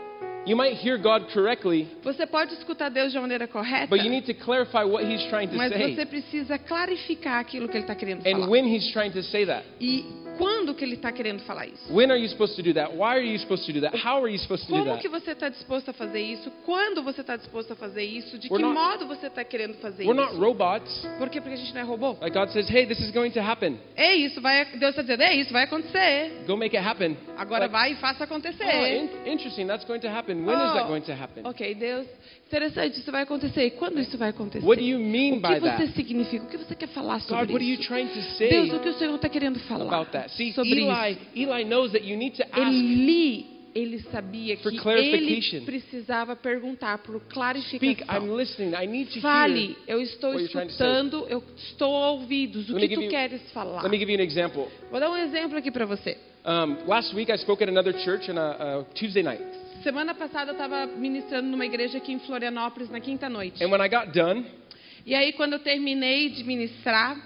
You 0.46 0.56
might 0.56 0.76
hear 0.76 0.96
God 0.96 1.26
correctly, 1.32 1.88
Você 2.04 2.24
pode 2.24 2.54
escutar 2.54 2.88
Deus 2.88 3.10
de 3.10 3.18
uma 3.18 3.22
maneira 3.22 3.48
correta, 3.48 3.88
but 3.88 4.00
you 4.04 4.08
need 4.10 4.26
to 4.26 4.34
clarify 4.34 4.84
what 4.84 5.04
he's 5.04 5.24
trying 5.28 5.48
to 5.48 5.56
mas 5.56 5.72
say 5.72 5.94
você 5.94 6.06
precisa 6.06 6.56
clarificar 6.58 7.40
aquilo 7.40 7.68
que 7.68 7.76
ele 7.76 7.84
está 7.84 7.94
querendo 7.96 8.20
and 8.26 8.30
falar. 8.30 8.48
when 8.48 8.64
he's 8.64 8.92
trying 8.92 9.10
to 9.10 9.22
say 9.24 9.44
that. 9.44 9.64
E 9.80 10.04
quando 10.36 10.74
que 10.74 10.84
ele 10.84 10.94
está 10.94 11.10
querendo 11.12 11.40
falar 11.44 11.66
isso? 11.66 11.92
When 11.92 12.10
are 12.10 12.20
you 12.20 12.28
supposed 12.28 12.56
to 12.56 12.62
do 12.62 12.74
that? 12.74 12.92
Why 12.94 13.16
are 13.16 13.24
you 13.24 13.38
supposed 13.38 13.64
to 13.66 13.72
do 13.72 13.80
that? 13.82 13.96
How 13.96 14.22
are 14.22 14.30
you 14.32 14.38
supposed 14.38 14.66
to 14.66 14.72
do 14.72 14.78
Como 14.78 14.90
that? 14.92 15.00
que 15.02 15.08
você 15.08 15.32
está 15.32 15.48
disposto 15.48 15.88
a 15.90 15.92
fazer 15.92 16.20
isso? 16.20 16.50
Quando 16.64 17.02
você 17.02 17.20
está 17.20 17.36
disposto 17.36 17.72
a 17.72 17.76
fazer 17.76 18.02
isso? 18.04 18.38
De 18.38 18.48
We're 18.48 18.56
que 18.56 18.62
not- 18.62 18.74
modo 18.74 19.06
você 19.06 19.26
está 19.28 19.44
querendo 19.44 19.74
fazer 19.74 20.04
We're 20.04 20.14
not 20.20 20.32
isso? 20.32 20.40
robots. 20.40 21.06
Por 21.18 21.28
quê? 21.28 21.40
Porque 21.40 21.54
a 21.54 21.56
gente 21.58 21.72
não 21.74 21.80
é 21.80 21.84
robô. 21.84 22.16
Like 22.20 22.30
God 22.36 22.50
says, 22.50 22.68
hey, 22.70 22.86
this 22.86 23.00
is 23.00 23.10
going 23.10 23.30
to 23.30 23.40
happen. 23.40 23.78
É 23.96 24.14
isso, 24.14 24.40
vai, 24.40 24.64
Deus 24.64 24.90
está 24.90 25.02
dizendo, 25.02 25.22
é 25.22 25.34
isso, 25.34 25.52
vai 25.52 25.64
acontecer. 25.64 26.44
Go 26.46 26.56
make 26.56 26.76
it 26.76 26.86
happen. 26.86 27.16
Agora 27.36 27.60
Like, 27.66 27.72
vai 27.72 27.92
e 27.92 27.96
faça 27.96 28.24
acontecer. 28.24 28.64
oh, 28.64 28.86
in- 28.86 29.32
interesting. 29.32 29.66
That's 29.66 29.84
going 29.84 30.00
to 30.00 30.08
happen. 30.08 30.44
When 30.44 30.56
is 30.58 30.72
that 30.72 30.84
Oh, 30.84 30.88
going 30.88 31.02
to 31.02 31.12
happen? 31.12 31.46
Ok, 31.46 31.74
Deus, 31.74 32.06
interessante, 32.46 32.98
isso 33.00 33.10
vai 33.12 33.22
acontecer. 33.22 33.64
E 33.66 33.70
quando 33.72 34.00
isso 34.00 34.16
vai 34.16 34.30
acontecer? 34.30 34.64
What 34.66 34.80
do 34.80 34.86
you 34.88 34.98
mean 34.98 35.34
o 35.38 35.42
que 35.42 35.60
você 35.60 35.60
that? 35.60 35.92
significa? 35.94 36.44
O 36.44 36.48
que 36.48 36.56
você 36.58 36.74
quer 36.74 36.88
falar 36.88 37.14
God, 37.18 37.22
sobre 37.22 37.52
what 37.52 37.56
are 37.56 37.64
you 37.64 37.74
isso? 37.80 37.88
trying 37.88 38.08
to 38.08 38.22
say 38.36 38.48
Deus, 38.50 38.72
o 38.72 38.78
que 38.80 38.88
o 38.88 38.94
Senhor 38.94 39.14
está 39.16 39.28
querendo 39.28 39.58
falar 39.60 39.84
about 39.92 40.10
that? 40.12 40.30
See, 40.32 40.52
sobre 40.52 40.70
Eli, 40.72 41.12
isso? 41.12 41.20
Eli 41.52 41.64
knows 41.64 41.92
that 41.92 42.04
you 42.06 42.16
need 42.16 42.36
to 42.36 42.42
ask. 42.52 42.56
Eli, 42.72 43.46
ele 43.74 43.98
sabia 44.10 44.56
For 44.58 44.70
que 44.72 44.78
clarification. 44.78 45.56
ele 45.58 45.66
precisava 45.66 46.34
perguntar 46.34 46.96
por 46.98 47.16
Speak. 47.20 47.26
I'm 47.26 47.34
clarificação. 47.34 48.36
listening. 48.36 48.72
I 48.74 48.86
need 48.86 49.10
to 49.10 49.18
hear. 49.18 49.20
Fale, 49.22 49.76
eu 49.86 50.00
estou 50.00 50.30
what 50.30 50.40
you're 50.42 50.52
trying 50.52 50.66
to 50.66 50.72
escutando, 50.72 51.26
eu 51.28 51.42
estou 51.56 51.94
a 51.96 52.10
ouvidos. 52.12 52.70
O 52.70 52.72
Let 52.74 52.80
me 52.82 52.88
que 52.88 52.94
give 52.94 53.00
tu 53.02 53.04
you- 53.04 53.10
queres 53.10 53.42
falar? 53.52 53.82
Let 53.82 53.90
me 53.90 53.98
give 53.98 54.10
you 54.10 54.18
an 54.18 54.22
example. 54.24 54.68
Vou 54.90 54.98
dar 54.98 55.10
um 55.10 55.16
exemplo 55.16 55.58
aqui 55.58 55.70
para 55.70 55.84
você. 55.84 56.16
Um, 56.46 56.86
last 56.88 57.14
week, 57.14 57.30
I 57.30 57.36
spoke 57.38 57.62
at 57.62 57.68
another 57.68 57.92
church 57.98 58.30
on 58.30 58.38
a, 58.38 58.78
a 58.78 58.84
Tuesday 58.94 59.22
night. 59.22 59.42
Semana 59.86 60.16
passada 60.16 60.50
eu 60.50 60.54
estava 60.54 60.84
ministrando 60.96 61.46
numa 61.46 61.64
igreja 61.64 61.98
aqui 61.98 62.12
em 62.12 62.18
Florianópolis 62.18 62.90
na 62.90 62.98
quinta 62.98 63.28
noite. 63.28 63.62
And 63.62 63.68
when 63.68 63.80
I 63.80 63.88
got 63.88 64.12
done, 64.12 64.44
E 65.06 65.14
aí 65.14 65.32
quando 65.34 65.52
eu 65.52 65.60
terminei 65.60 66.28
de 66.30 66.42
ministrar, 66.42 67.16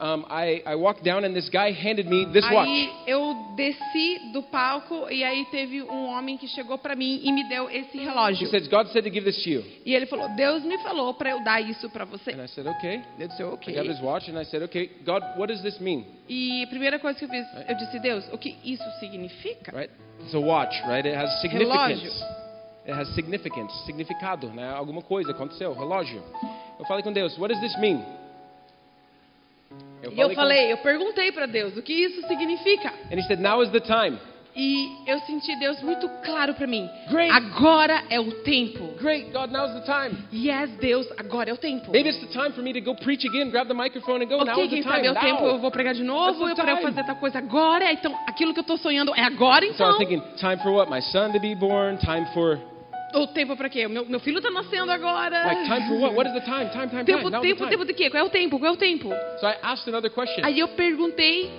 um, 0.00 0.24
I, 0.30 0.62
I 0.64 0.76
walked 0.76 1.02
down 1.02 1.24
and 1.24 1.34
this 1.34 1.48
guy 1.48 1.72
handed 1.72 2.06
me 2.08 2.24
this 2.32 2.44
aí 2.44 2.54
watch. 2.54 2.90
eu 3.06 3.34
desci 3.56 4.30
do 4.32 4.42
palco 4.44 5.10
e 5.10 5.24
aí 5.24 5.44
teve 5.46 5.82
um 5.82 6.06
homem 6.06 6.36
que 6.36 6.46
chegou 6.46 6.78
para 6.78 6.94
mim 6.94 7.20
e 7.24 7.32
me 7.32 7.48
deu 7.48 7.68
esse 7.68 7.98
He 7.98 8.04
relógio. 8.04 8.46
said, 8.48 8.68
God 8.68 8.86
said 8.92 9.02
to 9.04 9.10
give 9.10 9.24
this 9.24 9.42
to 9.42 9.50
you. 9.50 9.64
E 9.84 9.94
ele 9.94 10.06
falou: 10.06 10.28
"Deus 10.36 10.62
me 10.64 10.78
falou 10.78 11.14
para 11.14 11.30
eu 11.30 11.42
dar 11.42 11.60
isso 11.60 11.90
para 11.90 12.04
você". 12.04 12.30
And 12.32 12.44
I 12.44 12.48
said, 12.48 12.66
okay. 12.68 13.00
Eu 13.18 13.26
disse: 13.28 13.42
I 13.42 13.44
"OK". 13.46 13.74
got 13.74 13.86
his 13.90 14.00
watch 14.00 14.30
and 14.30 14.40
I 14.40 14.44
said, 14.44 14.62
okay, 14.62 14.88
God, 15.04 15.22
what 15.36 15.52
does 15.52 15.62
this 15.62 15.78
mean? 15.80 16.04
E 16.28 16.62
a 16.62 16.66
primeira 16.68 16.98
coisa 16.98 17.18
que 17.18 17.24
eu 17.24 17.28
fiz, 17.28 17.46
eu 17.68 17.74
disse: 17.76 17.98
"Deus, 17.98 18.24
o 18.32 18.38
que 18.38 18.56
isso 18.64 18.84
significa?" 19.00 19.72
Right? 19.76 19.90
It's 20.20 20.34
a 20.34 20.38
watch, 20.38 20.74
right? 20.86 21.06
It 21.06 21.16
has 21.16 21.42
Relógio. 21.42 21.96
significance. 21.96 22.24
It 22.86 22.92
has 22.92 23.08
significance, 23.14 23.84
significado, 23.84 24.48
né? 24.52 24.68
Alguma 24.70 25.02
coisa 25.02 25.32
aconteceu, 25.32 25.74
relógio. 25.74 26.22
Eu 26.78 26.84
falei 26.86 27.02
com 27.02 27.12
Deus, 27.12 27.36
what 27.38 27.52
does 27.52 27.60
this 27.60 27.76
mean? 27.78 28.02
E 30.02 30.20
eu 30.20 30.28
com- 30.28 30.34
falei, 30.34 30.72
eu 30.72 30.76
perguntei 30.78 31.32
para 31.32 31.46
Deus 31.46 31.76
o 31.76 31.82
que 31.82 31.92
isso 31.92 32.26
significa. 32.28 32.92
And 33.10 33.18
he 33.18 33.22
said, 33.22 33.40
now 33.40 33.62
is 33.62 33.70
the 33.70 33.80
time. 33.80 34.18
E 34.60 34.88
eu 35.06 35.20
senti 35.20 35.54
Deus 35.60 35.80
muito 35.82 36.08
claro 36.24 36.52
para 36.54 36.66
mim. 36.66 36.88
Great. 37.10 37.30
Agora 37.30 38.02
é 38.10 38.18
o 38.18 38.32
tempo. 38.42 38.92
Great, 39.00 39.30
God, 39.30 39.52
now's 39.52 39.72
the 39.72 39.82
time. 39.82 40.16
Yes, 40.32 40.70
Deus, 40.80 41.06
agora 41.16 41.50
é 41.50 41.52
o 41.52 41.56
tempo. 41.56 41.92
Maybe 41.92 42.08
it's 42.08 42.18
the 42.20 42.26
time 42.32 42.50
for 42.52 42.62
me 42.62 42.72
to 42.72 42.80
go 42.80 42.94
preach 42.96 43.24
again, 43.24 43.50
grab 43.50 43.68
the 43.68 43.74
microphone 43.74 44.24
and 44.24 44.28
go. 44.28 44.38
now 44.42 44.54
Ok, 44.54 44.64
is 44.64 44.70
the 44.70 44.76
quem 44.76 44.82
time. 44.82 44.94
sabe 44.96 45.06
é 45.06 45.10
o 45.10 45.14
now. 45.14 45.22
tempo, 45.22 45.44
eu 45.46 45.58
vou 45.58 45.70
pregar 45.70 45.94
de 45.94 46.02
novo, 46.02 46.44
the 46.48 46.54
para 46.56 46.72
eu 46.72 46.76
fazer 46.78 47.04
tal 47.04 47.16
coisa 47.16 47.38
agora. 47.38 47.92
Então, 47.92 48.12
aquilo 48.26 48.52
que 48.52 48.58
eu 48.58 48.62
estou 48.62 48.78
sonhando 48.78 49.14
é 49.14 49.22
agora, 49.22 49.64
So 49.74 49.82
I 49.84 49.86
was 49.86 49.94
então. 49.94 49.98
thinking, 49.98 50.20
time 50.36 50.56
for 50.60 50.72
what? 50.72 50.90
My 50.90 51.02
son 51.02 51.30
to 51.32 51.38
be 51.38 51.54
born. 51.54 51.96
Time 51.98 52.26
for 52.34 52.58
O 53.14 53.26
tempo 53.28 53.56
para 53.56 53.68
quê? 53.68 53.88
Meu, 53.88 54.04
meu 54.04 54.20
filho 54.20 54.38
está 54.38 54.50
nascendo 54.50 54.90
agora. 54.92 55.46
like 55.46 55.64
time 55.64 55.88
for 55.88 56.00
what? 56.00 56.14
What 56.14 56.28
is 56.28 56.34
the 56.34 56.40
time? 56.44 56.70
Time, 56.70 56.88
time, 56.90 57.04
time. 57.04 57.04
Tempo, 57.04 57.30
tempo, 57.40 57.66
tempo 57.66 57.84
de 57.84 57.94
quê? 57.94 58.10
Qual 58.10 58.22
é 58.22 58.26
o 58.26 58.30
tempo? 58.30 58.58
Qual 58.58 58.70
é 58.70 58.74
o 58.74 58.76
tempo? 58.76 59.08
So 59.40 59.46
I 59.46 59.56
asked 59.62 59.88
another 59.88 60.10
question. 60.10 60.44
Aí 60.44 60.58
eu 60.58 60.68
perguntei 60.68 61.50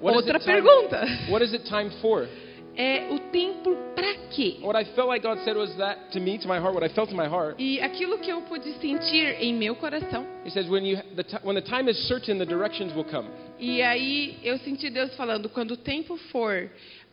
What 0.00 0.16
outra 0.16 0.38
time- 0.38 0.52
pergunta. 0.62 1.06
What 1.28 1.44
is 1.44 1.52
it 1.52 1.64
time 1.64 1.90
for? 2.00 2.28
É 2.76 3.08
o 3.10 3.18
tempo 3.30 3.76
para 3.94 4.14
quê? 4.30 4.56
What 4.62 4.80
I 4.80 4.84
felt 4.94 5.08
like 5.08 5.26
God 5.26 5.38
said 5.44 5.56
was 5.56 5.74
that 5.76 6.10
to 6.12 6.20
me, 6.20 6.38
to 6.38 6.48
my 6.48 6.58
heart, 6.58 6.74
what 6.74 6.84
I 6.84 6.88
felt 6.88 7.10
in 7.12 7.16
my 7.16 7.26
heart. 7.28 7.56
E 7.58 7.80
aquilo 7.80 8.18
que 8.18 8.30
eu 8.30 8.40
pude 8.42 8.72
sentir 8.80 9.36
em 9.40 9.52
meu 9.54 9.74
coração. 9.76 10.24
He 10.46 10.50
says, 10.50 10.68
when, 10.68 10.86
you, 10.86 10.96
the 11.14 11.24
when 11.42 11.54
the 11.56 11.62
time 11.62 11.90
is 11.90 11.98
certain, 12.08 12.38
the 12.38 12.46
directions 12.46 12.94
will 12.94 13.04
come. 13.04 13.28
E 13.58 13.82
aí 13.82 14.38
eu 14.42 14.56
senti 14.58 14.88
Deus 14.88 15.14
falando: 15.14 15.48
quando 15.50 15.72
o 15.72 15.76
tempo 15.76 16.16
for, 16.32 16.70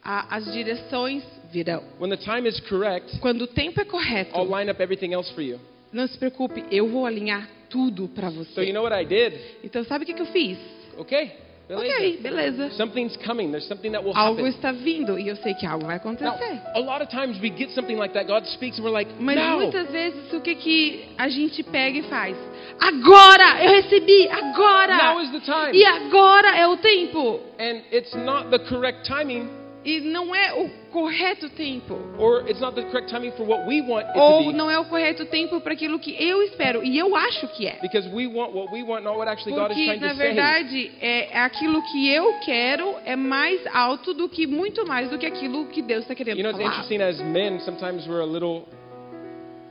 a- 0.07 0.37
as 0.37 0.45
direções 0.53 1.21
virão. 1.51 1.83
When 1.99 2.09
the 2.09 2.17
time 2.17 2.47
is 2.47 2.59
correct, 2.61 3.19
Quando 3.19 3.41
o 3.41 3.47
tempo 3.47 3.81
é 3.81 3.85
correto, 3.85 4.35
I'll 4.35 4.45
line 4.49 4.71
up 4.71 4.81
everything 4.81 5.13
else 5.13 5.31
for 5.33 5.41
you. 5.43 5.59
não 5.91 6.07
se 6.07 6.17
preocupe, 6.17 6.63
eu 6.71 6.87
vou 6.87 7.05
alinhar 7.05 7.47
tudo 7.69 8.07
para 8.07 8.31
So 8.31 8.37
você. 8.45 8.63
you 8.65 8.73
know 8.73 8.83
what 8.83 8.95
I 8.95 9.05
did? 9.05 9.33
Então 9.63 9.83
sabe 9.83 10.03
o 10.03 10.07
que, 10.07 10.13
que 10.13 10.21
eu 10.21 10.25
fiz? 10.27 10.57
Okay, 10.97 11.31
beleza. 11.67 11.93
Ok, 11.95 12.17
beleza. 12.21 12.69
Something's 12.71 13.17
coming. 13.17 13.51
There's 13.51 13.67
something 13.67 13.91
that 13.91 14.03
will 14.03 14.15
Algo 14.15 14.39
happen. 14.39 14.47
está 14.47 14.71
vindo 14.71 15.19
e 15.19 15.27
eu 15.27 15.35
sei 15.35 15.53
que 15.53 15.65
algo 15.65 15.85
vai 15.85 15.97
acontecer. 15.97 16.61
a 16.73 16.79
lot 16.79 17.03
of 17.03 17.07
times 17.09 17.37
we 17.41 17.49
get 17.49 17.69
something 17.71 17.95
like 17.97 18.13
that. 18.13 18.25
God 18.25 18.45
speaks 18.45 18.79
and 18.79 18.83
we're 18.85 18.93
like, 18.97 19.11
Mas 19.19 19.37
muitas 19.57 19.89
vezes 19.91 20.31
o 20.33 20.39
que, 20.39 20.55
que 20.55 21.05
a 21.17 21.27
gente 21.27 21.61
pega 21.63 21.99
e 21.99 22.03
faz? 22.03 22.35
Agora! 22.79 23.63
Eu 23.63 23.71
recebi! 23.81 24.27
Agora! 24.29 24.97
Now 24.97 25.21
is 25.21 25.31
the 25.31 25.39
time. 25.41 25.77
E 25.77 25.83
agora 25.85 26.55
é 26.57 26.67
o 26.67 26.77
tempo! 26.77 27.41
And 27.59 27.81
it's 27.91 28.13
not 28.15 28.49
the 28.49 28.59
correct 28.59 29.03
timing. 29.07 29.49
E 29.87 30.01
não 30.01 30.35
é 30.35 30.53
o 30.53 30.69
correto 30.91 31.49
tempo. 31.51 31.93
or 32.19 32.41
it's 32.49 32.59
not 32.59 32.75
the 32.75 32.83
correct 32.91 33.09
timing 33.09 33.31
for 33.31 33.47
what 33.47 33.65
we 33.65 33.81
want 33.81 34.05
it 34.05 34.19
Ou 34.19 34.51
não 34.51 34.69
é 34.69 34.77
o 34.77 34.83
correto 34.83 35.25
tempo 35.27 35.61
para 35.61 35.71
aquilo 35.71 35.97
que 35.97 36.11
eu 36.21 36.43
espero. 36.43 36.83
E 36.83 36.97
eu 36.97 37.15
acho 37.15 37.47
que 37.55 37.65
é. 37.65 37.79
Because 37.81 38.05
we 38.09 38.27
want 38.27 38.53
what 38.53 38.73
we 38.73 38.83
want, 38.83 39.05
not 39.05 39.17
what 39.17 39.29
actually 39.29 39.55
God 39.55 39.71
is 39.71 39.77
Porque, 39.77 39.85
trying 39.85 40.01
na 40.01 40.11
verdade, 40.11 40.91
é 40.99 41.39
aquilo 41.39 41.81
que 41.83 42.13
eu 42.13 42.33
quero 42.39 42.95
é 43.05 43.15
mais 43.15 43.65
alto 43.67 44.13
do 44.13 44.27
que, 44.27 44.45
muito 44.45 44.85
mais 44.85 45.09
do 45.09 45.17
que 45.17 45.25
aquilo 45.25 45.67
que 45.67 45.81
Deus 45.81 46.01
está 46.01 46.13
querendo 46.13 46.37
You 46.37 46.43
know, 46.43 46.51
it's 46.51 46.61
falar. 46.61 46.83
interesting 46.83 47.01
as 47.01 47.21
men, 47.21 47.61
sometimes 47.61 48.05
we're 48.07 48.21
a 48.21 48.25
little 48.25 48.67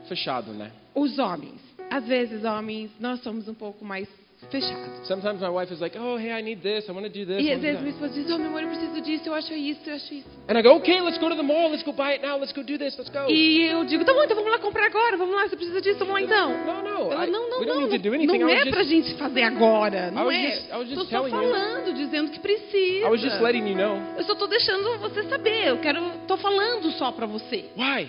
fechado, 0.09 0.51
né? 0.51 0.71
Os 0.95 1.19
homens. 1.19 1.61
Às 1.91 2.07
vezes, 2.07 2.43
homens, 2.43 2.89
nós 2.99 3.21
somos 3.21 3.47
um 3.47 3.53
pouco 3.53 3.85
mais 3.85 4.09
fechados. 4.49 5.07
Sometimes 5.07 5.41
my 5.41 5.49
wife 5.49 5.71
is 5.73 5.79
like, 5.79 5.97
oh, 5.97 6.17
hey, 6.17 6.31
I 6.31 6.41
need 6.41 6.61
this. 6.61 6.87
I 6.87 6.91
want 6.91 7.05
to 7.05 7.09
do 7.11 7.25
this. 7.25 7.43
E 7.43 7.51
às 7.51 7.59
vezes 7.59 7.77
that." 7.77 7.83
minha 7.83 7.93
esposa 7.93 8.13
diz, 8.13 8.29
oh 8.31 8.37
meu 8.37 8.47
amor, 8.47 8.61
eu 8.63 8.69
preciso 8.69 9.01
disso, 9.01 9.29
eu 9.29 9.33
acho 9.33 9.53
isso, 9.53 9.81
eu 9.85 9.95
acho 9.95 10.13
isso. 10.13 10.27
And 10.47 10.57
I 10.57 10.61
go, 10.61 10.69
okay, 10.75 11.01
let's 11.01 11.17
go 11.17 11.29
to 11.29 11.35
the 11.35 11.41
mall. 11.43 11.69
Let's 11.69 11.83
go 11.83 11.91
buy 11.91 12.13
it 12.13 12.21
now. 12.25 12.37
Let's 12.37 12.53
go 12.53 12.63
do 12.63 12.77
this. 12.77 12.97
Let's 12.97 13.09
go. 13.09 13.29
E 13.29 13.63
eu 13.65 13.83
digo, 13.85 14.05
tá 14.05 14.13
bom, 14.13 14.23
então 14.23 14.35
vamos 14.35 14.51
lá 14.51 14.59
comprar 14.59 14.85
agora, 14.85 15.17
vamos 15.17 15.35
lá, 15.35 15.47
você 15.47 15.55
precisa 15.55 15.81
disso, 15.81 15.99
vamos 15.99 16.13
lá 16.13 16.21
então. 16.21 16.49
No, 16.65 16.83
no. 16.83 17.11
Ela, 17.11 17.27
I- 17.27 17.31
não, 17.31 17.49
não, 17.49 17.61
não, 17.61 17.81
não 17.81 18.49
I 18.49 18.53
é 18.53 18.65
pra 18.69 18.83
gente 18.83 19.15
fazer 19.15 19.43
agora, 19.43 20.11
não 20.11 20.31
é. 20.31 20.57
Tô 20.93 21.03
só 21.05 21.27
falando, 21.27 21.93
dizendo 21.93 22.31
que 22.31 22.39
precisa. 22.39 23.07
I 23.07 23.09
was 23.09 23.21
just 23.21 23.41
letting 23.41 23.67
you 23.67 23.75
know. 23.75 23.97
Eu 24.17 24.23
só 24.23 24.35
tô 24.35 24.47
deixando 24.47 24.97
você 24.99 25.23
saber, 25.23 25.67
eu 25.67 25.77
quero, 25.79 26.01
tô 26.27 26.37
falando 26.37 26.91
só 26.91 27.11
pra 27.11 27.25
você. 27.25 27.65
Why? 27.77 28.07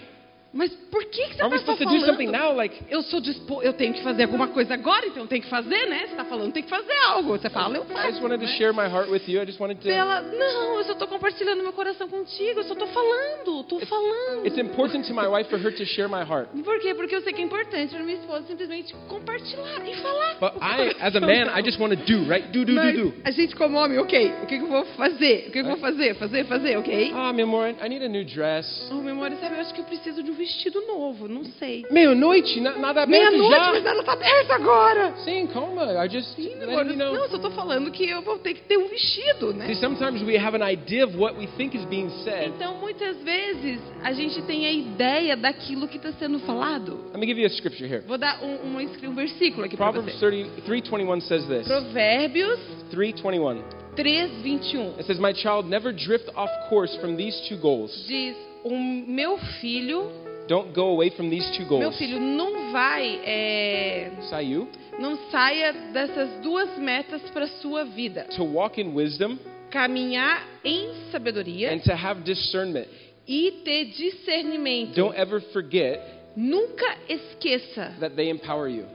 Mas 0.52 0.70
por 0.90 1.04
que, 1.04 1.26
que 1.28 1.34
você 1.36 1.42
Are 1.42 1.52
we 1.52 1.58
tá 1.60 1.66
só 1.66 1.72
supposed 1.72 1.88
to 1.88 2.00
do 2.00 2.06
something 2.06 2.26
falando? 2.32 2.48
now? 2.48 2.56
Like, 2.56 2.74
Eu 2.88 3.02
sou 3.02 3.20
dispo... 3.20 3.62
eu 3.62 3.72
tenho 3.74 3.92
que 3.92 4.02
fazer 4.02 4.22
alguma 4.24 4.48
coisa 4.48 4.74
agora, 4.74 5.06
então 5.06 5.26
tenho 5.26 5.42
que 5.42 5.48
fazer, 5.48 5.86
né? 5.86 6.06
Você 6.08 6.16
tá 6.16 6.24
falando, 6.24 6.52
tem 6.52 6.62
que 6.62 6.70
fazer 6.70 6.94
algo. 7.06 7.36
Você 7.38 7.50
fala, 7.50 7.76
eu 7.76 7.82
I 7.84 7.86
faço. 7.86 8.08
just 8.12 8.22
wanted 8.22 8.38
to 8.40 8.46
né? 8.46 8.56
share 8.56 8.72
my 8.72 8.86
heart 8.88 9.10
with 9.10 9.22
you. 9.28 9.42
I 9.42 9.46
just 9.46 9.60
wanted 9.60 9.78
to. 9.82 9.88
Ela, 9.90 10.22
não, 10.22 10.78
eu 10.78 10.84
só 10.84 10.94
tô 10.94 11.06
compartilhando 11.06 11.62
meu 11.62 11.72
coração 11.74 12.08
contigo, 12.08 12.60
eu 12.60 12.64
só 12.64 12.74
tô 12.74 12.86
falando, 12.86 13.62
tô 13.64 13.78
falando. 13.80 14.46
It's 14.46 14.58
important 14.58 15.06
to 15.06 15.14
my 15.14 15.26
wife 15.26 15.50
for 15.50 15.58
her 15.58 15.70
to 15.74 15.84
share 15.84 16.08
my 16.08 16.22
heart. 16.22 16.48
Por 16.64 16.78
quê? 16.80 16.94
Porque 16.94 17.14
eu 17.14 17.20
sei 17.20 17.32
que 17.34 17.42
é 17.42 17.44
importante 17.44 17.94
para 17.94 18.02
minha 18.02 18.16
esposa 18.16 18.44
simplesmente 18.46 18.94
compartilhar 19.06 19.86
e 19.86 19.94
falar. 19.96 20.36
But 20.40 20.52
I, 20.62 20.96
as 21.00 21.14
a 21.14 21.20
man, 21.20 21.52
I 21.54 21.62
just 21.62 21.78
want 21.78 21.90
to 21.92 22.04
do, 22.06 22.24
right? 22.28 22.48
Do, 22.50 22.64
do, 22.64 22.72
Mas 22.72 22.94
do, 22.96 23.10
do. 23.10 23.14
a 23.22 23.30
gente 23.30 23.54
como 23.54 23.76
homem, 23.76 23.98
ok, 23.98 24.32
o 24.42 24.46
que, 24.46 24.56
que 24.58 24.64
eu 24.64 24.68
vou 24.68 24.84
fazer? 24.96 25.40
O 25.40 25.44
que, 25.44 25.50
que 25.50 25.58
eu 25.58 25.64
vou 25.66 25.76
fazer? 25.76 26.14
Fazer, 26.14 26.44
fazer, 26.46 26.76
ok? 26.78 27.12
Ah, 27.14 27.32
meu 27.34 27.44
amor, 27.44 27.68
I 27.84 27.88
need 27.88 28.02
a 28.04 28.08
new 28.08 28.24
dress. 28.24 28.88
Oh, 28.90 28.94
meu 28.96 29.12
amor, 29.12 29.30
sabe, 29.40 29.56
eu 29.56 29.60
acho 29.60 29.74
que 29.74 29.80
eu 29.80 29.84
preciso 29.84 30.22
de 30.22 30.30
um 30.30 30.37
vestido 30.38 30.80
novo, 30.86 31.28
não 31.28 31.44
sei. 31.44 31.84
Meia-noite, 31.90 32.60
na- 32.60 32.78
nada 32.78 33.02
aberto 33.02 33.30
Meia-noite, 33.32 33.70
mas 33.72 33.82
já. 33.82 33.90
ela 33.90 34.02
tá 34.04 34.12
aberta 34.12 34.54
agora. 34.54 35.14
Sim, 35.24 35.46
calma. 35.48 35.84
I 36.04 36.08
just 36.08 36.34
Sim, 36.34 36.54
amor, 36.62 36.86
you 36.86 36.96
know. 36.96 37.12
não, 37.12 37.24
eu 37.24 37.28
só 37.28 37.38
tô 37.38 37.50
falando 37.50 37.90
que 37.90 38.08
eu 38.08 38.22
vou 38.22 38.38
ter 38.38 38.54
que 38.54 38.62
ter 38.62 38.78
um 38.78 38.88
vestido, 38.88 39.52
né? 39.52 39.66
See, 39.66 39.74
sometimes 39.74 40.22
we 40.22 40.36
have 40.38 40.56
an 40.56 40.66
idea 40.66 41.04
of 41.04 41.16
what 41.18 41.36
we 41.36 41.46
think 41.58 41.76
is 41.76 41.84
being 41.86 42.08
said. 42.24 42.52
Então, 42.56 42.76
muitas 42.78 43.16
vezes, 43.22 43.80
a 44.02 44.12
gente 44.12 44.40
tem 44.42 44.64
a 44.66 44.72
ideia 44.72 45.36
daquilo 45.36 45.86
que 45.88 45.96
está 45.98 46.12
sendo 46.12 46.38
falado. 46.40 46.98
Let 47.12 47.18
me 47.18 47.26
give 47.26 47.40
you 47.40 47.46
a 47.46 47.50
scripture 47.50 47.86
here. 47.92 48.02
Vou 48.06 48.16
dar 48.16 48.42
um, 48.42 48.76
um, 48.78 49.10
um 49.10 49.14
versículo 49.14 49.64
aqui 49.66 49.76
para 49.76 49.92
Proverbs 49.92 50.14
você. 50.18 50.26
30, 50.30 50.62
321 50.62 51.20
says 51.22 51.44
this. 51.46 51.66
Provérbios 51.66 52.58
321. 52.90 53.62
3, 53.96 54.30
21. 54.42 54.94
It 54.98 55.04
says, 55.06 55.18
My 55.18 55.32
child, 55.34 55.68
never 55.68 55.92
drift 55.92 56.30
off 56.36 56.50
course 56.68 56.96
from 57.00 57.16
these 57.16 57.36
two 57.48 57.56
goals. 57.58 57.90
Diz, 58.06 58.36
o 58.62 58.70
meu 58.78 59.36
filho, 59.60 60.08
Don't 60.48 60.72
go 60.74 60.88
away 60.88 61.10
from 61.10 61.28
these 61.28 61.46
two 61.56 61.64
meu 61.66 61.78
goals. 61.80 61.98
filho 61.98 62.18
não 62.18 62.72
vai, 62.72 63.20
é, 63.24 64.10
Sayu, 64.30 64.66
não 64.98 65.16
saia 65.30 65.72
dessas 65.92 66.40
duas 66.40 66.76
metas 66.78 67.20
para 67.30 67.46
sua 67.60 67.84
vida. 67.84 68.24
to 68.34 68.44
walk 68.44 68.80
in 68.80 68.94
wisdom 68.94 69.38
Caminhar 69.70 70.42
em 70.64 70.88
sabedoria 71.12 71.70
and 71.72 71.80
to 71.80 71.92
have 71.92 72.22
discernment. 72.22 72.88
e 73.26 73.52
ter 73.62 73.84
discernimento. 73.86 74.94
Don't 74.94 75.14
ever 75.16 75.40
forget 75.52 76.00
Nunca 76.34 76.96
esqueça. 77.08 77.94
that 78.00 78.14
they 78.16 78.30
empower 78.30 78.68
you. 78.68 78.86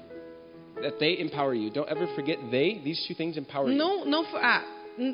That 0.81 0.97
they 0.97 1.21
empower 1.21 1.53
you. 1.53 1.69
Don't 1.69 1.87
ever 1.89 2.07
forget 2.15 2.39
they, 2.49 2.79
these 2.83 3.05
two 3.07 3.13
things 3.13 3.37
empower 3.37 3.69
you. 3.69 3.77
Não, 3.77 4.05
não, 4.05 4.25
ah, 4.33 4.63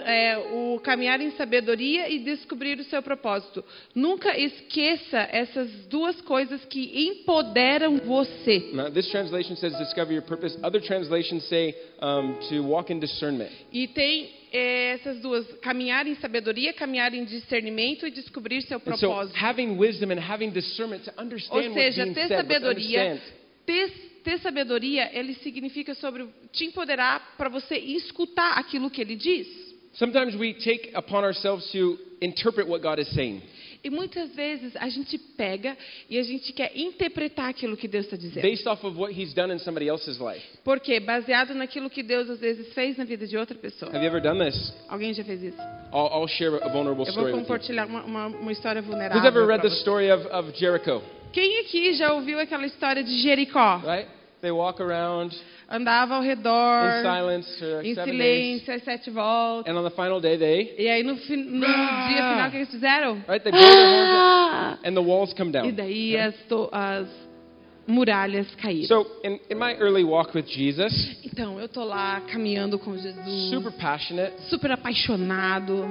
é, 0.05 0.37
o 0.37 0.79
caminhar 0.79 1.21
em 1.21 1.31
sabedoria 1.31 2.09
e 2.09 2.19
descobrir 2.19 2.79
o 2.79 2.83
seu 2.83 3.01
propósito. 3.01 3.63
Nunca 3.95 4.37
esqueça 4.37 5.27
essas 5.31 5.69
duas 5.87 6.19
coisas 6.21 6.63
que 6.65 7.07
empoderam 7.07 7.97
você. 7.97 8.71
Now, 8.73 8.91
this 8.91 9.09
translation 9.09 9.55
says 9.55 9.77
discover 9.77 10.13
your 10.13 10.23
purpose. 10.23 10.57
Other 10.63 10.81
translations 10.81 11.43
say 11.45 11.75
um, 12.01 12.35
to 12.49 12.63
walk 12.63 12.91
in 12.91 12.99
discernment. 12.99 13.49
E 13.71 13.87
tem 13.87 14.29
é, 14.51 14.93
essas 14.93 15.19
duas: 15.21 15.45
caminhar 15.61 16.07
em 16.07 16.15
sabedoria, 16.15 16.73
caminhar 16.73 17.13
em 17.13 17.23
discernimento 17.23 18.05
e 18.05 18.11
descobrir 18.11 18.61
seu 18.63 18.77
And 18.77 18.95
so, 18.95 19.07
propósito. 19.07 19.35
having 19.37 19.77
wisdom 19.77 20.11
and 20.11 20.19
having 20.19 20.49
discernment 20.49 21.03
to 21.03 21.21
understand 21.21 21.67
Ou 21.67 21.73
seja, 21.73 22.05
ter 22.07 22.27
said, 22.27 22.37
sabedoria, 22.37 23.21
ter, 23.65 23.91
ter 24.23 24.39
sabedoria, 24.39 25.09
ele 25.17 25.35
significa 25.35 25.93
sobre 25.95 26.27
te 26.51 26.65
empoderar 26.65 27.35
para 27.37 27.49
você 27.49 27.77
escutar 27.77 28.57
aquilo 28.57 28.89
que 28.89 29.01
ele 29.01 29.15
diz. 29.15 29.68
Sometimes 29.93 30.35
we 30.35 30.53
take 30.53 30.91
upon 30.95 31.23
ourselves 31.23 31.69
to 31.71 31.97
interpret 32.21 32.67
what 32.67 32.81
God 32.81 32.99
is 32.99 33.09
saying. 33.13 33.41
E 33.81 33.89
muitas 33.89 34.35
vezes 34.35 34.75
a 34.75 34.89
gente 34.89 35.17
pega 35.17 35.77
e 36.09 36.17
a 36.17 36.23
gente 36.23 36.51
quer 36.51 36.77
interpretar 36.77 37.49
aquilo 37.49 37.77
que 37.77 37.87
Deus 37.87 38.05
está 38.05 38.17
dizendo. 38.17 38.41
based 38.41 38.67
off 38.67 38.85
of 38.85 38.99
what 38.99 39.13
He's 39.13 39.33
done 39.33 39.53
in 39.53 39.59
somebody 39.59 39.87
else's 39.87 40.19
life. 40.19 40.43
Por 40.65 40.81
quê? 40.81 40.99
Baseado 40.99 41.53
naquilo 41.53 41.89
que 41.89 42.03
Deus 42.03 42.29
às 42.29 42.39
vezes 42.39 42.73
fez 42.73 42.97
na 42.97 43.05
vida 43.05 43.25
de 43.25 43.37
outra 43.37 43.57
pessoa. 43.57 43.89
Have 43.91 44.03
you 44.03 44.07
ever 44.07 44.21
done 44.21 44.43
this? 44.43 44.73
Alguém 44.89 45.13
já 45.13 45.23
fez 45.23 45.41
isso? 45.41 45.57
I'll, 45.93 46.09
I'll 46.13 46.27
share 46.27 46.61
a 46.61 46.67
vulnerable 46.67 47.05
Eu 47.07 47.13
vou 47.13 47.31
compartilhar 47.31 47.87
uma, 47.87 48.03
uma, 48.03 48.27
uma 48.27 48.51
história 48.51 48.81
vulnerável. 48.81 49.17
Who's 49.17 49.27
ever 49.27 49.47
read 49.47 49.61
the 49.61 49.73
story 49.75 50.11
of, 50.11 50.27
of 50.27 50.51
Jericho? 50.59 51.01
Quem 51.31 51.59
aqui 51.59 51.93
já 51.93 52.11
ouviu 52.13 52.37
aquela 52.37 52.65
história 52.65 53.01
de 53.01 53.21
Jericó? 53.21 53.77
Right? 53.77 54.18
They 54.41 54.51
walk 54.51 54.79
around 54.79 55.33
Andava 55.69 56.15
ao 56.15 56.23
in 56.23 56.27
redor, 56.29 57.01
silence 57.03 57.59
for 57.59 57.83
em 57.83 57.93
seven 57.93 58.17
days, 58.17 58.61
silêncio, 58.63 58.73
às 58.73 58.83
sete 58.83 59.09
voltas. 59.11 59.69
and 59.71 59.77
on 59.77 59.83
the 59.83 59.91
final 59.95 60.19
day, 60.21 60.37
they 60.37 60.75
E 60.77 60.87
aí 60.89 61.03
no, 61.03 61.17
fi- 61.17 61.35
no 61.35 61.65
Ah! 61.67 62.07
dia 62.07 62.17
final 62.29 62.47
o 62.47 62.51
que 62.51 62.57
eles 62.57 62.69
fizeram? 62.71 63.13
right 63.27 63.43
they 63.43 63.51
blow 63.51 63.61
their 63.61 63.85
horns, 63.85 64.09
Ah! 64.13 64.77
and 64.85 64.93
the 64.95 65.01
walls 65.01 65.33
come 65.33 65.49
E 65.49 65.51
down. 65.51 65.71
daí 65.73 66.15
as, 66.17 66.33
to- 66.47 66.69
as 66.71 67.07
muralhas 67.89 68.47
caíram. 68.55 68.87
So 68.87 69.07
in, 69.23 69.39
in 69.49 69.55
my 69.57 69.73
early 69.79 70.03
walk 70.03 70.35
with 70.37 70.45
Jesus, 70.47 70.93
Então 71.25 71.59
eu 71.59 71.67
tô 71.67 71.83
lá 71.83 72.21
caminhando 72.21 72.77
com 72.79 72.95
Jesus, 72.97 73.49
super 73.49 73.71
passionate, 73.71 74.33
super 74.49 74.71
apaixonado, 74.71 75.85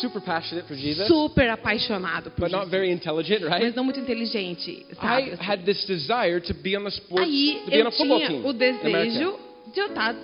super 0.00 0.20
passionate 0.20 0.66
for 0.66 0.76
Jesus, 0.76 1.06
super 1.08 1.48
apaixonado 1.50 2.30
por 2.30 2.42
but 2.42 2.50
not 2.52 2.64
Jesus. 2.64 2.70
very 2.70 2.90
intelligent, 2.90 3.42
mas 3.42 3.60
right? 3.62 3.76
não 3.76 3.84
muito 3.84 4.00
inteligente, 4.00 4.86
I 4.90 4.94
sabe? 4.94 5.30
assim. 5.32 5.44
had 5.44 5.64
this 5.64 5.84
desire 5.86 6.40
to 6.40 6.54
be 6.54 6.76
on 6.76 6.84
the 6.84 6.90
sports, 6.90 7.24
Aí 7.28 7.60
to 7.64 7.70
be 7.70 7.76
on 7.76 7.80
eu 7.80 7.88
a 7.88 7.92
football 7.92 8.18
tinha 8.18 8.28
team 8.30 8.46
o 8.46 8.52
desejo 8.52 9.38
de 9.72 9.80
eu 9.80 9.86
estar, 9.86 10.14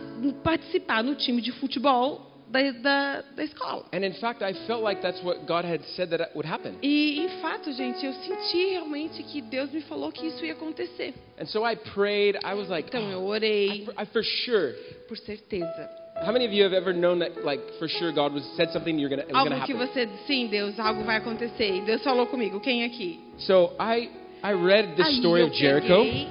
participar 0.43 1.03
no 1.03 1.15
time 1.15 1.41
de 1.41 1.53
futebol 1.53 2.28
da, 2.51 2.71
da, 2.73 3.23
da 3.37 3.43
escola. 3.45 3.85
And 3.93 4.05
in 4.05 4.15
fact, 4.15 4.43
I 4.43 4.53
felt 4.67 4.83
like 4.83 5.01
that's 5.03 5.23
what 5.23 5.47
God 5.47 5.65
had 5.65 5.83
said 5.97 6.11
that 6.11 6.31
would 6.35 6.47
happen. 6.49 6.77
E, 6.83 7.21
em 7.21 7.41
fato, 7.43 7.71
gente, 7.73 8.05
eu 8.05 8.13
senti 8.15 8.71
realmente 8.71 9.23
que 9.23 9.41
Deus 9.43 9.71
me 9.73 9.81
falou 9.83 10.11
que 10.11 10.27
isso 10.27 10.45
ia 10.45 10.53
acontecer. 10.55 11.15
And 11.39 11.47
so 11.47 11.65
I 11.65 11.77
prayed. 11.77 12.37
I 12.45 12.55
was 12.55 12.69
like, 12.69 12.89
Então 12.89 13.11
eu 13.11 13.21
"Oh, 13.21 13.35
I, 13.35 13.37
orei, 13.39 13.85
for, 13.85 13.95
I 13.97 14.07
for 14.07 14.23
sure. 14.23 14.73
por 15.09 15.17
certeza. 15.19 15.89
How 16.25 16.33
many 16.33 16.45
of 16.47 16.53
you 16.53 16.65
have 16.65 16.75
ever 16.75 16.93
known 16.93 17.21
that, 17.21 17.45
like, 17.45 17.63
for 17.79 17.87
sure 17.89 18.11
God 18.13 18.33
was 18.35 18.43
said 18.57 18.71
something 18.73 18.99
you're 18.99 19.09
gonna, 19.09 19.23
it 19.23 19.33
was 19.33 19.45
gonna 19.45 19.55
Algo 19.61 19.67
que 19.67 19.75
você, 19.75 20.09
sim, 20.27 20.49
Deus, 20.49 20.77
algo 20.81 21.05
vai 21.05 21.17
acontecer. 21.19 21.77
E 21.77 21.81
Deus 21.83 22.03
falou 22.03 22.27
comigo. 22.27 22.59
Quem 22.59 22.83
aqui? 22.83 23.21
So 23.39 23.71
I, 23.79 24.11
I 24.43 24.53
read 24.53 24.97
the 24.97 25.05
Aí 25.05 25.19
story 25.21 25.43
eu 25.43 25.47
of 25.47 25.55
Jericho. 25.57 25.87
peguei, 26.03 26.27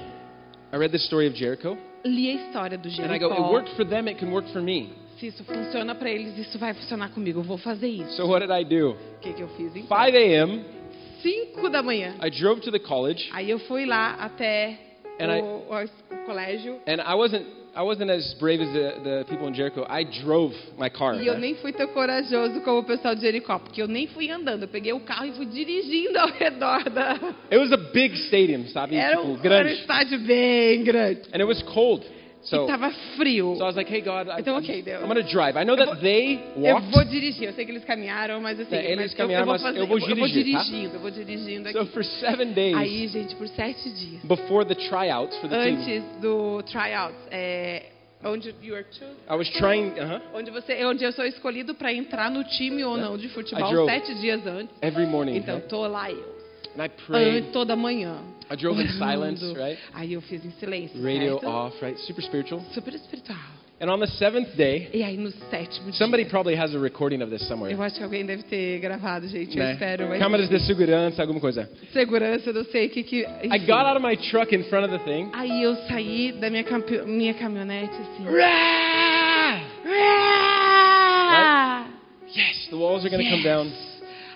I 0.74 0.76
read 0.76 0.90
the 0.92 0.98
story 0.98 1.26
of 1.26 1.34
Jericho, 1.34 1.78
li 2.04 2.28
a 2.28 2.34
história 2.34 2.76
do 2.76 2.86
and 3.00 3.10
I 3.10 3.18
go, 3.18 3.28
it 3.32 3.38
Jericó. 3.38 3.50
worked 3.50 3.70
for 3.76 3.84
them. 3.86 4.08
It 4.08 4.18
can 4.18 4.30
work 4.30 4.46
for 4.52 4.60
me. 4.60 4.92
Se 5.18 5.26
isso 5.26 5.42
funciona 5.44 5.94
para 5.94 6.10
eles, 6.10 6.36
isso 6.38 6.58
vai 6.58 6.72
funcionar 6.74 7.08
comigo. 7.10 7.40
Eu 7.40 7.44
vou 7.44 7.58
fazer 7.58 7.88
isso. 7.88 8.12
So 8.16 8.26
what 8.26 8.46
did 8.46 8.54
I 8.54 8.64
do? 8.64 8.90
O 8.90 9.18
que, 9.20 9.32
que 9.32 9.42
eu 9.42 9.48
fiz? 9.48 9.72
5 9.72 9.86
Então? 9.86 9.96
a.m. 9.98 10.64
5 11.22 11.68
da 11.68 11.82
manhã. 11.82 12.14
I 12.24 12.30
drove 12.30 12.60
to 12.62 12.70
the 12.70 12.78
college, 12.78 13.28
Aí 13.32 13.50
eu 13.50 13.58
fui 13.58 13.84
lá 13.84 14.14
até 14.20 14.78
And 15.20 15.36
I- 15.36 15.40
o, 15.42 15.44
o- 15.44 16.14
o 16.14 16.24
colégio. 16.24 16.78
and 16.86 17.00
I 17.04 17.14
wasn't, 17.16 17.44
I 17.76 17.80
wasn't 17.82 18.08
as 18.12 18.34
brave 18.34 18.62
as 18.62 18.72
the, 18.72 18.90
the 19.02 19.24
people 19.24 19.48
in 19.48 19.54
Jericho. 19.54 19.84
I 19.90 20.04
drove 20.22 20.54
my 20.78 20.88
car. 20.88 21.20
E 21.20 21.26
eu 21.26 21.36
nem 21.36 21.56
fui 21.56 21.72
tão 21.72 21.88
corajoso 21.88 22.60
como 22.60 22.78
o 22.78 22.84
pessoal 22.84 23.16
de 23.16 23.22
Jericó, 23.22 23.58
porque 23.58 23.82
eu 23.82 23.88
nem 23.88 24.06
fui 24.06 24.30
andando. 24.30 24.62
Eu 24.62 24.68
peguei 24.68 24.92
o 24.92 25.00
carro 25.00 25.26
e 25.26 25.32
fui 25.32 25.46
dirigindo 25.46 26.16
ao 26.16 26.28
redor 26.28 26.88
da. 26.90 27.14
It 27.50 27.56
was 27.56 27.72
a 27.72 27.76
big 27.76 28.14
stadium, 28.26 28.68
sabe? 28.68 28.94
Era 28.94 29.16
Tipo, 29.16 29.22
um, 29.22 29.30
era 29.30 29.38
um 29.38 29.42
grande. 29.42 29.72
estádio 29.80 30.20
bem 30.20 30.84
grande. 30.84 31.22
And 31.32 31.38
it 31.40 31.44
was 31.44 31.60
cold. 31.64 32.06
So, 32.42 32.56
e 32.56 32.66
tava 32.66 32.90
frio. 33.16 33.54
so 33.56 33.62
I 33.62 33.66
was 33.66 33.76
like, 33.76 33.92
hey, 33.92 34.00
God, 34.00 34.28
I, 34.28 34.40
Então, 34.40 34.54
I'm, 34.56 34.62
ok, 34.62 34.82
Deus. 34.82 35.02
I'm 35.04 35.08
to 35.14 35.22
drive. 35.24 35.56
I 35.56 35.64
know 35.64 35.74
Eu 35.74 35.78
that 35.78 35.86
vou- 35.92 35.96
they 36.02 36.34
Eu 36.56 36.62
walked. 36.74 36.90
vou 36.92 37.04
dirigir. 37.04 37.44
Eu 37.48 37.52
sei 37.52 37.64
que 37.64 37.72
eles 37.72 37.84
caminharam, 37.84 38.40
mas 38.40 38.58
assim. 38.60 38.74
É, 38.74 38.84
eles 38.92 38.96
mas 38.96 39.12
eu- 39.12 39.16
caminharam, 39.18 39.46
eu, 39.46 39.50
vou 39.50 39.58
fazer, 39.58 39.78
eu 39.80 39.86
vou 39.86 39.98
eu 39.98 40.06
vou 40.16 40.28
dirigir, 40.28 40.52
tá? 40.56 40.62
dirigindo, 40.62 40.94
eu 40.96 41.00
vou 41.00 41.10
dirigindo 41.10 41.70
So 41.72 41.78
aqui. 41.80 41.90
for 41.92 42.04
seven 42.04 42.52
days 42.52 42.76
Aí, 42.76 43.08
gente, 43.08 43.34
por 43.36 43.48
sete 43.48 43.90
dias. 43.90 44.22
before 44.24 44.64
the 44.64 44.74
tryouts 44.74 45.36
for 45.38 45.48
the 45.48 45.62
team, 45.64 45.76
Antes 45.78 46.04
do 46.20 46.62
tryouts, 46.62 47.18
é, 47.30 47.82
Onde 48.24 48.52
you 48.62 48.74
are 48.74 48.84
chosen. 48.90 49.14
I 49.30 49.36
was 49.36 49.48
trying, 49.50 49.90
uh-huh, 49.92 50.20
Onde 50.34 50.50
você, 50.50 50.84
onde 50.84 51.04
eu 51.04 51.12
sou 51.12 51.24
escolhido 51.24 51.72
para 51.74 51.92
entrar 51.92 52.28
no 52.30 52.42
time 52.42 52.82
ou 52.82 52.96
não 52.96 53.16
de 53.16 53.28
futebol 53.28 53.84
sete 53.86 54.12
dias 54.16 54.44
antes. 54.44 54.74
every 54.82 55.06
morning. 55.06 55.36
Então 55.36 55.60
tô 55.60 55.86
lá 55.86 56.10
eu, 56.10 56.37
And 56.78 56.82
I 56.82 56.86
ah, 56.86 57.06
prayed, 57.08 57.52
toda 57.52 57.74
manhã. 57.74 58.18
I 58.48 58.54
drove 58.54 58.78
in 58.78 58.86
silence, 58.98 59.42
right? 59.56 59.76
Aí 59.92 60.12
eu 60.12 60.20
fiz 60.20 60.44
em 60.44 60.50
silêncio, 60.60 61.02
radio 61.02 61.32
certo? 61.40 61.48
off, 61.48 61.76
right? 61.84 61.98
Super 62.02 62.22
spiritual. 62.22 62.60
Super 62.72 62.94
espiritual. 62.94 63.36
And 63.80 63.90
on 63.90 63.98
the 63.98 64.06
seventh 64.06 64.56
day, 64.56 64.88
E 64.92 65.02
aí 65.02 65.16
no 65.16 65.30
sétimo 65.50 65.92
somebody 65.92 66.22
dia, 66.22 66.30
probably 66.30 66.56
has 66.56 66.74
a 66.76 66.78
recording 66.78 67.20
of 67.20 67.30
this 67.30 67.46
somewhere. 67.48 67.74
eu 67.74 67.82
acho 67.82 67.96
que 67.96 68.04
alguém 68.04 68.24
deve 68.24 68.44
ter 68.44 68.78
gravado, 68.78 69.26
gente. 69.26 69.58
Eu 69.58 69.72
espero. 69.72 70.08
Mas 70.08 70.20
Câmeras 70.20 70.48
de 70.48 70.60
segurança, 70.60 71.20
alguma 71.20 71.40
coisa. 71.40 71.68
segurança, 71.92 72.52
não 72.52 72.64
sei 72.66 72.86
o 72.86 72.90
que 72.90 73.02
que. 73.02 73.20
I 73.22 73.58
got 73.58 73.84
out 73.84 73.96
of 73.96 74.02
my 74.06 74.16
truck 74.16 74.54
in 74.54 74.62
front 74.64 74.84
of 74.88 74.96
the 74.96 75.04
thing. 75.04 75.30
Aí 75.32 75.62
eu 75.62 75.74
saí 75.88 76.30
da 76.30 76.48
minha, 76.48 76.62
campi- 76.62 77.02
minha 77.02 77.34
caminhonete 77.34 77.92
assim. 77.92 78.24
Yes, 82.36 82.68
the 82.70 82.76
walls 82.76 83.04
are 83.04 83.10
going 83.10 83.24
to 83.24 83.30
come 83.30 83.42
down, 83.42 83.72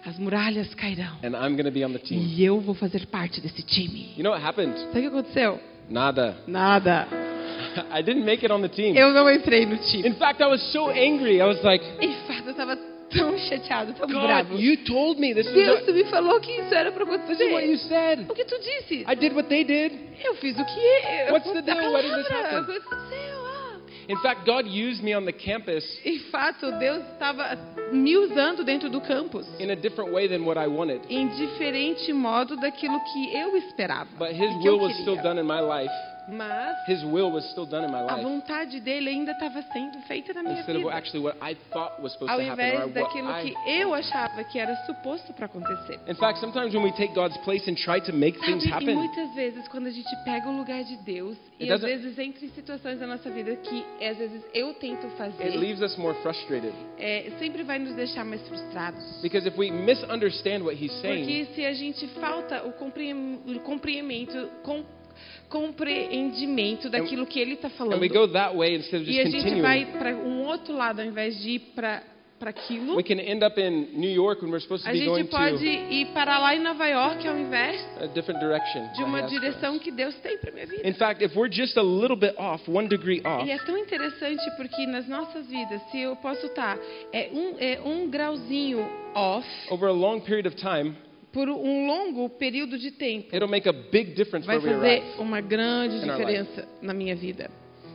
As 0.04 0.18
muralhas 0.18 0.74
cairão. 0.74 1.18
and 1.22 1.36
I'm 1.36 1.54
going 1.54 1.64
to 1.64 1.70
be 1.70 1.84
on 1.84 1.92
the 1.92 1.98
team. 1.98 2.20
E 2.20 2.44
eu 2.44 2.60
vou 2.60 2.74
fazer 2.74 3.06
parte 3.06 3.40
desse 3.40 3.62
time. 3.62 4.10
You 4.16 4.24
know 4.24 4.32
what 4.32 4.44
happened? 4.44 4.76
Sabe 4.78 4.98
o 4.98 5.00
que 5.02 5.06
aconteceu? 5.06 5.60
Nada. 5.88 6.36
Nada. 6.46 7.06
I 7.92 8.02
didn't 8.02 8.24
make 8.24 8.44
it 8.44 8.52
on 8.52 8.60
the 8.62 8.68
team. 8.68 8.96
Eu 8.96 9.12
não 9.12 9.30
entrei 9.30 9.64
no 9.64 9.76
time. 9.78 10.06
In 10.08 10.14
fact, 10.14 10.42
I 10.42 10.46
was 10.46 10.60
so 10.72 10.88
angry. 10.90 11.40
I 11.40 11.44
was 11.44 11.62
like, 11.62 11.84
Em 12.00 12.12
fato, 12.26 12.48
eu 12.48 12.54
tava 12.54 12.76
tão 13.10 13.38
chateado, 13.38 13.92
tão 13.92 14.08
bravo. 14.08 14.50
God, 14.54 14.60
you 14.60 14.76
told 14.84 15.20
me 15.20 15.34
this 15.34 15.46
is, 15.46 15.52
Deus, 15.52 15.84
tu 15.84 15.92
me 15.92 16.04
falou 16.04 16.40
que 16.40 16.50
isso 16.50 16.74
era 16.74 16.90
pra 16.90 17.04
this 17.04 17.38
is 17.38 17.52
what 17.52 17.66
you 17.66 17.74
acontecer. 17.74 17.88
said. 17.88 18.26
O 18.30 18.34
que 18.34 18.44
tu 18.44 18.58
disse? 18.58 19.04
I 19.06 19.14
did 19.14 19.34
what 19.34 19.48
they 19.48 19.64
did. 19.64 19.92
Eu 20.24 20.34
fiz 20.36 20.56
o 20.58 20.64
que 20.64 20.80
eu... 21.28 21.32
What's 21.34 21.52
the 21.52 21.62
deal? 21.62 21.92
Why 21.92 22.02
did 22.02 22.14
this 22.14 22.28
happen? 22.30 22.64
In 24.08 24.16
fact, 24.18 24.44
God 24.44 24.66
used 24.66 25.02
me 25.02 25.14
on 25.14 25.24
the 25.24 25.32
campus 25.32 25.84
Em 26.04 26.18
fato, 26.30 26.72
Deus 26.78 27.02
estava 27.12 27.56
me 27.92 28.16
usando 28.16 28.64
dentro 28.64 28.88
do 28.90 29.00
campus. 29.00 29.46
in 29.58 29.70
a 29.70 29.76
different 29.76 30.12
way 30.12 30.26
than 30.28 30.44
what 30.44 30.56
I 30.58 30.66
wanted. 30.66 31.02
Em 31.08 31.28
diferente 31.28 32.12
modo 32.12 32.56
daquilo 32.56 32.98
que 33.12 33.36
eu 33.36 33.56
esperava. 33.56 34.08
But 34.18 34.32
His 34.32 34.50
will 34.62 34.80
was 34.80 34.94
still 35.00 35.16
done 35.22 35.38
in 35.38 35.46
my 35.46 35.60
life. 35.60 35.90
Mas 36.28 36.88
His 36.88 37.02
will 37.04 37.30
was 37.32 37.44
still 37.50 37.66
done 37.66 37.84
in 37.86 37.90
my 37.90 37.98
a 38.00 38.16
life. 38.16 38.22
vontade 38.22 38.80
dele 38.80 39.10
ainda 39.10 39.32
estava 39.32 39.62
sendo 39.72 39.98
feita 40.02 40.32
na 40.32 40.42
minha 40.42 40.58
Instead 40.60 40.76
of 40.76 40.84
vida. 40.84 40.96
actually 40.96 41.24
what 41.24 41.36
I 41.42 41.54
thought 41.72 42.00
was 42.00 42.12
supposed 42.12 42.30
Ao 42.32 42.38
to 42.38 42.44
happen 42.50 42.64
invés 42.66 42.92
daquilo 42.92 43.30
I 43.30 43.42
que 43.42 43.70
eu 43.80 43.92
achava 43.94 44.44
que 44.44 44.58
era 44.58 44.74
suposto 44.86 45.32
para 45.32 45.46
acontecer. 45.46 45.98
In 46.08 46.14
fact, 46.14 46.38
sometimes 46.40 46.74
when 46.74 46.84
we 46.84 46.92
take 46.92 47.12
God's 47.14 47.36
place 47.38 47.68
and 47.70 47.74
try 47.76 48.00
to 48.00 48.12
make 48.12 48.38
things 48.40 48.62
Sabe, 48.64 48.84
e 48.84 48.90
happen, 48.90 48.94
muitas 48.96 49.34
vezes, 49.34 49.66
quando 49.68 49.86
a 49.86 49.90
gente 49.90 50.14
pega 50.24 50.48
o 50.48 50.56
lugar 50.56 50.84
de 50.84 50.96
Deus, 50.98 51.36
It 51.60 51.64
e 51.66 51.72
às 51.72 51.80
vezes 51.80 52.18
entra 52.18 52.44
em 52.44 52.50
situações 52.50 52.98
da 53.00 53.06
nossa 53.06 53.30
vida 53.30 53.56
que 53.56 53.84
às 54.04 54.16
vezes 54.18 54.42
eu 54.54 54.74
tento 54.74 55.06
it 55.06 55.16
fazer, 55.16 55.56
leaves 55.56 55.80
us 55.82 55.96
more 55.96 56.16
frustrated. 56.22 56.72
é, 56.98 57.30
sempre 57.38 57.62
vai 57.62 57.78
nos 57.78 57.94
deixar 57.94 58.24
mais 58.24 58.46
frustrados. 58.48 59.02
Because 59.22 59.46
if 59.48 59.56
we 59.58 59.70
misunderstand 59.70 60.62
what 60.64 60.76
He's 60.76 60.92
saying, 61.00 61.24
Porque 61.24 61.54
se 61.54 61.64
a 61.66 61.72
gente 61.72 62.06
falta 62.20 62.62
o 62.64 62.72
compreendimento, 63.60 64.48
com, 64.62 64.84
compreendimento 65.52 66.88
daquilo 66.88 67.26
que 67.26 67.38
ele 67.38 67.52
está 67.52 67.68
falando, 67.68 68.02
e 68.02 69.20
a 69.20 69.24
gente 69.26 69.60
vai 69.60 69.84
para 69.84 70.16
um 70.16 70.46
outro 70.46 70.74
lado 70.74 71.00
ao 71.00 71.06
invés 71.06 71.38
de 71.42 71.50
ir 71.50 71.58
para 71.74 72.02
para 72.38 72.50
aquilo, 72.50 72.96
we 72.96 73.04
can 73.04 73.20
end 73.20 73.44
up 73.44 73.56
in 73.56 73.90
New 73.94 74.10
York 74.10 74.42
when 74.42 74.50
we're 74.50 74.60
supposed 74.60 74.82
to 74.82 74.90
a 74.90 74.92
be 74.92 75.04
going 75.04 75.20
gente 75.22 75.30
pode 75.30 75.58
to 75.58 75.64
ir 75.64 76.06
para 76.06 76.40
lá 76.40 76.56
em 76.56 76.58
Nova 76.58 76.88
York 76.88 77.28
ao 77.28 77.38
invés 77.38 77.80
a 78.00 78.06
different 78.06 78.40
direction. 78.40 78.82
de 78.96 79.04
uma 79.04 79.22
direção 79.22 79.78
que 79.78 79.92
Deus 79.92 80.12
tem 80.16 80.36
para 80.38 80.50
minha 80.50 80.66
vida. 80.66 80.88
In 80.88 80.94
fact, 80.94 81.22
if 81.22 81.36
we're 81.36 81.52
just 81.52 81.76
a 81.78 81.82
little 81.82 82.16
bit 82.16 82.34
off, 82.36 82.68
one 82.68 82.88
degree 82.88 83.22
off, 83.24 83.46
E 83.46 83.52
é 83.52 83.58
tão 83.58 83.78
interessante 83.78 84.42
porque 84.56 84.84
nas 84.86 85.06
nossas 85.06 85.46
vidas, 85.46 85.80
se 85.92 86.00
eu 86.00 86.16
posso 86.16 86.46
estar 86.46 86.76
é 87.12 87.30
um, 87.32 87.54
é 87.60 87.80
um 87.80 88.10
grauzinho 88.10 88.84
off 89.14 89.46
over 89.70 89.88
a 89.88 89.92
long 89.92 90.18
period 90.18 90.48
of 90.48 90.56
time, 90.56 90.96
por 91.32 91.48
um 91.48 91.86
longo 91.86 92.28
período 92.30 92.78
de 92.78 92.90
tempo, 92.90 93.34
it'll 93.34 93.48
make 93.48 93.68
a 93.68 93.72
big 93.72 94.12
difference 94.14 94.46
vai 94.46 94.58
where 94.58 94.68
we 94.76 94.80
fazer 94.80 95.00
arrive. 95.02 95.20
uma 95.20 95.40
grande 95.40 95.96
in 95.96 96.10
our 96.10 96.16
diferença 96.18 96.68
na 96.80 96.92
minha 96.94 97.14
vida. 97.16 97.50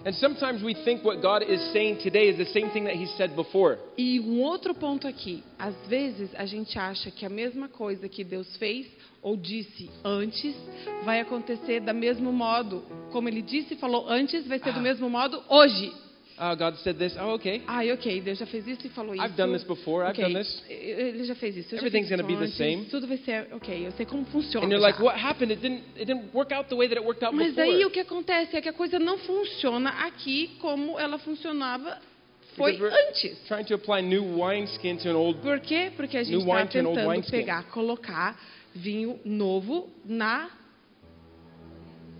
And 0.05 0.13
sometimes 0.13 0.63
we 0.63 0.73
think 0.73 1.03
what 1.03 1.19
God 1.21 1.43
is 1.43 1.59
saying 1.73 1.97
today 1.97 2.29
is 2.29 2.37
the 2.37 2.45
same 2.45 2.69
thing 2.69 2.85
that 2.85 2.95
He 2.95 3.07
said 3.17 3.35
before. 3.35 3.77
E 3.97 4.19
um 4.21 4.41
outro 4.41 4.73
ponto 4.73 5.05
aqui, 5.05 5.43
às 5.59 5.75
vezes 5.87 6.29
a 6.35 6.45
gente 6.45 6.79
acha 6.79 7.11
que 7.11 7.25
a 7.25 7.29
mesma 7.29 7.67
coisa 7.67 8.07
que 8.07 8.23
Deus 8.23 8.55
fez 8.55 8.87
ou 9.21 9.35
disse 9.35 9.89
antes 10.05 10.55
vai 11.03 11.19
acontecer 11.19 11.81
da 11.81 11.91
mesmo 11.93 12.31
modo, 12.31 12.83
como 13.11 13.27
ele 13.27 13.41
disse 13.41 13.73
e 13.73 13.77
falou 13.77 14.07
antes, 14.07 14.47
vai 14.47 14.59
ser 14.59 14.71
do 14.71 14.79
Ah. 14.79 14.83
mesmo 14.83 15.09
modo 15.09 15.43
hoje. 15.49 15.91
Oh, 16.39 16.55
God 16.55 16.75
said 16.83 16.97
this. 16.99 17.15
Oh, 17.19 17.33
okay. 17.33 17.63
Ai, 17.65 17.91
ok, 17.91 18.21
Deus 18.21 18.37
já 18.37 18.45
fez 18.45 18.67
isso 18.67 18.85
e 18.85 18.89
falou 18.91 19.15
isso. 19.15 19.23
I've 19.23 19.35
done 19.35 19.53
this 19.53 19.63
before. 19.63 20.03
I've 20.05 20.11
Ok, 20.11 20.23
done 20.23 20.35
this. 20.35 20.63
Ele 20.69 21.23
já 21.23 21.33
fez 21.33 21.57
isso. 21.57 21.73
eu 21.73 21.79
já 21.79 21.87
Everything's 21.87 22.09
fiz 22.09 22.19
isso 22.19 22.23
gonna 22.23 22.27
be 22.27 22.35
the 22.37 22.43
antes, 22.45 22.57
same. 22.57 22.85
Tudo 22.91 23.07
vai 23.07 23.17
ser 23.17 23.47
ok. 23.53 23.87
Eu 23.87 23.91
sei 23.93 24.05
como 24.05 24.23
funciona. 24.25 24.63
And 24.65 24.69
you're 24.69 24.79
já. 24.81 24.87
like, 24.87 25.01
what 25.01 25.17
happened? 25.19 25.51
It 25.51 25.61
didn't. 25.61 25.83
It 25.95 26.05
didn't 26.05 26.31
work 26.35 26.53
out 26.53 26.69
the 26.69 26.75
way 26.75 26.87
that 26.89 26.97
it 26.99 27.03
worked 27.05 27.23
out 27.25 27.33
Mas 27.35 27.55
before. 27.55 27.67
aí 27.67 27.83
o 27.85 27.89
que 27.89 28.01
acontece 28.01 28.55
é 28.55 28.61
que 28.61 28.69
a 28.69 28.73
coisa 28.73 28.99
não 28.99 29.17
funciona 29.17 29.89
aqui 30.05 30.51
como 30.59 30.99
ela 30.99 31.17
funcionava 31.17 31.97
foi 32.55 32.73
Because 32.73 32.83
we're 32.95 33.07
antes. 33.09 33.39
Trying 33.47 33.65
to 33.65 33.73
apply 33.73 34.01
new 34.03 34.23
wineskin 34.23 34.97
to 34.97 35.09
an 35.09 35.15
old. 35.15 35.39
Por 35.41 35.59
quê? 35.59 35.91
Porque 35.95 36.17
a 36.17 36.23
gente 36.23 36.33
New 36.35 36.41
está 36.41 36.53
wine 36.55 36.67
to 36.69 36.77
an 36.77 36.85
old 36.85 36.97
tentando 36.97 37.09
wineskin. 37.09 37.31
pegar, 37.31 37.63
colocar 37.71 38.39
vinho 38.75 39.19
novo 39.25 39.89
na 40.05 40.51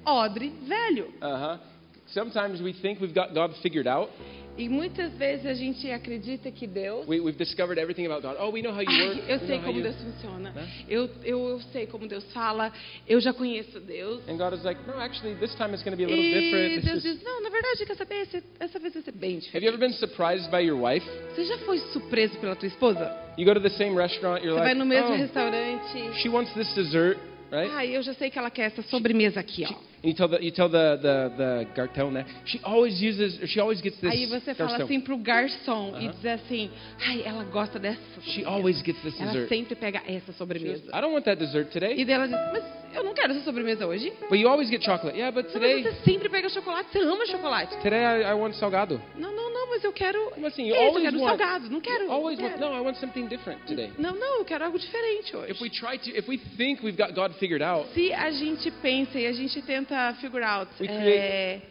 odre 0.05 0.49
velho. 0.63 1.13
Uh 1.21 1.35
huh. 1.55 1.59
Sometimes 2.07 2.61
we 2.61 2.73
think 2.73 2.99
we've 3.01 3.13
got 3.13 3.33
God 3.33 3.53
figured 3.61 3.87
out. 3.87 4.09
E 4.57 4.67
muitas 4.67 5.13
vezes 5.13 5.45
a 5.45 5.53
gente 5.53 5.87
acredita 5.91 6.49
que 6.49 6.65
Deus 6.65 7.05
We, 7.07 7.19
we've 7.19 7.37
discovered 7.37 7.77
everything 7.79 8.07
about 8.07 8.23
God. 8.23 8.37
Oh, 8.39 8.49
we 8.51 8.63
know 8.63 8.71
how 8.73 8.81
you 8.81 8.89
Ai, 8.89 9.07
work. 9.09 9.29
eu 9.29 9.37
we 9.39 9.45
sei 9.45 9.59
como 9.59 9.71
you... 9.77 9.83
Deus 9.83 9.95
funciona. 9.97 10.49
Né? 10.49 10.67
Eu, 10.89 11.07
eu, 11.23 11.49
eu 11.49 11.59
sei 11.71 11.85
como 11.85 12.07
Deus 12.07 12.23
fala. 12.33 12.73
Eu 13.07 13.19
já 13.19 13.31
conheço 13.33 13.79
Deus. 13.79 14.27
And 14.27 14.35
God 14.37 14.53
is 14.53 14.63
like, 14.63 14.81
no, 14.87 14.93
actually, 14.99 15.35
this 15.35 15.53
time 15.53 15.73
it's 15.75 15.83
going 15.83 15.95
to 15.95 15.97
be 15.97 16.05
a 16.05 16.07
little 16.07 16.23
E 16.25 16.33
different. 16.41 16.81
Deus 16.85 17.03
just- 17.03 17.17
diz, 17.19 17.23
não, 17.23 17.43
na 17.43 17.49
verdade, 17.51 17.85
quer 17.85 17.95
saber? 17.95 18.15
Esse- 18.21 18.43
Essa 18.59 18.79
vez 18.79 18.95
vai 18.95 19.03
ser 19.03 19.11
bem 19.11 19.29
Have 19.29 19.35
you 19.37 19.41
diferente. 19.41 19.67
ever 19.67 19.77
been 19.79 19.93
surprised 19.93 20.49
by 20.49 20.61
your 20.65 20.81
wife? 20.81 21.05
Você 21.35 21.45
já 21.45 21.59
foi 21.59 21.77
surpreso 21.93 22.39
pela 22.39 22.55
tua 22.55 22.67
esposa? 22.67 23.15
You 23.37 23.45
go 23.45 23.53
to 23.53 23.61
the 23.61 23.69
same 23.69 23.95
restaurant, 23.95 24.41
you're 24.43 24.55
Você 24.57 24.63
vai 24.63 24.73
like, 24.73 24.79
no 24.79 24.85
mesmo 24.87 25.11
oh, 25.11 25.17
restaurante. 25.17 26.13
she 26.19 26.29
wants 26.29 26.51
this 26.55 26.73
dessert, 26.73 27.19
right? 27.51 27.69
Ai, 27.75 27.95
eu 27.95 28.01
já 28.01 28.15
sei 28.15 28.31
que 28.31 28.39
ela 28.39 28.49
quer 28.49 28.63
essa 28.71 28.81
sobremesa 28.81 29.39
aqui, 29.39 29.65
ó. 29.69 29.86
And 30.03 30.09
you 30.09 30.13
tell 30.13 30.27
the 30.29 30.39
you 30.43 30.51
tell 30.51 30.69
the 30.69 30.97
the 31.01 31.29
the 31.37 31.67
that 32.13 32.25
she 32.45 32.59
always 32.63 33.01
uses 33.01 33.39
she 33.49 33.59
always 33.59 33.81
gets 33.81 33.97
this. 33.99 34.11
Aí 34.11 34.25
você 34.27 34.53
fala 34.53 34.77
assim 34.83 34.99
pro 35.01 35.17
garçom 35.17 35.93
e 35.99 36.05
Aham. 36.05 36.11
diz 36.11 36.25
assim, 36.25 36.69
ai, 37.03 37.23
ela 37.25 37.43
gosta 37.45 37.79
dessa 37.79 37.99
She 38.21 38.43
sobremesa. 38.43 38.49
always 38.49 38.81
gets 38.83 39.01
this 39.01 39.19
Ela 39.19 39.31
dessert. 39.31 39.49
sempre 39.49 39.75
pega 39.75 39.97
essa 40.05 40.09
She 40.09 40.25
goes, 40.27 40.37
sobremesa. 40.37 40.83
I 40.95 41.01
don't 41.01 41.13
want 41.13 41.25
that 41.25 41.39
dessert 41.39 41.67
E 41.69 41.71
today. 41.71 42.05
dela 42.05 42.27
diz, 42.27 42.37
mas 42.53 42.63
eu 42.95 43.03
não 43.03 43.13
quero 43.13 43.33
essa 43.33 43.43
sobremesa 43.43 43.87
hoje. 43.87 44.13
But 44.29 44.37
you 44.39 44.47
always 44.47 44.69
get 44.69 44.83
chocolate. 44.83 45.17
Yeah, 45.17 45.31
but 45.31 45.45
Mas 45.45 45.53
today 45.53 45.81
você 45.83 45.91
sempre 46.05 46.29
pega 46.29 46.47
chocolate, 46.49 46.89
você 46.91 46.99
ama 46.99 47.25
chocolate. 47.25 47.75
today 47.81 48.03
I, 48.05 48.21
I 48.31 48.33
want 48.33 48.53
salgado. 48.53 49.01
Não, 49.17 49.31
não, 49.35 49.46
não, 49.46 49.46
mas 49.77 49.83
eu 49.83 49.93
quero. 49.93 50.17
I'm 50.35 50.45
assim, 50.45 50.67
Isso, 50.67 50.75
eu 50.75 50.93
quero 51.01 51.19
want- 51.19 51.37
salgado, 51.39 51.69
não 51.69 51.79
quero. 51.79 52.11
Always 52.11 52.39
não 52.39 52.45
want 52.45 52.57
quero. 52.59 52.71
no, 52.71 52.77
I 52.77 52.81
want 52.81 52.97
something 52.97 53.27
different 53.27 53.61
today. 53.67 53.91
Não, 53.97 54.13
não, 54.15 54.39
eu 54.39 54.45
quero 54.45 54.65
algo 54.65 54.77
diferente 54.79 55.35
hoje. 55.35 55.51
If 55.51 55.61
we 55.61 55.69
try 55.69 55.97
to 55.99 56.09
if 56.17 56.27
we 56.27 56.37
think 56.57 56.83
we've 56.83 56.97
got 56.97 57.13
God 57.13 57.33
figured 57.39 57.61
out, 57.63 57.87
Se 57.93 58.11
a 58.13 58.31
gente 58.31 58.71
pensa 58.81 59.19
e 59.19 59.27
a 59.27 59.31
gente 59.33 59.61
tenta 59.61 60.13
figure 60.19 60.43
out, 60.43 60.69
We 60.79 60.87
é, 60.87 61.61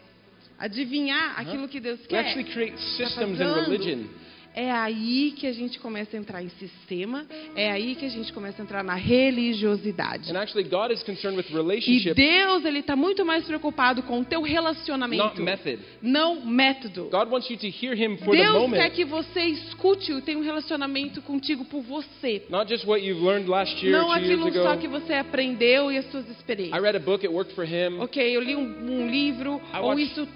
adivinhar 0.58 1.38
aquilo 1.38 1.68
que 1.68 1.80
Deus 1.80 2.00
we 2.00 2.06
quer, 2.06 2.18
actually 2.20 2.44
create 2.52 2.72
tá 2.76 2.82
systems 2.96 3.40
in 3.40 3.44
fazendo, 3.44 3.70
religion. 3.70 4.08
É 4.56 4.70
aí 4.72 5.32
que 5.36 5.46
a 5.46 5.52
gente 5.52 5.78
começa 5.78 6.16
a 6.16 6.18
entrar 6.18 6.42
em 6.42 6.48
sistema, 6.48 7.26
é 7.54 7.70
aí 7.70 7.94
que 7.94 8.06
a 8.06 8.08
gente 8.08 8.32
começa 8.32 8.60
a 8.60 8.64
entrar 8.64 8.82
na 8.82 8.94
religiosidade. 8.94 10.30
And 10.32 10.38
actually 10.40 10.68
God 10.68 10.90
is 10.90 11.02
concerned 11.02 11.36
with 11.36 11.46
E 11.86 12.14
Deus, 12.14 12.64
ele 12.64 12.78
está 12.78 12.96
muito 12.96 13.24
mais 13.24 13.44
preocupado 13.44 14.02
com 14.02 14.20
o 14.20 14.24
teu 14.24 14.40
relacionamento, 14.42 15.22
not 15.22 15.40
method. 15.42 15.78
não 16.00 16.44
método. 16.46 17.08
God 17.10 17.28
wants 17.30 17.50
you 17.50 17.56
to 17.58 17.66
hear 17.66 17.94
him 17.94 18.16
for 18.18 18.34
the 18.34 18.42
Deus 18.42 18.72
quer 18.72 18.90
que 18.90 19.04
você 19.04 19.42
escute 19.44 20.10
e 20.12 20.22
tenha 20.22 20.38
um 20.38 20.42
relacionamento 20.42 21.20
contigo 21.22 21.64
por 21.66 21.82
você. 21.82 22.42
Not 22.48 22.72
just 22.72 22.86
what 22.86 23.04
you've 23.04 23.22
learned 23.22 23.48
last 23.48 23.74
year, 23.84 23.92
Não 24.00 24.10
aquilo 24.10 24.50
só 24.52 24.76
que 24.76 24.86
ago. 24.86 24.98
você 25.00 25.12
aprendeu 25.14 25.92
e 25.92 25.98
as 25.98 26.10
suas 26.10 26.26
I 26.26 26.32
experiências. 26.32 26.82
read 26.82 26.96
a 26.96 27.00
book, 27.00 27.24
it 27.26 27.34
worked 27.34 27.54
for 27.54 27.64
him. 27.64 28.00
Ok, 28.00 28.22
eu 28.36 28.40
li 28.40 28.56
um, 28.56 28.62
um 29.02 29.06
livro, 29.10 29.60
I 29.74 29.78
ou 29.80 29.88
watched- 29.88 30.06
isso 30.12 30.28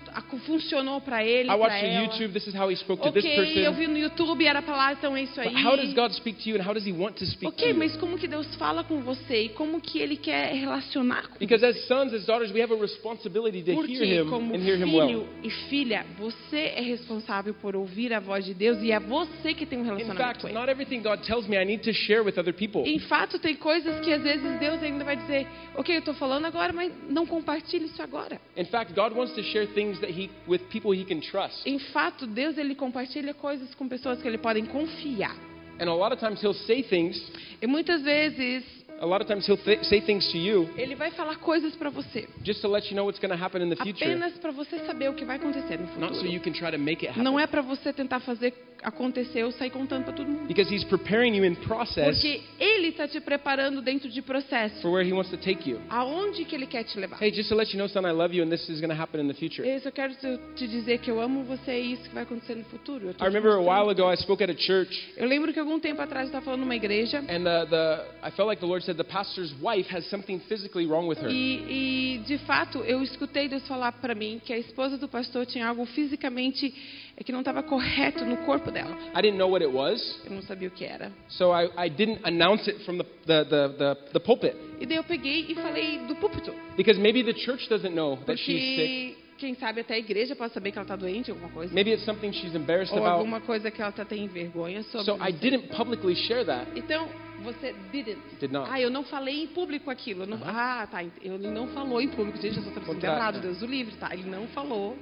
funcionou 0.46 1.00
para 1.00 1.24
ele, 1.24 1.48
para 1.48 1.78
ela. 1.78 2.02
YouTube. 2.04 2.32
This 2.34 2.46
is 2.48 2.54
how 2.54 2.70
he 2.70 2.76
spoke 2.76 3.02
to 3.02 3.12
this 3.12 3.24
Ok, 3.24 3.66
eu 3.66 3.72
vi 3.72 3.86
no 3.86 3.96
YouTube, 3.96 4.09
era 4.46 4.62
pra 4.62 4.76
lá, 4.76 4.92
então 4.92 5.16
é 5.16 5.22
isso 5.22 5.40
aí. 5.40 5.48
But 5.50 5.64
how 5.64 5.76
does 5.76 5.92
God 5.94 6.12
speak 6.12 6.42
to 6.42 6.50
you 6.50 6.56
and 6.56 6.66
how 6.66 6.74
does 6.74 6.86
He 6.86 6.92
want 6.92 7.16
to 7.18 7.26
speak 7.26 7.40
to 7.42 7.48
Ok, 7.48 7.70
you? 7.70 7.76
mas 7.76 7.96
como 7.96 8.16
que 8.18 8.26
Deus 8.26 8.46
fala 8.56 8.82
com 8.84 9.00
você 9.02 9.44
e 9.44 9.48
como 9.50 9.80
que 9.80 9.98
Ele 10.00 10.16
quer 10.16 10.52
relacionar 10.54 11.28
com 11.28 11.38
Because 11.38 11.60
você? 11.64 11.66
as 11.78 11.86
sons, 11.86 12.12
as 12.12 12.24
daughters, 12.26 12.52
we 12.52 12.60
have 12.62 12.72
a 12.72 12.76
responsibility 12.76 13.62
to 13.62 13.70
hear 13.70 13.76
Porque 13.80 14.04
Him 14.04 14.28
como 14.28 14.54
and 14.54 14.58
hear 14.58 14.76
Him 14.76 14.94
well. 14.94 15.06
filho 15.08 15.28
e 15.42 15.50
filha, 15.68 16.06
você 16.18 16.72
é 16.76 16.80
responsável 16.80 17.54
por 17.54 17.76
ouvir 17.76 18.12
a 18.12 18.20
voz 18.20 18.44
de 18.44 18.54
Deus 18.54 18.82
e 18.82 18.90
é 18.92 18.98
você 19.00 19.54
que 19.54 19.64
tem 19.66 19.78
um 19.80 19.84
relacionamento 19.84 20.22
fact, 20.26 20.42
com 20.42 20.48
Ele. 20.48 20.58
not 20.58 20.70
everything 20.70 21.00
God 21.02 21.20
tells 21.22 21.48
me 21.48 21.56
I 21.56 21.64
need 21.64 21.82
to 21.84 21.92
share 21.92 22.22
with 22.22 22.38
other 22.38 22.52
people. 22.54 22.82
Em 22.88 22.98
fato, 22.98 23.38
tem 23.38 23.54
coisas 23.56 24.00
que 24.00 24.12
às 24.12 24.22
vezes 24.22 24.58
Deus 24.58 24.82
ainda 24.82 25.04
vai 25.04 25.16
dizer, 25.16 25.46
ok, 25.76 25.94
eu 25.94 25.98
estou 26.00 26.14
falando 26.14 26.46
agora, 26.46 26.72
mas 26.72 26.92
não 27.08 27.26
compartilhe 27.26 27.86
isso 27.86 28.02
agora. 28.02 28.40
In 28.56 28.64
fact, 28.64 28.92
God 28.94 29.12
wants 29.16 29.34
to 29.34 29.42
share 29.42 29.66
things 29.68 29.98
that 30.00 30.12
He 30.12 30.30
with 30.48 30.60
people 30.70 30.92
He 30.94 31.04
can 31.04 31.20
trust. 31.20 31.66
Em 31.68 31.78
fato, 31.78 32.26
Deus 32.26 32.56
ele 32.58 32.74
compartilha 32.74 33.32
coisas 33.34 33.74
com 33.74 33.88
pessoas 33.88 33.99
que 34.20 34.28
ele 34.28 34.38
podem 34.38 34.64
confiar. 34.66 35.36
And 35.78 35.88
a 35.88 35.94
lot 35.94 36.12
of 36.12 36.20
times 36.20 36.42
He'll 36.42 36.54
say 36.54 36.82
things. 36.82 37.20
E 37.60 37.66
muitas 37.66 38.02
vezes 38.02 38.64
A 39.00 39.06
lot 39.06 39.22
of 39.22 39.26
times 39.26 39.46
He'll 39.46 39.56
th- 39.56 39.82
say 39.86 40.00
things 40.02 40.30
to 40.30 40.36
you 40.38 40.68
ele 40.76 40.94
vai 40.94 41.10
falar 41.10 41.36
coisas 41.36 41.74
para 41.74 41.88
você, 41.90 42.28
just 42.44 42.60
to 42.60 42.68
let 42.68 42.84
you 42.90 42.94
know 42.94 43.06
what's 43.06 43.18
going 43.20 43.30
to 43.36 43.42
happen 43.42 43.62
in 43.62 43.70
the 43.70 43.76
future, 43.76 44.04
apenas 44.04 44.34
para 44.38 44.52
você 44.52 44.78
saber 44.80 45.08
o 45.08 45.14
que 45.14 45.24
vai 45.24 45.36
acontecer 45.36 45.78
no 45.78 45.86
not 45.98 46.14
so 46.14 46.20
futuro. 46.20 46.26
you 46.32 46.40
can 46.40 46.52
try 46.52 46.70
to 46.70 46.78
make 46.78 47.04
it 47.04 47.08
happen. 47.10 47.22
Não 47.24 47.38
é 47.40 47.46
para 47.46 47.62
você 47.62 47.92
tentar 47.92 48.20
fazer 48.20 48.52
acontecer 48.82 49.44
ou 49.44 49.52
sair 49.52 49.68
contando 49.70 50.04
para 50.04 50.14
todo 50.14 50.26
mundo. 50.26 50.46
Because 50.48 50.72
He's 50.74 50.84
preparing 50.84 51.34
you 51.36 51.44
in 51.44 51.54
process 51.54 52.06
Porque 52.18 52.40
ele 52.58 52.88
está 52.88 53.06
te 53.06 53.20
preparando 53.20 53.82
dentro 53.82 54.08
de 54.08 54.22
processo. 54.22 54.80
for 54.80 54.90
where 54.90 55.06
He 55.06 55.12
wants 55.12 55.30
to 55.30 55.36
take 55.36 55.68
you. 55.68 55.80
Aonde 55.90 56.44
que 56.44 56.54
ele 56.54 56.66
quer 56.66 56.84
te 56.84 56.98
levar? 56.98 57.22
Hey, 57.22 57.30
just 57.30 57.48
to 57.50 57.54
let 57.54 57.72
you 57.72 57.78
know, 57.78 57.88
son, 57.88 58.06
I 58.06 58.12
love 58.12 58.34
you, 58.34 58.42
and 58.42 58.50
this 58.50 58.68
is 58.70 58.80
going 58.80 58.88
to 58.90 59.00
happen 59.00 59.20
in 59.20 59.28
the 59.28 59.34
future. 59.34 59.66
Eu 59.66 59.80
só 59.80 59.90
quero 59.90 60.14
te 60.56 60.66
dizer 60.66 60.98
que 60.98 61.10
eu 61.10 61.20
amo 61.20 61.44
você 61.44 61.78
e 61.80 61.92
isso 61.92 62.04
que 62.04 62.14
vai 62.14 62.22
acontecer 62.22 62.54
no 62.54 62.64
futuro. 62.64 63.10
I 63.20 63.24
remember 63.24 63.52
a 63.52 63.60
while 63.60 63.90
ago 63.90 64.10
I 64.10 64.16
spoke 64.16 64.42
at 64.42 64.50
a 64.50 64.56
church, 64.58 65.12
Eu 65.16 65.26
lembro 65.28 65.52
que 65.52 65.58
algum 65.60 65.78
tempo 65.78 66.00
atrás 66.00 66.22
eu 66.24 66.26
estava 66.28 66.44
falando 66.44 66.60
numa 66.60 66.76
igreja 66.76 67.18
and 67.18 67.44
the, 67.44 67.66
the 67.68 68.04
I 68.26 68.30
felt 68.30 68.48
like 68.48 68.60
the 68.60 68.66
Lord 68.66 68.82
said 68.90 68.96
the 68.96 69.04
pastor's 69.04 69.52
wife 69.62 69.86
has 69.88 70.04
something 70.10 70.40
physically 70.48 70.86
wrong 70.86 71.06
with 71.06 71.18
her. 71.18 71.28
e, 71.30 72.16
e, 72.16 72.18
de 72.26 72.38
fato 72.38 72.78
eu 72.78 73.02
escutei 73.02 73.48
Deus 73.48 73.66
falar 73.68 73.92
para 73.92 74.14
mim 74.14 74.40
que 74.44 74.52
a 74.52 74.58
esposa 74.58 74.98
do 74.98 75.08
pastor 75.08 75.46
tinha 75.46 75.66
algo 75.68 75.84
fisicamente 75.86 76.74
é, 77.16 77.22
que 77.22 77.30
não 77.32 77.40
estava 77.40 77.62
correto 77.62 78.24
no 78.24 78.36
corpo 78.38 78.70
dela. 78.70 78.96
I 79.14 79.22
didn't 79.22 79.38
know 79.38 79.50
what 79.50 79.64
it 79.64 79.72
was, 79.72 80.00
Eu 80.24 80.32
não 80.32 80.42
sabia 80.42 80.68
o 80.68 80.70
que 80.70 80.84
era. 80.84 81.12
so 81.28 81.52
I, 81.52 81.70
I 81.86 81.88
didn't 81.88 82.20
announce 82.24 82.68
it 82.68 82.84
from 82.84 82.98
the, 82.98 83.04
the, 83.26 83.44
the, 83.44 83.96
the, 84.12 84.20
pulpit 84.20 84.56
E 84.80 84.86
daí 84.86 84.96
eu 84.96 85.04
peguei 85.04 85.46
e 85.48 85.54
falei 85.54 85.98
do 86.08 86.16
púlpito. 86.16 86.52
because 86.76 86.98
maybe 87.00 87.22
the 87.22 87.34
church 87.34 87.68
doesn't 87.68 87.94
know 87.94 88.16
that 88.26 88.36
she's 88.38 88.76
sick. 88.76 89.16
Porque 89.16 89.30
quem 89.40 89.54
sabe 89.54 89.80
até 89.80 89.94
a 89.94 89.98
igreja 89.98 90.36
pode 90.36 90.52
saber 90.52 90.70
que 90.70 90.78
ela 90.78 90.84
está 90.84 90.96
doente, 90.96 91.30
alguma 91.30 91.48
coisa. 91.48 91.72
Maybe 91.72 91.92
it's 91.92 92.04
something 92.04 92.30
she's 92.30 92.54
embarrassed 92.54 92.92
Ou 92.92 92.98
about. 92.98 93.18
alguma 93.20 93.40
coisa 93.40 93.70
que 93.70 93.80
ela 93.80 93.90
tá, 93.90 94.04
tem 94.04 94.28
vergonha 94.28 94.82
sobre. 94.82 95.06
So 95.06 95.16
I 95.16 95.32
didn't 95.32 95.68
publicly 95.74 96.14
share 96.14 96.44
that. 96.44 96.70
Então, 96.76 97.08
você 97.42 97.74
didn't. 97.92 98.20
Did 98.38 98.52
not. 98.52 98.68
Ah, 98.70 98.80
eu 98.80 98.90
não 98.90 99.02
falei 99.04 99.42
em 99.44 99.46
público 99.48 99.90
aquilo. 99.90 100.26
não- 100.26 100.38
Ah, 100.44 100.86
tá. 100.90 101.02
Ele 101.02 101.48
não 101.48 101.68
falou 101.68 102.00
em 102.00 102.08
público. 102.08 102.40
Gente, 102.40 102.56
eu 102.58 102.62
sou 102.62 102.72
traduzindo 102.72 102.94
Contrário. 102.94 103.18
errado, 103.18 103.40
Deus 103.40 103.62
o 103.62 103.66
livre, 103.66 103.94
tá? 103.96 104.12
Ele 104.12 104.28
não 104.28 104.46
falou. 104.48 104.96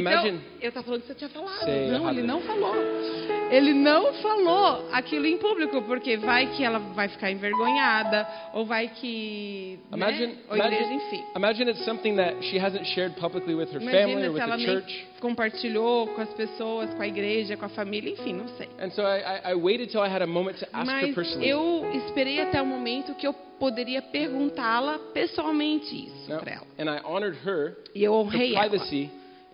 Imagine- 0.00 0.38
Então, 0.38 0.40
eu 0.60 0.72
tava 0.72 0.84
falando 0.86 1.00
que 1.02 1.06
você 1.08 1.14
tinha 1.14 1.30
falado. 1.30 1.66
Não, 1.90 2.10
ele 2.10 2.22
não 2.22 2.40
falou. 2.40 2.74
Ele 3.50 3.72
não 3.72 4.12
falou 4.14 4.88
aquilo 4.92 5.24
em 5.26 5.36
público, 5.38 5.80
porque 5.82 6.16
vai 6.16 6.48
que 6.48 6.64
ela 6.64 6.78
vai 6.80 7.08
ficar 7.08 7.30
envergonhada, 7.30 8.26
ou 8.52 8.64
vai 8.64 8.88
que. 8.88 9.78
Imagine, 9.92 10.26
né? 10.32 10.38
Ou 10.50 10.56
igreja, 10.56 10.92
enfim. 10.92 11.22
imagine 11.36 11.70
it's 11.70 11.84
something 11.84 12.16
that 12.16 12.36
she 12.46 12.58
hasn't 12.58 12.84
shared 12.88 13.14
publicly 13.20 13.54
with 13.54 13.68
her 13.72 13.80
family 13.80 14.12
Imagina 14.12 14.20
or 14.20 14.24
se 14.24 14.30
with 14.30 14.40
ela 14.42 14.56
the 14.56 14.64
church. 14.64 15.06
compartilhou 15.20 16.08
com 16.08 16.20
as 16.22 16.28
pessoas, 16.34 16.92
com 16.94 17.02
a 17.02 17.06
igreja, 17.06 17.56
com 17.56 17.64
a 17.66 17.68
família, 17.68 18.12
enfim, 18.12 18.32
não 18.32 18.48
sei. 18.48 18.68
And 18.80 18.90
so 18.90 19.02
I, 19.02 19.52
I, 19.52 19.54
waited 19.54 19.90
till 19.90 20.00
I 20.02 20.08
had 20.08 20.22
a 20.22 20.26
moment 20.26 20.58
to 20.58 20.66
ask 20.72 20.90
her 20.90 21.02
Mas 21.06 21.14
personally. 21.14 21.48
eu 21.48 21.88
esperei 21.94 22.40
até 22.40 22.60
o 22.60 22.66
momento 22.66 23.14
que 23.14 23.26
eu 23.26 23.32
poderia 23.32 24.02
perguntá-la 24.02 24.98
pessoalmente 25.14 25.94
isso 26.08 26.26
para 26.40 26.52
ela. 26.54 26.66
and 26.78 26.90
I 26.90 27.00
honored 27.04 27.38
her 27.46 27.76
E 27.94 28.02
eu 28.02 28.12
honrei 28.12 28.54
ela 28.56 28.68
privacy, 28.68 29.08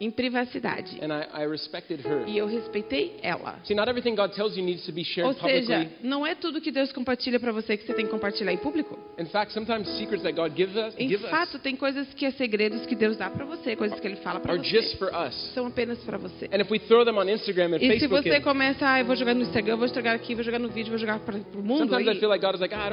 em 0.05 0.11
privacidade. 0.11 0.99
and 1.01 1.13
I, 1.13 1.43
I 1.43 1.47
respected 1.47 2.01
her. 2.05 2.25
E 2.27 2.37
eu 2.39 2.47
respeitei 2.47 3.17
ela. 3.23 3.59
See, 3.65 3.75
not 3.75 3.89
everything 3.89 4.15
God 4.15 4.33
tells 4.33 4.57
you 4.57 4.65
needs 4.65 4.85
to 4.87 4.93
be 4.93 5.05
shared 5.05 5.27
Ou 5.29 5.35
seja, 5.35 5.75
publicly. 5.79 6.09
não 6.09 6.27
é 6.27 6.35
tudo 6.35 6.61
que 6.61 6.71
Deus 6.71 6.93
compartilha 6.93 7.39
para 7.39 7.53
você 7.53 7.77
que 7.77 7.85
você 7.87 7.95
tem 7.95 8.05
que 8.05 8.11
compartilhar 8.11 8.53
em 8.53 8.57
público. 8.57 8.99
In 9.19 9.27
fact, 9.27 9.53
sometimes 9.53 9.89
secrets 9.99 10.23
that 10.23 10.35
God 10.35 10.57
gives 10.57 10.77
us, 10.77 10.95
Em 10.99 11.17
fato, 11.19 11.59
tem 11.59 11.77
coisas 11.77 12.13
que 12.15 12.27
é 12.27 12.31
segredos 12.33 12.85
que 12.87 12.95
Deus 12.95 13.17
dá 13.17 13.31
para 13.31 13.45
você, 13.45 13.77
coisas 13.77 13.99
que 14.01 14.07
Ele 14.07 14.17
fala 14.17 14.41
para 14.41 14.57
você. 14.57 14.97
for 14.97 15.11
us. 15.15 15.35
São 15.55 15.67
apenas 15.67 15.99
para 15.99 16.19
você. 16.19 16.47
And 16.53 16.61
if 16.61 16.71
we 16.71 16.79
throw 16.79 17.05
them 17.05 17.19
on 17.19 17.29
Instagram 17.29 17.75
and 17.75 17.83
E 17.83 18.01
se 18.01 18.07
você 18.07 18.37
and 18.37 18.41
começa, 18.43 18.89
ah, 18.89 19.01
eu 19.01 19.05
vou 19.05 19.17
jogar 19.17 19.35
no 19.35 19.43
Instagram, 19.43 19.77
vou 19.77 19.89
jogar 19.89 20.15
aqui, 20.15 20.35
vou 20.35 20.45
jogar 20.45 20.59
no 20.59 20.69
vídeo, 20.69 20.91
vou 20.91 20.99
jogar 20.99 21.19
para 21.21 21.37
o 21.37 21.63
mundo, 21.63 21.95
aí, 21.95 22.05
like 22.05 22.27
like, 22.27 22.45
ah, 22.75 22.91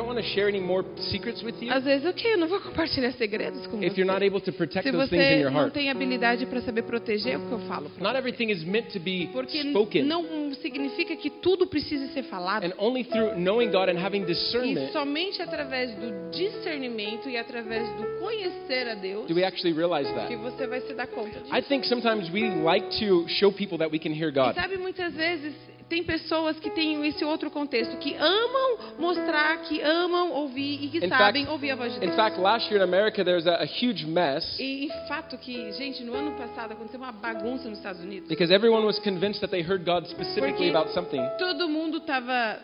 às 1.72 1.84
vezes, 1.84 2.06
ok, 2.06 2.34
eu 2.34 2.38
não 2.38 2.48
vou 2.48 2.60
compartilhar 2.60 3.12
segredos 3.14 3.66
com 3.68 3.84
if 3.84 3.98
you're 3.98 4.06
not 4.06 4.20
você. 4.20 4.26
able 4.28 4.42
to 4.42 4.54
protect 4.54 4.84
Se 4.84 4.92
você 4.92 5.50
não 5.50 5.70
tem 5.70 5.90
habilidade 5.90 6.46
para 6.46 6.62
saber 6.62 6.84
proteger 7.00 7.38
o 7.38 7.48
que 7.48 7.52
eu 7.52 7.60
falo 7.68 7.90
Not 8.00 8.16
everything 8.18 8.52
is 8.52 8.64
meant 8.64 8.92
to 8.94 9.00
be 9.00 9.30
Porque 9.32 9.62
spoken. 9.70 10.04
não 10.04 10.54
significa 10.56 11.16
que 11.16 11.30
tudo 11.30 11.68
precise 11.68 12.12
ser 12.14 12.24
falado. 12.24 12.66
And 12.66 12.74
only 12.78 13.04
through 13.04 13.36
knowing 13.38 13.72
God 13.72 13.90
and 13.90 13.98
having 13.98 14.24
E 14.24 14.26
discernment 14.26 14.92
somente 14.92 15.42
através 15.42 15.92
do 15.96 16.30
discernimento 16.32 17.30
e 17.30 17.38
através 17.38 17.88
do 17.96 18.20
conhecer 18.20 18.88
a 18.90 18.96
Deus 18.96 19.28
do 19.28 19.34
we 19.36 19.44
actually 19.44 19.74
realize 19.74 20.08
que 20.10 20.16
that. 20.16 20.36
você 20.38 20.68
vai 20.68 20.82
se 20.82 20.94
dar 20.94 21.08
conta 21.08 21.40
disso. 21.40 21.54
I 21.56 21.62
think 21.62 21.86
sometimes 21.86 22.30
we 22.32 22.50
like 22.64 22.88
to 23.00 23.28
show 23.28 23.52
people 23.52 23.78
that 23.78 23.92
we 23.92 24.00
can 24.00 24.12
hear 24.14 24.30
E 24.30 24.32
God. 24.32 24.56
sabe, 24.56 24.78
muitas 24.78 25.14
vezes 25.14 25.54
tem 25.90 26.04
pessoas 26.04 26.60
que 26.60 26.70
têm 26.70 27.06
esse 27.08 27.26
outro 27.26 27.50
contexto, 27.50 27.98
que 27.98 28.16
amam 28.16 28.78
mostrar, 29.00 29.58
que 29.64 29.82
amam 29.82 30.32
ouvir 30.32 30.84
e 30.84 30.88
que 30.90 30.98
In 31.06 31.10
sabem 31.10 31.44
fact- 31.44 31.52
ouvir 31.52 31.72
a 31.72 31.76
voz 31.76 31.92
de 31.94 31.98
In 31.98 32.02
Deus. 32.02 32.16
fact, 32.16 32.40
last 32.40 32.72
year 32.72 32.80
in 32.80 32.84
America, 32.88 33.24
there 33.24 33.36
was 33.36 33.48
a, 33.48 33.56
a 33.64 33.66
huge 33.66 34.06
mess 34.06 34.60
E 34.60 34.86
em 34.86 35.08
fato 35.08 35.38
que, 35.38 35.72
gente, 35.74 36.04
no 36.04 36.14
ano 36.14 36.32
passado 36.38 36.72
aconteceu 36.74 37.00
uma 37.00 37.12
bagunça 37.12 37.68
nos 37.68 37.78
Estados 37.80 38.02
Unidos. 38.02 38.30
because 38.30 38.54
everyone 38.54 38.86
was 38.86 39.00
convinced 39.00 39.42
that 39.42 39.50
they 39.52 39.62
heard 39.62 39.84
God 39.84 40.06
specifically 40.08 40.70
Porque- 40.72 40.78
about 40.78 40.94
something. 40.94 41.22
Todo 41.38 41.68
mundo 41.68 41.98
estava 41.98 42.60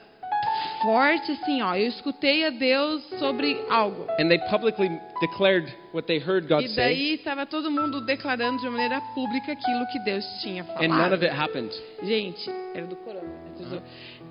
forte 0.82 1.32
assim, 1.32 1.62
ó. 1.62 1.76
Eu 1.76 1.88
escutei 1.88 2.46
a 2.46 2.50
Deus 2.50 3.04
sobre 3.20 3.58
algo. 3.70 4.06
And 4.20 4.28
they 4.28 4.40
publicly 4.50 4.90
declared 5.22 5.74
what 5.94 6.06
they 6.08 6.18
heard 6.20 6.48
God 6.48 6.64
E 6.64 6.76
daí 6.76 7.14
estava 7.16 7.46
todo 7.46 7.72
mundo 7.72 8.02
declarando 8.02 8.60
de 8.62 8.70
maneira 8.70 9.02
pública 9.14 9.52
aquilo 9.54 9.86
que 9.88 10.00
Deus 10.00 10.26
tinha 10.42 10.64
and 10.64 10.88
none 10.88 10.90
falado. 10.90 11.14
of 11.14 11.26
it 11.26 11.34
happened. 11.34 11.72
Gente, 12.04 12.50
era 12.74 12.86
do 12.86 12.96
corona. 12.98 13.24
né? 13.60 13.82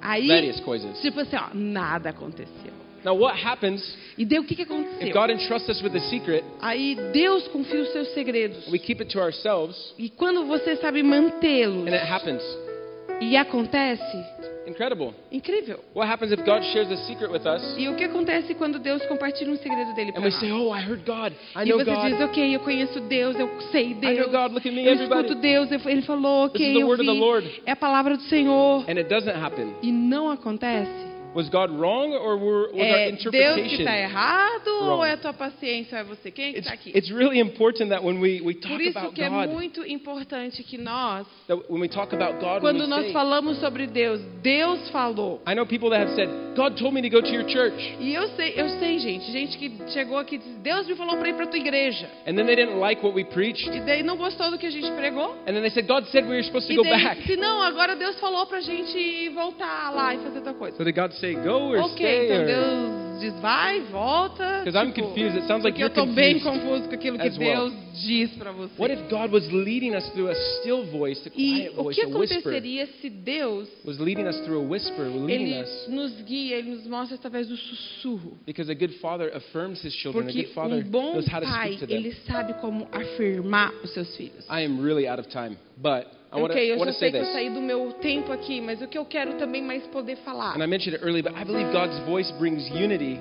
Aí, 0.00 0.28
Various 0.28 0.60
coisas. 0.60 1.00
tipo 1.00 1.20
assim, 1.20 1.36
ó, 1.36 1.48
nada 1.54 2.10
aconteceu. 2.10 2.72
Now, 3.04 3.14
what 3.18 3.38
happens 3.44 3.82
E 4.16 4.24
daí 4.24 4.38
o 4.38 4.44
que, 4.44 4.54
que 4.54 4.62
if 4.62 4.70
aconteceu? 4.70 5.12
God 5.12 5.28
entrusts 5.30 5.68
us 5.68 5.82
with 5.82 5.94
a 5.94 6.00
secret, 6.08 6.42
Aí 6.62 6.94
Deus 7.12 7.46
confia 7.48 7.80
os 7.82 7.92
seus 7.92 8.08
segredos. 8.14 8.66
we 8.68 8.78
keep 8.78 9.00
it 9.02 9.12
to 9.12 9.20
ourselves, 9.20 9.76
E 9.98 10.08
quando 10.08 10.46
você 10.46 10.76
sabe 10.76 11.02
mantê-los 11.02 11.86
and 11.86 11.94
it 11.94 12.10
happens? 12.10 12.42
e 13.20 13.36
acontece, 13.36 14.02
Incredible. 14.66 15.12
incrível. 15.30 15.80
What 15.94 16.08
happens 16.10 16.32
if 16.32 16.44
God 16.44 16.62
shares 16.72 16.90
a 16.90 16.96
secret 17.06 17.30
with 17.30 17.46
us, 17.46 17.76
E 17.78 17.88
o 17.88 17.94
que 17.96 18.04
acontece 18.04 18.54
quando 18.54 18.78
Deus 18.78 19.04
compartilha 19.06 19.50
um 19.52 19.56
segredo 19.58 19.94
dele 19.94 20.10
and 20.10 20.14
para 20.14 20.22
we 20.22 20.30
nós? 20.30 20.40
say, 20.40 20.52
"Oh, 20.52 20.74
I 20.74 20.80
heard 20.80 21.04
God. 21.04 21.32
I 21.56 21.62
E 21.64 21.68
know 21.68 21.78
você 21.78 21.84
God. 21.92 22.06
diz, 22.10 22.20
ok, 22.20 22.56
eu 22.56 22.60
conheço 22.60 23.00
Deus, 23.00 23.38
eu 23.38 23.48
sei 23.70 23.90
I 23.90 23.94
Deus. 23.94 24.18
know 24.18 24.28
God. 24.30 24.52
Look 24.52 24.66
at 24.68 24.72
me, 24.74 24.84
Eu 24.86 24.92
everybody." 24.92 25.20
escuto 25.26 25.40
Deus, 25.40 25.70
eu- 25.72 25.80
ele 25.90 26.02
falou, 26.02 26.48
This 26.48 26.60
is 26.60 26.66
ok, 26.68 26.74
the 26.74 26.80
eu 26.82 26.86
word 26.88 27.00
of 27.02 27.06
the 27.06 27.14
vi. 27.14 27.20
Lord. 27.20 27.62
É 27.66 27.72
a 27.72 27.76
palavra 27.76 28.16
do 28.16 28.22
Senhor. 28.24 28.80
And 28.88 28.98
it 28.98 29.04
doesn't 29.08 29.36
happen. 29.36 29.74
E 29.82 29.92
não 29.92 30.30
acontece. 30.30 31.13
Was 31.34 31.48
God 31.48 31.70
wrong, 31.70 32.12
or 32.14 32.36
were, 32.38 32.68
was 32.72 32.80
our 32.80 32.80
É 32.80 33.10
Deus 33.10 33.22
que 33.22 33.28
interpretation? 33.28 33.80
está 33.82 33.98
errado 33.98 34.68
ou 34.68 34.86
wrong? 34.98 35.04
é 35.08 35.12
a 35.12 35.16
tua 35.16 35.32
paciência 35.32 35.96
ou 35.98 36.00
é 36.00 36.04
você? 36.04 36.30
Quem 36.30 36.44
é 36.46 36.52
que 36.52 36.58
It's, 36.58 36.66
está 36.68 36.74
aqui? 36.74 36.92
it's 36.96 37.10
really 37.10 37.40
important 37.40 37.88
that 37.90 38.04
when 38.04 38.20
we, 38.20 38.40
we 38.40 38.54
Por 38.54 38.68
talk 38.68 38.80
isso 38.82 38.98
about 38.98 39.14
que 39.14 39.22
é 39.22 39.28
God, 39.28 39.48
muito 39.50 39.84
importante 39.86 40.62
que 40.62 40.78
nós, 40.78 41.26
when 41.68 41.80
we 41.80 41.88
talk 41.88 42.14
about 42.14 42.38
God, 42.38 42.62
when 42.62 42.74
quando 42.78 42.80
we 42.82 42.86
nós 42.86 43.04
say, 43.06 43.12
falamos 43.12 43.58
sobre 43.58 43.86
Deus, 43.86 44.20
Deus 44.42 44.88
falou. 44.90 45.40
I 45.46 45.54
know 45.54 45.66
people 45.66 45.90
that 45.90 46.00
have 46.00 46.14
said, 46.14 46.28
God 46.54 46.76
told 46.78 46.94
me 46.94 47.02
to 47.02 47.10
go 47.10 47.20
to 47.20 47.28
your 47.32 47.44
church. 47.48 47.96
E 47.98 48.14
eu 48.14 48.28
sei, 48.36 48.54
eu 48.56 48.68
sei, 48.78 48.98
gente, 49.00 49.32
gente 49.32 49.58
que 49.58 49.72
chegou 49.92 50.16
aqui 50.18 50.36
e 50.36 50.38
disse, 50.38 50.50
Deus 50.62 50.86
me 50.86 50.94
falou 50.94 51.16
para 51.16 51.28
ir 51.28 51.34
para 51.34 51.46
tua 51.48 51.58
igreja. 51.58 52.08
And 52.28 52.36
then 52.36 52.46
they 52.46 52.54
didn't 52.54 52.78
like 52.78 53.02
what 53.04 53.14
we 53.16 53.24
preached. 53.24 53.68
E 53.74 53.80
daí 53.80 54.04
não 54.04 54.16
gostou 54.16 54.50
do 54.52 54.58
que 54.58 54.66
a 54.66 54.70
gente 54.70 54.88
pregou. 54.92 55.32
And 55.48 55.52
then 55.52 55.62
they 55.62 55.70
said, 55.70 55.88
God 55.88 56.04
said 56.12 56.24
we 56.24 56.36
were 56.36 56.44
supposed 56.44 56.68
to 56.68 56.72
E 56.74 56.76
go 56.76 56.84
daí 56.84 57.02
back. 57.02 57.22
disse, 57.22 57.36
não, 57.36 57.60
agora 57.60 57.96
Deus 57.96 58.18
falou 58.20 58.46
pra 58.46 58.60
gente 58.60 59.28
voltar 59.30 59.90
lá 59.92 60.14
e 60.14 60.18
fazer 60.18 60.40
tal 60.42 60.54
coisa. 60.54 60.76
So 60.76 60.84
did 60.84 60.94
God 60.94 61.10
say, 61.24 61.34
go 61.42 61.70
or 61.72 61.78
Ok, 61.78 61.96
stay? 61.96 62.24
então 62.26 62.40
or- 62.40 62.46
Deus 62.46 63.04
diz, 63.20 63.32
vai, 63.40 63.80
volta. 63.90 64.60
Because 64.64 64.76
I'm 64.76 64.92
tipo, 64.92 65.08
confused. 65.08 65.36
It 65.38 65.46
sounds 65.46 65.64
like 65.64 65.78
porque 65.78 65.82
eu 65.84 65.88
you're 65.88 65.94
tô 65.94 66.06
bem 66.14 66.34
confused. 66.40 66.62
confuso 66.62 66.88
com 66.88 66.94
aquilo 66.94 67.18
que 67.18 67.26
as 67.28 67.38
well. 67.38 67.70
Deus 67.70 67.84
diz 68.04 68.30
pra 68.32 68.50
você. 68.52 68.72
What 68.76 68.92
if 68.92 69.00
God 69.08 69.30
was 69.32 69.46
leading 69.52 69.94
us 69.94 70.06
through 70.10 70.28
a 70.30 70.34
still 70.60 70.84
voice, 70.90 71.20
a 71.26 71.28
E 71.28 71.30
quiet 71.30 71.70
o 71.78 71.82
voice, 71.84 72.00
que 72.00 72.04
a 72.06 72.08
whisper? 72.18 72.38
aconteceria 72.38 72.86
se 73.00 73.08
Deus 73.08 73.68
Was 73.84 73.98
leading 73.98 74.26
us 74.26 74.36
through 74.40 74.58
a 74.60 74.68
whisper, 74.68 75.04
leading 75.04 75.52
ele 75.52 75.62
us. 75.62 75.86
nos 75.88 76.12
guia, 76.22 76.56
ele 76.56 76.70
nos 76.70 76.86
mostra 76.86 77.14
através 77.16 77.46
do 77.48 77.56
sussurro? 77.56 78.36
Because 78.44 78.70
a 78.70 78.74
good 78.74 78.94
father 79.00 79.30
affirms 79.34 79.82
his 79.82 79.94
children. 79.94 80.24
A 80.24 80.26
Porque 80.26 80.42
good 80.42 80.52
father 80.54 80.76
um 80.84 80.90
bom 80.90 81.12
knows 81.14 81.26
how 81.28 81.40
to 81.40 81.46
pai, 81.46 81.66
speak 81.68 81.80
to 81.80 81.86
them. 81.86 81.96
ele 81.96 82.12
sabe 82.26 82.54
como 82.60 82.86
afirmar 82.92 83.72
os 83.82 83.90
seus 83.94 84.14
filhos. 84.16 84.44
I 84.50 84.64
am 84.64 84.80
really 84.80 85.06
out 85.08 85.20
of 85.20 85.28
time, 85.28 85.56
but 85.76 86.06
To 86.34 86.44
ok, 86.44 86.72
eu 86.72 86.84
já 86.84 86.92
sei 86.94 87.12
que 87.12 87.18
eu 87.18 87.24
saí 87.26 87.48
do 87.48 87.60
meu 87.60 87.92
tempo 87.92 88.32
aqui, 88.32 88.60
mas 88.60 88.82
o 88.82 88.88
que 88.88 88.98
eu 88.98 89.04
quero 89.04 89.34
também 89.34 89.62
mais 89.62 89.86
poder 89.86 90.16
falar. 90.16 90.58
Earlier. 91.00 91.32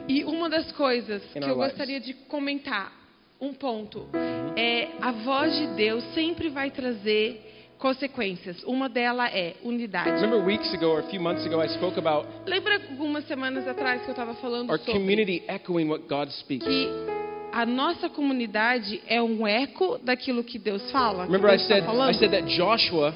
E 0.08 0.24
uma 0.24 0.50
das 0.50 0.72
coisas 0.72 1.22
que 1.32 1.38
eu 1.38 1.42
lives. 1.42 1.58
gostaria 1.58 2.00
de 2.00 2.16
comentar, 2.28 2.92
um 3.40 3.54
ponto, 3.54 4.08
é 4.56 4.88
a 5.00 5.12
voz 5.12 5.56
de 5.56 5.68
Deus 5.76 6.04
sempre 6.16 6.50
vai 6.50 6.72
trazer 6.72 7.40
consequências. 7.78 8.64
Uma 8.64 8.90
delas 8.90 9.30
é 9.32 9.58
unidade. 9.64 10.10
Ago 10.10 10.88
or 10.88 11.00
a 11.00 11.04
few 11.04 11.22
months 11.22 11.46
ago, 11.46 11.62
I 11.62 11.70
spoke 11.70 12.00
about 12.00 12.28
Lembra 12.48 12.82
algumas 12.90 13.28
semanas 13.28 13.68
atrás 13.68 14.02
que 14.02 14.08
eu 14.08 14.14
estava 14.14 14.34
falando 14.36 14.72
sobre 14.72 14.92
community 14.92 15.44
echoing 15.48 15.88
what 15.88 16.08
God 16.08 16.30
speaks. 16.30 16.66
que 16.66 17.23
a 17.54 17.66
nossa 17.66 18.10
comunidade 18.10 19.02
é 19.08 19.22
um 19.22 19.46
eco 19.48 20.00
daquilo 20.04 20.44
que 20.44 20.58
Deus 20.58 20.90
fala? 20.92 21.26
Remember 21.26 21.48
I 21.50 21.58
Deus 21.58 21.62
está 21.62 21.76
said 21.76 21.86
falando? 21.86 22.10
I 22.12 22.14
said 22.16 22.32
that 22.32 22.48
Joshua, 22.56 23.16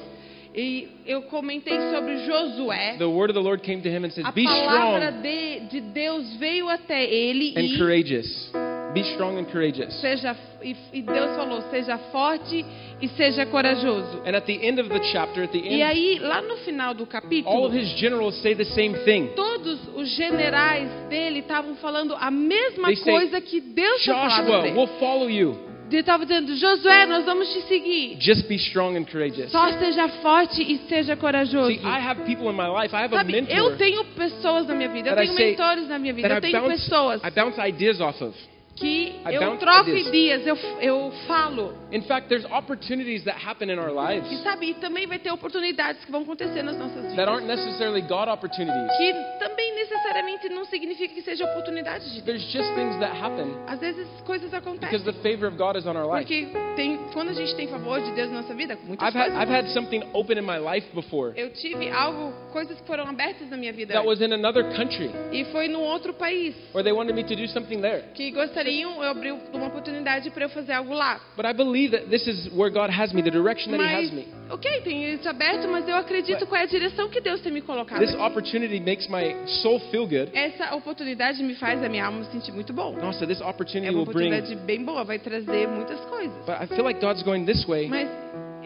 E 0.54 0.88
eu 1.06 1.22
comentei 1.22 1.78
sobre 1.92 2.24
Josué. 2.24 2.96
the 2.98 3.04
word 3.04 3.30
of 3.30 3.34
the 3.34 3.40
Lord 3.40 3.62
came 3.62 3.80
to 3.82 3.88
him 3.88 4.04
and 4.04 4.10
said, 4.10 4.24
A 4.24 4.32
"Be 4.32 4.44
palavra 4.44 5.08
strong 5.08 5.22
de, 5.22 5.60
de 5.68 5.80
Deus 5.80 6.34
veio 6.36 6.68
até 6.68 7.04
ele 7.04 7.52
and 7.56 7.62
e 7.62 7.78
courageous. 7.78 8.50
Be 8.92 9.00
strong 9.14 9.38
and 9.38 9.44
courageous." 9.44 9.92
seja 10.00 10.34
e, 10.62 10.74
e 10.92 11.02
Deus 11.02 11.36
falou 11.36 11.62
seja 11.70 11.98
forte 12.10 12.64
e 13.00 13.08
seja 13.08 13.46
corajoso. 13.46 14.22
And 14.26 14.34
at 14.34 14.44
the 14.46 14.58
end 14.66 14.80
of 14.80 14.88
the 14.88 15.00
chapter, 15.12 15.44
at 15.44 15.50
the 15.52 15.58
E 15.58 15.80
end, 15.80 15.82
aí 15.82 16.18
lá 16.18 16.40
no 16.42 16.56
final 16.58 16.94
do 16.94 17.02
all 17.04 17.06
capítulo, 17.06 17.66
of 17.66 17.76
his 17.76 17.88
generals 17.98 18.34
say 18.42 18.54
the 18.54 18.64
same 18.64 18.94
thing. 19.04 19.28
todos 19.36 19.78
os 19.94 20.08
generais 20.16 20.90
dele 21.08 21.40
estavam 21.40 21.74
falando 21.76 22.14
a 22.18 22.30
mesma 22.30 22.88
They 22.88 22.96
say, 22.96 23.12
coisa 23.12 23.40
que 23.40 23.60
Deus 23.60 24.02
tinha 24.02 24.14
falado 24.16 24.46
Joshua, 24.46 24.72
we'll 24.74 24.98
follow 24.98 25.28
you. 25.30 25.68
Ele 25.90 26.00
estava 26.00 26.26
dizendo 26.26 26.54
Josué, 26.54 27.06
nós 27.06 27.24
vamos 27.24 27.48
te 27.50 27.62
seguir. 27.62 28.18
Just 28.20 28.46
be 28.46 28.56
strong 28.56 28.94
and 28.98 29.04
courageous. 29.04 29.50
Só 29.50 29.72
seja 29.78 30.06
forte 30.20 30.60
e 30.62 30.76
seja 30.86 31.16
corajoso. 31.16 31.68
See, 31.68 31.80
I 31.82 31.98
have 31.98 32.24
people 32.26 32.50
in 32.50 32.56
my 32.56 32.68
life. 32.68 32.94
I 32.94 33.04
have 33.04 33.14
a 33.14 33.18
Sabe, 33.20 33.32
mentor 33.32 33.56
eu 33.56 33.76
tenho 33.78 34.04
pessoas 34.04 34.66
na 34.66 34.74
minha 34.74 34.90
vida, 34.90 35.08
eu 35.08 35.16
tenho 35.16 35.32
say- 35.32 35.50
mentores 35.52 35.88
na 35.88 35.98
minha 35.98 36.12
vida, 36.12 36.28
eu 36.28 36.40
tenho 36.42 36.60
bounce, 36.60 36.74
pessoas 36.84 37.22
I 37.24 37.30
bounce 37.30 37.58
ideas 37.58 38.02
off 38.02 38.22
of. 38.22 38.36
Que 38.78 39.20
eu 39.30 39.56
troco 39.58 39.90
ideias, 39.90 40.46
eu, 40.46 40.56
eu 40.80 41.12
falo. 41.26 41.74
In 41.90 42.02
fact, 42.02 42.28
there's 42.28 42.44
opportunities 42.46 43.24
that 43.24 43.36
happen 43.38 43.70
in 43.70 43.78
our 43.78 43.90
lives 43.92 44.30
E 44.30 44.42
sabe, 44.42 44.70
e 44.70 44.74
também 44.74 45.06
vai 45.06 45.18
ter 45.18 45.30
oportunidades 45.32 46.04
que 46.04 46.12
vão 46.12 46.22
acontecer 46.22 46.62
nas 46.62 46.76
nossas 46.76 47.02
that 47.02 47.10
vidas. 47.10 47.28
aren't 47.28 47.46
necessarily 47.46 48.02
God 48.02 48.28
opportunities. 48.28 48.96
Que 48.98 49.12
também 49.38 49.74
necessariamente 49.74 50.48
não 50.50 50.64
significa 50.66 51.14
que 51.14 51.22
seja 51.22 51.44
oportunidade 51.46 52.04
de 52.12 52.20
Deus. 52.20 52.24
There's 52.24 52.44
just 52.52 52.74
things 52.74 52.98
that 53.00 53.12
happen 53.16 53.54
Às 53.66 53.80
vezes 53.80 54.06
coisas 54.24 54.50
because 54.50 54.68
acontecem. 54.68 55.00
the 55.04 55.12
favor 55.22 55.46
of 55.46 55.56
God 55.56 55.76
is 55.76 55.86
on 55.86 55.96
our 55.96 56.06
life. 56.06 56.26
Porque 56.26 56.46
tem, 56.76 56.98
quando 57.12 57.30
a 57.30 57.34
gente 57.34 57.54
tem 57.56 57.66
favor 57.68 58.00
de 58.00 58.12
Deus 58.12 58.30
na 58.30 58.42
nossa 58.42 58.54
vida, 58.54 58.78
muitas 58.86 59.08
I've 59.08 59.16
had, 59.18 59.30
coisas. 59.32 59.42
I've 59.42 59.50
had 59.54 59.68
something 59.72 60.02
open 60.12 60.38
in 60.38 60.44
my 60.44 60.58
life 60.58 60.86
before 60.94 61.32
Eu 61.36 61.50
tive 61.52 61.90
algo, 61.90 62.32
coisas 62.52 62.78
que 62.80 62.86
foram 62.86 63.04
abertas 63.06 63.48
na 63.48 63.56
minha 63.56 63.72
vida. 63.72 63.94
that 63.94 64.06
was 64.06 64.20
in 64.20 64.32
another 64.32 64.62
country 64.76 65.10
E 65.32 65.44
foi 65.46 65.68
num 65.68 65.82
outro 65.82 66.12
país. 66.12 66.54
where 66.72 66.84
they 66.84 66.92
wanted 66.92 67.14
me 67.14 67.24
to 67.24 67.34
do 67.34 67.46
something 67.48 67.80
there. 67.80 68.04
Que 68.14 68.30
gostariam, 68.30 68.67
eu 68.70 69.02
abri 69.02 69.30
uma 69.52 69.66
oportunidade 69.66 70.30
para 70.30 70.44
eu 70.44 70.48
fazer 70.48 70.72
algo 70.72 70.92
lá. 70.94 71.20
But 71.36 71.46
I 71.46 71.52
believe 71.52 71.96
that 71.96 72.08
this 72.10 72.26
is 72.26 72.48
where 72.52 72.70
God 72.72 72.90
has 72.90 73.12
me, 73.12 73.22
the 73.22 73.30
direction 73.30 73.70
that 73.72 73.82
He 73.82 73.86
Mas, 73.96 74.06
has 74.08 74.12
me. 74.12 74.26
ok, 74.50 74.80
tem 74.82 75.12
isso 75.14 75.28
aberto, 75.28 75.68
mas 75.68 75.88
eu 75.88 75.96
acredito 75.96 76.40
But- 76.40 76.48
qual 76.48 76.60
é 76.60 76.64
a 76.64 76.66
direção 76.66 77.08
que 77.08 77.20
Deus 77.20 77.40
tem 77.40 77.52
me 77.52 77.60
colocado. 77.60 78.00
This 78.00 78.14
aqui. 78.14 78.22
opportunity 78.22 78.80
makes 78.80 79.08
my 79.08 79.34
soul 79.62 79.80
feel 79.90 80.06
good. 80.06 80.30
Essa 80.34 80.74
oportunidade 80.74 81.42
me 81.42 81.54
faz 81.54 81.82
a 81.82 81.88
minha 81.88 82.06
alma 82.06 82.24
se 82.24 82.32
sentir 82.32 82.52
muito 82.52 82.72
bom. 82.72 82.96
Also, 83.02 83.26
this 83.26 83.40
É 83.40 83.44
opportunity 83.44 83.90
uma 83.90 83.98
will 84.02 84.12
bring. 84.12 84.28
oportunidade 84.32 84.54
bem 84.66 84.84
boa, 84.84 85.04
vai 85.04 85.18
trazer 85.18 85.66
muitas 85.68 86.00
coisas. 86.06 86.44
But 86.46 86.56
I 86.62 86.66
feel 86.66 86.84
like 86.84 87.00
God's 87.00 87.22
going 87.22 87.44
this 87.44 87.64
way. 87.66 87.88
Mas 87.88 88.08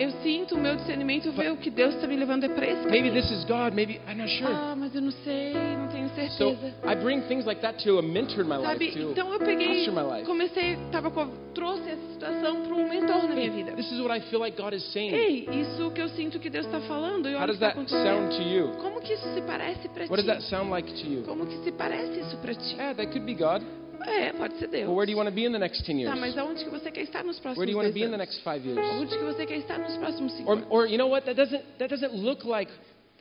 eu 0.03 0.11
sinto 0.23 0.55
o 0.55 0.59
meu 0.59 0.77
discernimento 0.77 1.31
ver 1.33 1.51
o 1.53 1.57
que 1.57 1.71
Deus 1.71 1.95
está 1.95 2.07
me 2.07 2.17
levando 2.17 2.45
é 2.45 2.49
para 2.49 2.67
esse 2.67 2.87
Maybe 2.89 3.11
this 3.11 3.31
is 3.31 3.45
God. 3.45 3.73
Maybe 3.75 4.01
I'm 4.09 4.17
not 4.19 4.29
sure. 4.31 4.53
Ah, 4.53 4.75
mas 4.77 4.95
eu 4.95 5.01
não 5.03 5.11
sei, 5.11 5.53
não 5.55 5.89
tenho 5.89 6.09
So 6.09 6.15
certeza. 6.15 6.75
I 6.85 6.95
bring 6.97 7.23
things 7.23 7.45
like 7.47 7.61
that 7.63 7.83
to 7.85 7.99
a 7.99 8.03
mentor 8.03 8.45
in 8.45 8.49
my 8.49 8.57
life, 8.57 8.67
Sabe, 8.73 8.91
to 8.93 9.11
então 9.13 9.33
eu 9.33 9.39
peguei, 9.39 9.87
my 9.91 10.03
life. 10.03 10.25
comecei, 10.27 10.77
tava, 10.91 11.11
com- 11.11 11.31
trouxe 11.55 11.89
essa 11.89 12.13
situação 12.13 12.63
para 12.63 12.75
um 12.75 12.89
mentor 12.89 13.29
na 13.29 13.35
minha 13.35 13.51
vida. 13.51 13.73
This 13.73 13.91
is 13.93 14.01
what 14.01 14.17
I 14.17 14.21
feel 14.29 14.41
like 14.41 14.61
God 14.61 14.73
is 14.75 14.83
saying. 14.93 15.13
Ei, 15.15 15.49
isso 15.61 15.91
que 15.91 16.01
eu 16.01 16.09
sinto 16.11 16.39
que 16.39 16.51
Deus 16.51 16.67
está 16.67 16.81
falando 16.81 17.29
e 17.29 17.35
How 17.35 17.43
olha 17.43 17.47
does 17.49 17.57
está 17.57 17.73
that 17.75 17.91
sound 17.91 18.37
to 18.37 18.43
you? 18.43 18.69
Como 18.81 19.01
que 19.01 19.13
isso 19.15 19.29
se 19.35 19.41
parece 19.43 19.89
para 19.89 20.05
What 20.05 20.17
does 20.17 20.25
ti? 20.25 20.27
that 20.27 20.43
sound 20.45 20.71
like 20.71 20.93
to 20.93 21.07
you? 21.07 21.23
Como 21.23 21.47
que 21.47 21.57
se 21.65 21.73
parece 21.73 22.21
isso 22.21 22.37
para 22.39 22.55
ti? 22.55 22.75
Yeah, 22.77 22.95
that 22.95 23.07
could 23.13 23.25
be 23.25 23.35
God. 23.35 23.63
É, 24.07 24.33
pode 24.33 24.57
ser 24.59 24.69
Deus. 24.69 24.89
Where 24.89 25.07
do 25.07 25.13
you 25.13 25.19
want 25.19 25.29
to 25.29 25.35
be 25.35 25.45
in 25.47 25.53
the 25.53 25.59
next 25.59 25.85
10 25.85 25.99
years? 26.01 26.15
Tá, 26.15 26.21
mas 26.21 26.37
aonde 26.37 26.65
que 26.65 26.71
você 26.71 26.91
quer 26.91 27.03
estar 27.03 27.23
nos 27.25 27.39
próximos 27.39 27.59
Where 27.59 27.67
do 27.67 27.73
you 27.73 27.79
want 27.79 27.89
to 27.89 27.93
10 27.93 28.01
be 28.01 28.07
in 28.07 28.11
the 28.11 28.19
next 28.19 28.43
5 28.43 28.67
years? 28.67 28.79
Onde 29.01 29.17
que 29.17 29.25
você 29.25 29.47
quer 29.47 29.59
estar 29.59 29.79
nos 29.79 29.97
próximos 29.97 30.33
5 30.37 30.49
Or, 30.49 30.57
anos? 30.57 30.67
or 30.71 30.87
you 30.87 30.99
know 30.99 31.09
what? 31.09 31.25
That 31.27 31.37
doesn't 31.37 31.63
that 31.79 31.89
doesn't 31.89 32.15
look 32.15 32.45
like 32.45 32.71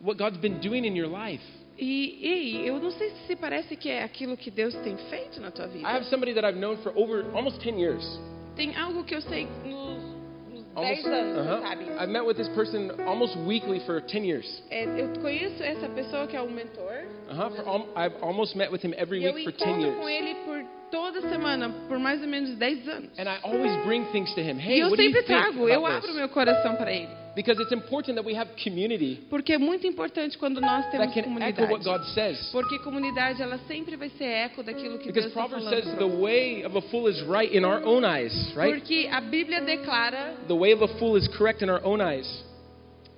what 0.02 0.18
God's 0.18 0.38
been 0.38 0.60
doing 0.60 0.86
in 0.86 0.96
your 0.96 1.08
life. 1.08 1.44
E, 1.78 2.20
ei, 2.22 2.70
eu 2.70 2.80
não 2.80 2.92
sei 2.92 3.12
se 3.26 3.36
parece 3.36 3.76
que 3.76 3.90
é 3.90 4.04
aquilo 4.04 4.36
que 4.38 4.52
Deus 4.52 4.76
tem 4.84 4.96
feito 5.10 5.40
na 5.42 5.50
tua 5.52 5.68
vida. 5.68 5.88
I 5.88 5.96
have 5.96 6.06
somebody 6.06 6.34
that 6.34 6.46
I've 6.46 6.60
known 6.60 6.78
for 6.78 6.92
over 6.96 7.26
almost 7.34 7.60
10 7.62 7.80
years. 7.80 8.04
Tem 8.56 8.76
algo 8.76 9.04
que 9.04 9.16
eu 9.16 9.22
sei 9.22 9.48
nos 9.66 10.11
Almost, 10.76 11.06
uh-huh. 11.06 11.98
I've 12.00 12.10
met 12.10 12.26
with 12.26 12.38
this 12.38 12.48
person 12.56 12.92
almost 13.02 13.38
weekly 13.40 13.82
for 13.86 14.00
10 14.00 14.24
years. 14.24 14.62
É, 14.70 14.86
eu 14.86 15.10
conheço 15.22 15.62
essa 15.62 15.90
pessoa 15.90 16.28
que 16.28 16.38
é 16.38 16.42
um 16.42 16.50
mentor. 16.50 17.06
Uh-huh. 17.30 17.50
For 17.50 17.88
I've 17.98 18.16
almost 18.22 18.56
met 18.56 18.72
with 18.72 18.82
him 18.82 18.94
every 18.98 19.20
week 19.20 19.44
for 19.44 19.52
10 19.52 19.82
years. 19.82 20.72
Toda 20.92 21.22
semana, 21.30 21.70
por 21.88 21.98
mais 21.98 22.22
ou 22.22 22.28
menos 22.28 22.56
10 22.58 22.88
anos. 22.88 23.10
And 23.20 23.28
I 23.30 23.40
always 23.44 23.76
bring 23.86 24.06
things 24.12 24.34
to 24.36 24.42
him. 24.42 24.58
E 24.60 24.62
Hey, 24.62 24.82
eu 24.82 24.90
what 24.90 24.98
do 24.98 25.04
you 25.04 25.12
sempre 25.12 25.24
think 25.26 25.42
trago, 25.42 25.70
eu 25.70 25.86
about 25.86 25.98
abro 25.98 26.08
this? 26.08 26.16
meu 26.18 26.30
coração 26.30 26.76
para 26.76 26.92
ele. 26.92 27.08
Because 27.34 27.58
it's 27.62 27.72
important 27.72 28.16
that 28.16 28.26
we 28.28 28.36
have 28.38 28.50
community 28.62 29.22
Porque 29.30 29.54
é 29.54 29.58
muito 29.58 29.88
importante 29.88 30.38
quando 30.38 30.60
nós 30.60 30.84
that 30.88 30.92
temos 30.92 31.14
can 31.14 31.22
echo 31.22 31.62
what 31.62 31.82
comunidade. 31.82 31.84
God 31.86 32.04
says. 32.14 32.50
Porque 32.52 32.78
comunidade, 32.80 33.42
ela 33.42 33.58
sempre 33.70 33.96
vai 33.96 34.10
ser 34.10 34.26
eco 34.26 34.62
daquilo 34.62 34.98
que 35.00 35.06
Because 35.08 35.14
Deus 35.14 35.26
está 35.28 35.40
Proverbs 35.48 35.64
falando. 35.64 35.82
says 35.84 35.96
pra 35.96 36.06
the 36.06 36.12
você. 36.14 36.22
way 36.22 36.66
of 36.66 36.78
a 36.78 36.82
fool 36.90 37.08
is 37.10 37.22
right 37.24 37.56
in 37.56 37.64
our 37.64 37.82
own 37.86 38.04
eyes, 38.04 38.34
right? 38.54 38.74
Porque 38.78 39.08
a 39.10 39.22
Bíblia 39.22 39.62
declara 39.62 40.34
The 40.50 40.54
way 40.54 40.74
of 40.74 40.84
a 40.84 40.90
fool 41.00 41.16
is 41.18 41.26
correct 41.30 41.64
in 41.64 41.70
our 41.70 41.80
own 41.86 42.02
eyes. 42.02 42.28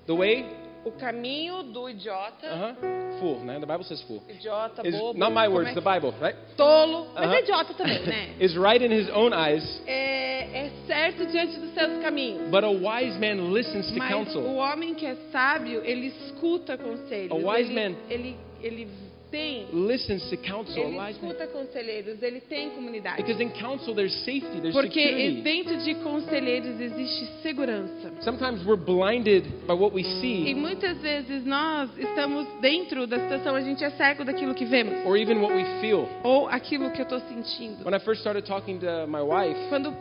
The 0.05 0.13
way, 0.13 0.45
o 0.85 0.91
caminho 0.91 1.63
do 1.63 1.89
idiota, 1.89 2.45
uh-huh, 2.47 3.19
fool. 3.19 3.39
Né? 3.45 3.59
The 3.59 3.65
Bible 3.65 3.83
says 3.85 4.01
fool. 4.03 4.21
idiota, 4.29 4.85
Is 4.87 4.95
bobo, 4.95 5.17
not 5.17 5.33
my 5.33 5.47
words, 5.47 5.71
é 5.71 5.73
the 5.73 5.81
Bible, 5.81 6.13
right? 6.21 6.37
tolo, 6.57 7.07
mas 7.15 7.25
Uh-huh. 7.25 7.33
é 7.35 7.39
idiota 7.41 7.73
também, 7.73 7.99
né? 8.03 8.29
Is 8.39 8.55
right 8.57 8.83
in 8.83 8.91
his 8.91 9.09
own 9.09 9.33
eyes, 9.33 9.63
É, 9.87 10.65
é 10.65 10.71
certo 10.85 11.25
diante 11.27 11.57
dos 11.59 11.73
seus 11.73 12.01
caminhos. 12.01 12.49
but 12.49 12.63
a 12.63 12.69
wise 12.69 13.17
man 13.19 13.51
listens 13.53 13.87
to 13.91 13.97
Mas 13.97 14.11
o 14.11 14.13
counsel. 14.17 14.55
homem 14.55 14.93
que 14.93 15.05
é 15.05 15.15
sábio, 15.31 15.81
ele 15.85 16.07
escuta 16.07 16.77
conselhos. 16.77 17.31
A 17.31 17.35
wise 17.35 17.71
ele, 17.71 17.89
man- 17.89 17.95
ele, 18.09 18.37
ele 18.61 18.87
tem, 19.33 19.65
Listens 19.73 20.29
to 20.29 20.37
counsel. 20.37 20.83
ele 20.83 21.09
escuta 21.11 21.47
conselheiros, 21.47 22.21
ele 22.21 22.39
tem 22.39 22.69
comunidade. 22.69 23.17
Because 23.17 23.41
in 23.43 23.49
counsel 23.49 23.95
there's 23.95 24.13
safety, 24.19 24.61
there's 24.61 24.73
Porque 24.75 25.01
security. 25.01 25.41
dentro 25.41 25.77
de 25.77 25.95
conselheiros 25.95 26.79
existe 26.79 27.25
segurança. 27.41 28.13
Sometimes 28.21 28.63
we're 28.63 28.77
blinded 28.77 29.43
by 29.67 29.73
what 29.73 29.93
we 29.95 30.01
E 30.01 30.21
see 30.21 30.53
muitas 30.53 30.97
vezes 30.99 31.43
nós 31.45 31.89
estamos 31.97 32.47
dentro 32.61 33.07
da 33.07 33.17
situação, 33.19 33.55
a 33.55 33.61
gente 33.61 33.83
é 33.83 33.89
cego 33.89 34.23
daquilo 34.23 34.53
que 34.53 34.65
vemos. 34.65 35.03
or 35.05 35.17
even 35.17 35.39
what 35.41 35.53
we 35.55 35.63
feel. 35.81 36.07
Ou 36.23 36.47
aquilo 36.47 36.91
que 36.91 36.99
eu 37.01 37.03
estou 37.03 37.19
sentindo. 37.21 37.83
When 37.83 37.95
I 37.95 37.99
first 37.99 38.21
started 38.21 38.45
talking 38.45 38.77
to 38.79 39.07
my 39.07 39.21
wife, 39.21 39.59
Quando 39.69 39.91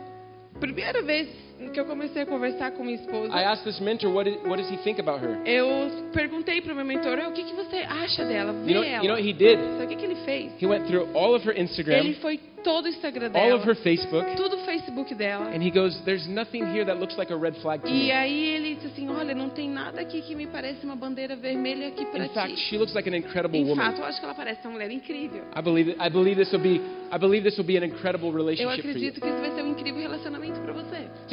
primeira 0.59 1.01
vez 1.01 1.27
que 1.73 1.79
eu 1.79 1.85
comecei 1.85 2.21
a 2.21 2.25
conversar 2.25 2.71
com 2.71 2.83
minha 2.83 2.95
esposa, 2.95 3.33
I 3.33 3.43
asked 3.45 3.63
this 3.63 3.79
mentor, 3.79 4.11
what, 4.13 4.29
did, 4.29 4.45
what 4.45 4.61
does 4.61 4.69
he 4.71 4.77
think 4.83 4.99
about 4.99 5.23
her? 5.23 5.39
eu 5.45 5.89
perguntei 6.11 6.61
para 6.61 6.73
o 6.73 6.75
meu 6.75 6.85
mentor, 6.85 7.17
o 7.19 7.31
que, 7.31 7.43
que 7.43 7.53
você 7.55 7.77
acha 7.77 8.25
dela? 8.25 8.51
Vê 8.53 8.71
You 8.71 8.75
know, 8.75 8.83
ela. 8.83 9.03
you 9.03 9.07
know 9.09 9.15
what 9.15 9.27
he 9.27 9.33
did? 9.33 9.59
Sabe 9.77 9.85
o 9.85 9.87
que, 9.87 9.95
que 9.95 10.05
ele 10.05 10.15
fez? 10.25 10.51
He 10.61 10.65
went 10.65 10.85
through 10.87 11.07
all 11.15 11.33
of 11.35 11.47
her 11.47 11.53
Ele 11.53 11.63
Instagram, 11.63 12.13
foi 12.15 12.39
todo 12.63 12.85
o 12.85 12.87
Instagram 12.87 13.27
all 13.27 13.31
dela, 13.33 13.55
of 13.55 13.69
her 13.69 13.75
Facebook, 13.75 14.35
tudo 14.35 14.55
o 14.55 14.59
Facebook 14.65 15.13
dela. 15.15 15.45
and 15.53 15.61
he 15.61 15.69
goes, 15.69 15.99
There's 16.05 16.27
nothing 16.27 16.63
here 16.73 16.85
that 16.85 16.99
looks 16.99 17.15
like 17.17 17.31
a 17.31 17.37
red 17.37 17.53
flag 17.61 17.81
to 17.83 17.89
E 17.89 17.93
me. 18.05 18.11
aí 18.11 18.45
ele 18.55 18.75
disse 18.75 18.87
assim, 18.87 19.09
olha, 19.09 19.35
não 19.35 19.49
tem 19.49 19.69
nada 19.69 20.01
aqui 20.01 20.21
que 20.21 20.33
me 20.35 20.47
parece 20.47 20.85
uma 20.85 20.95
bandeira 20.95 21.35
vermelha 21.35 21.89
aqui 21.89 22.05
para 22.05 22.25
In 22.25 22.29
fact, 22.29 22.55
ti. 22.55 22.59
she 22.69 22.77
looks 22.77 22.93
like 22.93 23.07
an 23.09 23.15
incredible 23.15 23.57
Em 23.59 23.65
woman. 23.65 23.83
fato, 23.85 23.99
eu 23.99 24.05
acho 24.05 24.19
que 24.19 24.25
ela 24.25 24.33
parece 24.35 24.61
uma 24.65 24.73
mulher 24.73 24.89
incrível. 24.91 25.43
I 25.55 25.61
believe 25.61 25.95
I 25.99 26.09
believe 26.09 26.35
this 26.41 26.51
will 26.53 26.61
be 26.63 26.81
I 27.11 27.17
believe 27.17 27.43
this 27.43 27.57
will 27.57 27.67
be 27.67 27.77
an 27.77 27.83
incredible 27.85 28.29
Eu 28.29 28.35
relationship 28.35 28.81
for 28.81 28.87
you. 28.87 28.89
acredito 28.89 29.21
que 29.21 29.27
isso 29.27 29.37
vai 29.39 29.51
ser 29.51 29.61
um 29.63 29.67
incrível 29.71 30.01
relacionamento. 30.01 30.59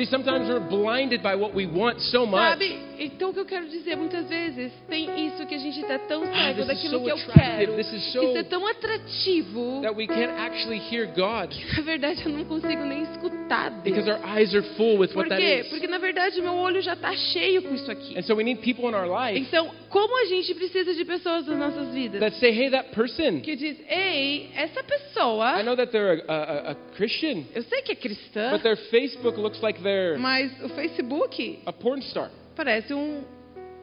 See, 0.01 0.07
sometimes 0.07 0.49
we're 0.49 0.61
blinded 0.67 1.23
by 1.23 1.35
what 1.35 1.55
we 1.55 1.67
want 1.67 2.01
so 2.01 2.25
much. 2.25 2.41
Sabe? 2.59 2.79
Então 2.99 3.31
o 3.31 3.35
que 3.35 3.41
eu 3.41 3.45
quero 3.45 3.67
dizer 3.69 3.97
muitas 3.97 4.27
vezes 4.31 4.73
tem 4.89 5.27
isso 5.27 5.45
que 5.47 5.55
a 5.55 5.59
gente 5.59 5.79
está 5.81 5.99
tão 5.99 6.23
Ah, 6.25 6.47
cego 6.55 6.61
is 6.63 6.67
daquilo 6.69 6.99
so 6.99 7.05
que 7.05 7.11
eu 7.11 7.17
quero. 7.35 7.85
so- 7.85 8.23
Isso 8.25 8.39
é 8.39 8.43
tão 8.43 8.67
atrativo. 8.67 9.81
That 9.83 9.95
we 9.97 10.07
can't 10.07 10.33
actually 10.39 10.79
hear 10.91 11.07
God 11.07 11.53
Na 11.77 11.83
verdade, 11.83 12.23
eu 12.25 12.33
não 12.33 12.45
consigo 12.45 12.83
nem 12.85 13.03
escutar 13.03 13.71
Deus. 13.71 13.83
because 13.85 14.09
our 14.11 14.21
eyes 14.25 14.55
are 14.55 14.63
full 14.77 14.99
with 14.99 15.09
Por 15.13 15.25
what 15.25 15.29
that 15.29 15.43
is. 15.43 15.69
Porque 15.69 15.87
na 15.87 15.99
verdade 15.99 16.41
meu 16.41 16.55
olho 16.55 16.81
já 16.81 16.95
está 16.95 17.15
cheio 17.15 17.63
com 17.63 17.75
isso 17.75 17.91
aqui. 17.91 18.19
And 18.19 18.23
so 18.23 18.35
we 18.35 18.43
need 18.45 18.61
people 18.63 18.87
in 18.89 18.95
our 18.95 19.07
life 19.07 19.39
Então, 19.39 19.71
como 19.91 20.17
a 20.19 20.25
gente 20.27 20.55
precisa 20.55 20.95
de 20.95 21.05
pessoas 21.05 21.47
nas 21.47 21.59
nossas 21.59 21.93
vidas 21.93 22.21
that 22.21 22.37
say, 22.39 22.51
"Hey, 22.51 22.71
that 22.71 22.91
person. 22.95 23.41
que 23.41 23.55
diz, 23.57 23.77
ei, 23.89 24.51
essa 24.55 24.81
I 24.81 24.83
pessoa, 24.83 25.63
know 25.63 25.77
that 25.77 25.91
they're 25.93 26.23
a, 26.29 26.33
a, 26.35 26.71
a 26.73 26.75
Christian, 26.97 27.45
eu 27.55 27.63
sei 27.65 27.83
que 27.83 27.93
é 27.93 27.95
cristã, 27.95 28.51
but 28.53 28.63
their 28.63 28.77
Facebook 28.77 29.39
looks 29.39 29.61
like 29.63 29.81
they're 29.91 30.19
mas 30.19 30.51
o 30.63 30.69
Facebook 30.71 31.59
a 31.67 31.73
porn 31.73 32.01
star." 32.03 32.31
parece 32.57 32.93
um, 32.95 33.23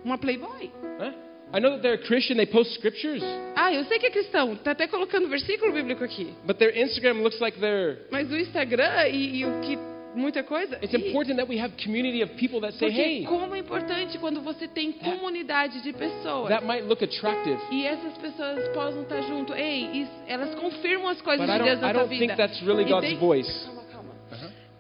uma 0.03 0.18
playboy. 0.18 0.70
Huh? 0.99 1.14
I 1.53 1.60
know 1.62 1.72
that 1.72 1.82
they're 1.82 1.97
Christian, 1.97 2.36
they 2.36 2.45
post 2.45 2.74
scriptures, 2.76 3.24
Ah, 3.55 3.74
eu 3.74 3.86
sei 3.86 3.97
que 3.99 4.08
é 4.08 4.12
cristão, 4.12 4.55
tá 4.58 4.72
até 4.72 4.86
colocando 4.88 5.30
versículo 5.30 5.72
bíblico 5.72 6.03
aqui. 6.03 6.34
but 6.45 6.58
their 6.58 6.78
Instagram 6.78 7.22
looks 7.24 7.39
like 7.39 7.58
they're. 7.60 7.99
Mas 8.12 8.30
o 8.32 8.36
Instagram 8.38 9.08
e, 9.08 9.38
e 9.39 9.45
o 9.45 9.62
que 9.62 9.78
muita 10.14 10.43
coisa. 10.43 10.78
It's 10.82 10.93
important 10.93 11.38
that 11.38 11.47
we 11.49 11.58
have 11.62 11.74
community 11.82 12.22
of 12.22 12.34
people 12.36 12.60
that 12.62 12.74
say, 12.78 12.89
hey, 12.89 13.24
como 13.26 13.55
é 13.55 13.60
importante 13.60 14.18
quando 14.18 14.41
você 14.41 14.68
tem 14.68 14.91
comunidade 14.91 15.82
de 15.82 15.93
pessoas. 15.93 16.49
that 16.49 16.66
might 16.66 16.84
look 16.86 17.01
attractive, 17.03 17.58
E 17.72 17.86
essas 17.86 18.18
pessoas 18.18 18.68
possam 18.74 19.03
estar 19.03 19.22
junto. 19.22 19.53
Ei, 19.53 20.05
elas 20.28 20.53
confirmam 20.55 21.08
as 21.08 21.22
coisas 21.22 21.45
but 21.45 21.55
I 21.55 21.60
de 21.60 21.64
Deus 21.64 21.80
don't, 21.80 21.82
na 21.82 21.89
I 21.89 21.93
tua 21.93 22.01
don't 22.03 22.10
vida. 22.10 22.26
think 22.28 22.36
that's 22.38 22.62
really 22.64 22.84
God's 22.84 23.14
voice. 23.20 23.70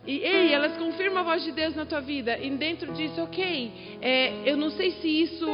E 0.07 0.19
ei, 0.19 0.53
elas 0.53 0.77
confirmam 0.77 1.19
a 1.19 1.23
voz 1.23 1.43
de 1.43 1.51
Deus 1.51 1.75
na 1.75 1.85
tua 1.85 1.99
vida. 1.99 2.37
E 2.39 2.49
dentro 2.51 2.93
disso, 2.93 3.21
ok. 3.21 3.71
é, 4.01 4.49
eu 4.49 4.55
não 4.57 4.69
sei 4.71 4.91
se 4.91 5.07
isso. 5.07 5.45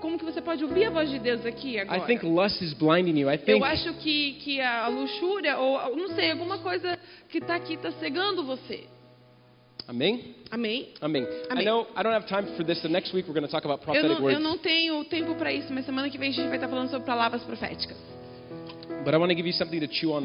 Como 0.00 0.18
que 0.18 0.24
você 0.26 0.42
pode 0.42 0.62
ouvir 0.62 0.84
a 0.84 0.90
voz 0.90 1.08
de 1.08 1.18
Deus 1.18 1.46
aqui 1.46 1.76
I 1.76 1.78
agora? 1.78 2.02
think 2.02 2.26
lust 2.26 2.60
is 2.62 2.74
blinding 2.74 3.18
you. 3.18 3.30
I 3.30 3.38
think 3.38 3.52
Eu 3.58 3.64
acho 3.64 3.94
que, 3.94 4.34
que 4.34 4.60
a 4.60 4.86
luxúria, 4.88 5.56
ou 5.56 5.96
não 5.96 6.08
sei, 6.08 6.30
alguma 6.30 6.58
coisa 6.58 6.98
que 7.30 7.38
está 7.38 7.54
aqui 7.54 7.72
está 7.74 7.90
cegando 7.92 8.44
você. 8.44 8.84
Amém? 9.88 10.34
Amém? 10.50 10.90
Amém. 11.00 11.22
I 11.22 11.26
Amém. 11.50 11.64
know 11.64 11.86
I 11.96 12.02
don't 12.02 12.14
have 12.14 12.26
time 12.26 12.54
for 12.54 12.64
this. 12.64 12.82
The 12.82 12.88
next 12.88 13.14
week 13.14 13.26
we're 13.26 13.32
going 13.38 13.46
to 13.46 13.50
talk 13.50 13.64
about 13.66 13.80
Eu 13.80 13.84
prophetic 13.84 14.10
não, 14.10 14.16
eu 14.18 14.22
words. 14.24 14.42
não 14.42 14.58
tenho 14.58 15.02
tempo 15.04 15.34
para 15.36 15.50
isso, 15.52 15.72
mas 15.72 15.86
semana 15.86 16.10
que 16.10 16.18
vem 16.18 16.28
a 16.28 16.32
gente 16.32 16.48
vai 16.48 16.56
estar 16.56 16.68
falando 16.68 16.90
sobre 16.90 17.06
palavras 17.06 17.42
proféticas. 17.42 17.96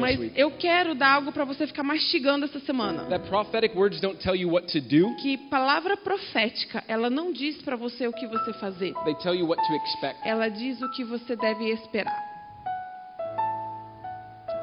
Mas 0.01 0.19
week. 0.19 0.39
eu 0.39 0.51
quero 0.51 0.95
dar 0.95 1.15
algo 1.15 1.31
para 1.31 1.45
você 1.45 1.67
ficar 1.67 1.83
mastigando 1.83 2.45
essa 2.45 2.59
semana. 2.59 3.03
That 3.05 3.27
prophetic 3.27 3.75
words 3.75 3.99
don't 3.99 4.19
tell 4.19 4.35
you 4.35 4.49
what 4.49 4.67
to 4.71 4.81
do. 4.81 5.15
Que 5.17 5.37
palavra 5.37 5.97
profética, 5.97 6.83
ela 6.87 7.09
não 7.09 7.31
diz 7.31 7.61
para 7.61 7.75
você 7.75 8.07
o 8.07 8.13
que 8.13 8.27
você 8.27 8.53
fazer. 8.53 8.93
They 9.03 9.15
tell 9.15 9.35
you 9.35 9.47
what 9.47 9.61
to 9.65 9.73
expect. 9.75 10.27
Ela 10.27 10.49
diz 10.49 10.81
o 10.81 10.89
que 10.91 11.03
você 11.03 11.35
deve 11.35 11.69
esperar. 11.71 12.28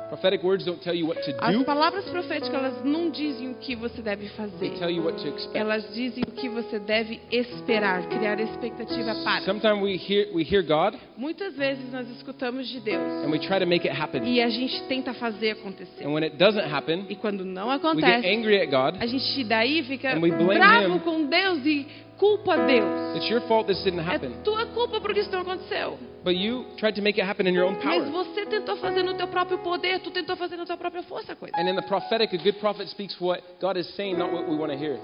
Prophetic 0.08 0.42
words 0.44 0.64
don't 0.64 0.80
tell 0.82 0.94
you 0.94 1.06
what 1.06 1.20
to 1.22 1.34
As 1.40 1.56
do. 1.56 1.64
palavras 1.64 2.04
proféticas, 2.06 2.54
elas 2.54 2.84
não 2.84 3.10
dizem 3.10 3.50
o 3.50 3.54
que 3.54 3.74
você 3.74 4.00
deve 4.00 4.26
They 4.28 4.36
fazer. 4.36 4.70
tell 4.78 4.88
you 4.90 5.02
what 5.04 5.20
to 5.20 5.28
expect. 5.28 5.56
Elas 5.58 5.92
dizem 5.94 6.22
o 6.28 6.30
que 6.32 6.48
você 6.48 6.78
deve 6.78 7.20
esperar, 7.30 8.08
criar 8.08 8.38
expectativa 8.40 9.14
para. 9.24 9.42
Sometimes 9.44 9.82
we 9.82 9.96
hear 9.96 10.28
we 10.32 10.42
hear 10.44 10.62
God 10.62 10.94
Muitas 11.16 11.54
vezes 11.56 11.90
nós 11.92 12.08
escutamos 12.10 12.68
de 12.68 12.80
Deus 12.80 13.02
and 13.24 13.30
we 13.30 13.38
try 13.40 13.58
to 13.58 13.66
make 13.66 13.86
it 13.88 13.90
happen. 14.00 14.22
e 14.24 14.40
a 14.40 14.48
gente 14.48 14.80
tenta 14.84 15.12
fazer 15.14 15.50
acontecer. 15.52 16.04
And 16.06 16.12
when 16.12 16.22
it 16.24 16.36
doesn't 16.36 16.72
happen, 16.72 17.06
E 17.08 17.16
quando 17.16 17.44
não 17.44 17.68
we 17.68 17.74
get 17.74 17.84
acontece, 17.84 18.26
angry 18.28 18.60
at 18.62 18.70
God. 18.70 19.02
a 19.02 19.06
gente 19.06 19.44
daí 19.44 19.82
fica 19.84 20.14
bravo 20.18 20.96
him. 20.96 20.98
com 21.00 21.26
Deus 21.26 21.66
e 21.66 21.86
culpa 22.18 22.56
Deus. 22.66 23.16
It's 23.16 23.28
your 23.30 23.40
fault 23.42 23.66
this 23.66 23.82
didn't 23.84 24.00
É 24.00 24.02
happen. 24.14 24.32
tua 24.44 24.66
culpa 24.66 25.00
porque 25.00 25.20
isso 25.20 25.30
não 25.30 25.40
aconteceu. 25.40 25.98
But 26.24 26.36
you 26.36 26.64
tried 26.78 26.94
to 26.96 27.02
make 27.02 27.18
it 27.20 27.24
happen 27.28 27.46
in 27.46 27.54
your 27.54 27.66
own 27.66 27.74
Mas 27.82 27.84
power. 27.84 28.10
você 28.10 28.46
tentou 28.46 28.76
fazer 28.76 29.02
no 29.02 29.14
teu 29.14 29.28
próprio 29.28 29.58
poder, 29.58 30.00
tu 30.00 30.10
tentou 30.10 30.36
fazer 30.36 30.56
na 30.56 30.64
tua 30.66 30.76
própria 30.76 31.02
força 31.04 31.32
a 31.32 31.36
coisa. 31.36 31.54
And 31.56 31.68
in 31.68 31.76
the 31.76 31.82
prophetic, 31.82 32.32
a 32.34 32.38
good 32.42 32.58
prophet 32.58 32.88
speaks 32.88 33.20
what 33.20 33.42
God 33.60 33.76
is 33.76 33.86
saying, 33.94 34.16
not 34.18 34.32
what 34.32 34.48
we 34.48 34.56
want 34.56 34.72
to 34.72 34.78
hear. 34.78 34.98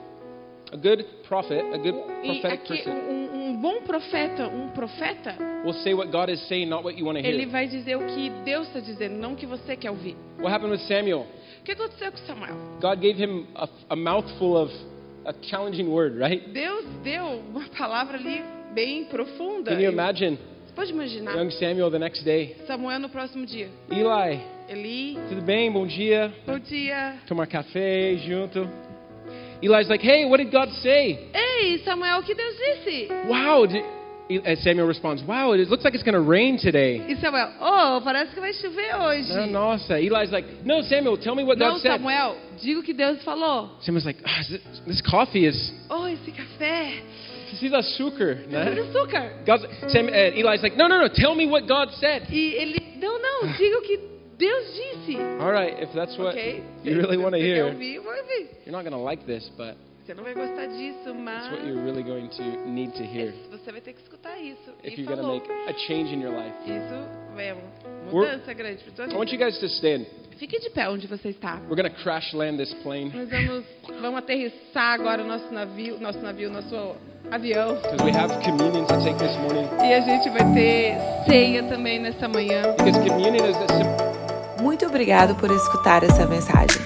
A 0.72 0.76
good 0.76 1.04
prophet, 1.28 1.62
a 1.74 1.76
good 1.76 1.94
prophetic 2.24 2.60
aqui, 2.62 2.68
person, 2.82 2.92
um, 2.92 3.50
um 3.50 3.56
bom 3.60 3.82
profeta, 3.82 4.48
um 4.48 4.68
profeta, 4.70 5.36
will 5.66 5.74
say 5.84 5.92
what 5.92 6.10
God 6.10 6.30
is 6.30 6.40
saying, 6.48 6.66
not 6.66 6.82
what 6.82 6.96
you 6.96 7.04
want 7.04 7.18
to 7.18 7.24
ele 7.26 7.42
hear. 7.42 7.50
vai 7.50 7.66
dizer 7.68 7.94
o 7.96 8.06
que 8.06 8.30
Deus 8.42 8.68
está 8.68 8.80
dizendo, 8.80 9.16
não 9.18 9.34
o 9.34 9.36
que 9.36 9.44
você 9.44 9.76
quer 9.76 9.90
ouvir. 9.90 10.16
What 10.38 10.50
happened 10.50 10.72
with 10.72 10.80
Samuel? 10.88 11.26
O 11.60 11.62
que 11.64 11.72
aconteceu 11.72 12.10
com 12.10 12.18
Samuel? 12.26 12.56
God 12.80 13.00
gave 13.00 13.22
him 13.22 13.46
a, 13.54 13.68
a 13.90 13.94
mouthful 13.96 14.56
of 14.56 14.72
a 15.24 15.32
challenging 15.42 15.88
word, 15.90 16.18
right? 16.18 16.46
Deus 16.52 16.84
deu 17.02 17.42
uma 17.50 17.64
palavra 17.76 18.18
ali 18.18 18.42
bem 18.74 19.04
profunda. 19.04 19.70
Can 19.70 19.80
you 19.80 19.90
imagine 19.90 20.38
Você 20.66 20.72
pode 20.74 20.92
imaginar? 20.92 21.36
young 21.36 21.50
Samuel 21.50 21.90
the 21.90 21.98
next 21.98 22.24
day? 22.24 22.56
Samuel 22.66 22.98
no 22.98 23.08
próximo 23.08 23.44
dia. 23.46 23.68
Eli, 23.90 24.40
Eli, 24.68 25.18
tudo 25.28 25.42
bem? 25.42 25.70
Bom 25.70 25.86
dia. 25.86 26.32
bom 26.46 26.58
dia. 26.58 27.16
Tomar 27.26 27.46
café 27.46 28.16
junto. 28.18 28.68
Eli's 29.62 29.88
like, 29.88 30.02
hey, 30.02 30.24
what 30.24 30.38
did 30.38 30.50
God 30.50 30.68
say? 30.82 31.30
Ei, 31.32 31.78
Samuel, 31.84 32.18
o 32.18 32.22
que 32.24 32.34
Deus 32.34 32.56
disse? 32.56 33.08
Wow. 33.28 33.66
Did, 33.66 33.84
Samuel 34.62 34.86
responds, 34.86 35.22
wow, 35.24 35.52
it 35.52 35.68
looks 35.68 35.84
like 35.84 35.94
it's 35.94 36.02
going 36.02 36.14
to 36.14 36.20
rain 36.20 36.58
today. 36.58 37.04
E 37.08 37.16
Samuel, 37.20 37.52
oh, 37.60 38.00
parece 38.04 38.32
que 38.32 38.40
vai 38.40 38.52
chover 38.52 38.94
hoje. 39.00 39.30
Ah, 39.32 39.46
Nossa. 39.46 39.98
Eli's 39.98 40.30
like, 40.30 40.46
no, 40.64 40.82
Samuel, 40.82 41.16
tell 41.18 41.34
me 41.34 41.44
what 41.44 41.58
Não, 41.58 41.72
God 41.74 41.80
said. 41.80 41.92
Samuel, 41.98 42.36
diga 42.62 42.80
o 42.80 42.82
que 42.82 42.94
Deus 42.94 43.22
falou. 43.24 43.70
Samuel's 43.82 44.04
like, 44.06 44.18
ah, 44.24 44.40
this, 44.48 44.60
this 44.86 45.00
coffee 45.02 45.46
is, 45.46 45.72
Oh, 45.90 46.06
esse 46.06 46.30
café. 46.32 47.02
precisa 47.50 47.78
açúcar, 47.78 48.36
Precisa 48.48 48.64
de 48.74 48.80
né? 48.80 48.88
açúcar. 48.88 49.32
God's, 49.44 49.64
Sam, 49.92 50.06
uh, 50.08 50.34
Eli's 50.34 50.62
like, 50.62 50.76
no, 50.76 50.88
no, 50.88 50.98
no, 51.00 51.08
tell 51.08 51.34
me 51.34 51.46
what 51.46 51.66
God 51.68 51.90
said. 52.00 52.26
E 52.30 52.54
ele, 52.56 52.98
não, 53.00 53.18
não, 53.20 53.52
diga 53.52 53.78
o 53.78 53.82
que 53.82 53.98
Deus 54.38 54.64
disse. 54.74 55.16
All 55.40 55.52
right, 55.52 55.80
if 55.82 55.92
that's 55.94 56.16
what 56.18 56.34
ok? 56.34 56.62
you 56.82 56.96
really 56.96 57.16
want 57.16 57.34
to 57.34 57.40
hear, 57.40 57.72
you're 57.74 58.72
not 58.72 58.82
going 58.82 58.92
to 58.92 58.98
like 58.98 59.24
this, 59.26 59.48
but 59.56 59.76
Você 60.12 60.16
não 60.16 60.24
vai 60.24 60.34
gostar 60.34 60.66
disso, 60.66 61.14
mas 61.14 61.44
it's 61.46 61.52
what 61.54 61.66
you're 61.66 61.82
really 61.82 62.02
going 62.02 62.28
to 62.28 62.42
need 62.68 62.92
to 62.92 63.02
hear 63.02 63.32
você 63.50 63.72
vai 63.72 63.80
ter 63.80 63.94
que 63.94 64.02
escutar 64.02 64.38
isso. 64.38 64.58
if 64.84 64.98
e 64.98 65.00
you're 65.00 65.06
going 65.06 65.16
to 65.16 65.22
falou. 65.22 65.40
make 65.40 65.70
a 65.70 65.72
change 65.86 66.14
in 66.14 66.20
your 66.20 66.32
life. 66.36 66.52
Isso 66.66 67.38
é 67.38 67.54
uma 67.54 68.12
We're- 68.12 68.32
mudança 68.36 68.52
grande 68.52 68.84
para 68.84 68.92
tua 68.92 69.06
I 69.06 69.16
want 69.16 69.30
vida. 69.30 69.42
you 69.42 69.50
guys 69.50 69.58
to 69.60 69.66
stand. 69.68 70.04
Fique 70.36 70.60
de 70.60 70.68
pé 70.68 70.86
onde 70.90 71.06
você 71.06 71.30
está. 71.30 71.54
We're 71.66 71.80
going 71.80 71.90
to 71.90 72.02
crash 72.02 72.34
land 72.34 72.58
this 72.58 72.74
plane 72.82 73.10
Nós 73.14 73.30
vamos, 73.30 73.64
vamos 74.02 74.18
aterrissar 74.18 75.00
agora 75.00 75.22
o 75.22 75.26
nosso 75.26 75.50
navio, 75.50 75.98
nosso 75.98 76.18
navio, 76.18 76.50
nosso 76.50 76.94
avião. 77.30 77.76
because 77.76 78.04
we 78.04 78.10
have 78.10 78.34
communion 78.44 78.84
to 78.84 78.94
take 79.02 79.16
this 79.16 79.34
morning. 79.38 79.66
E 79.82 79.94
a 79.94 80.00
gente 80.02 80.28
vai 80.28 80.52
ter 80.52 80.94
ceia 81.24 81.62
também 81.62 81.98
nessa 81.98 82.28
manhã. 82.28 82.60
Because 82.76 83.00
communion 83.08 83.46
is 83.48 83.56
a 83.56 83.66
simple. 83.78 84.62
Muito 84.62 84.84
obrigado 84.84 85.34
por 85.36 85.50
escutar 85.50 86.04
essa 86.04 86.26
mensagem. 86.26 86.82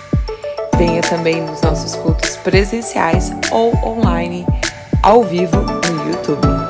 Venha 0.77 1.01
também 1.01 1.41
nos 1.41 1.63
nossos 1.63 1.95
cultos 1.97 2.37
presenciais 2.37 3.33
ou 3.51 3.75
online, 3.83 4.47
ao 5.03 5.23
vivo 5.25 5.57
no 5.57 6.11
YouTube. 6.11 6.66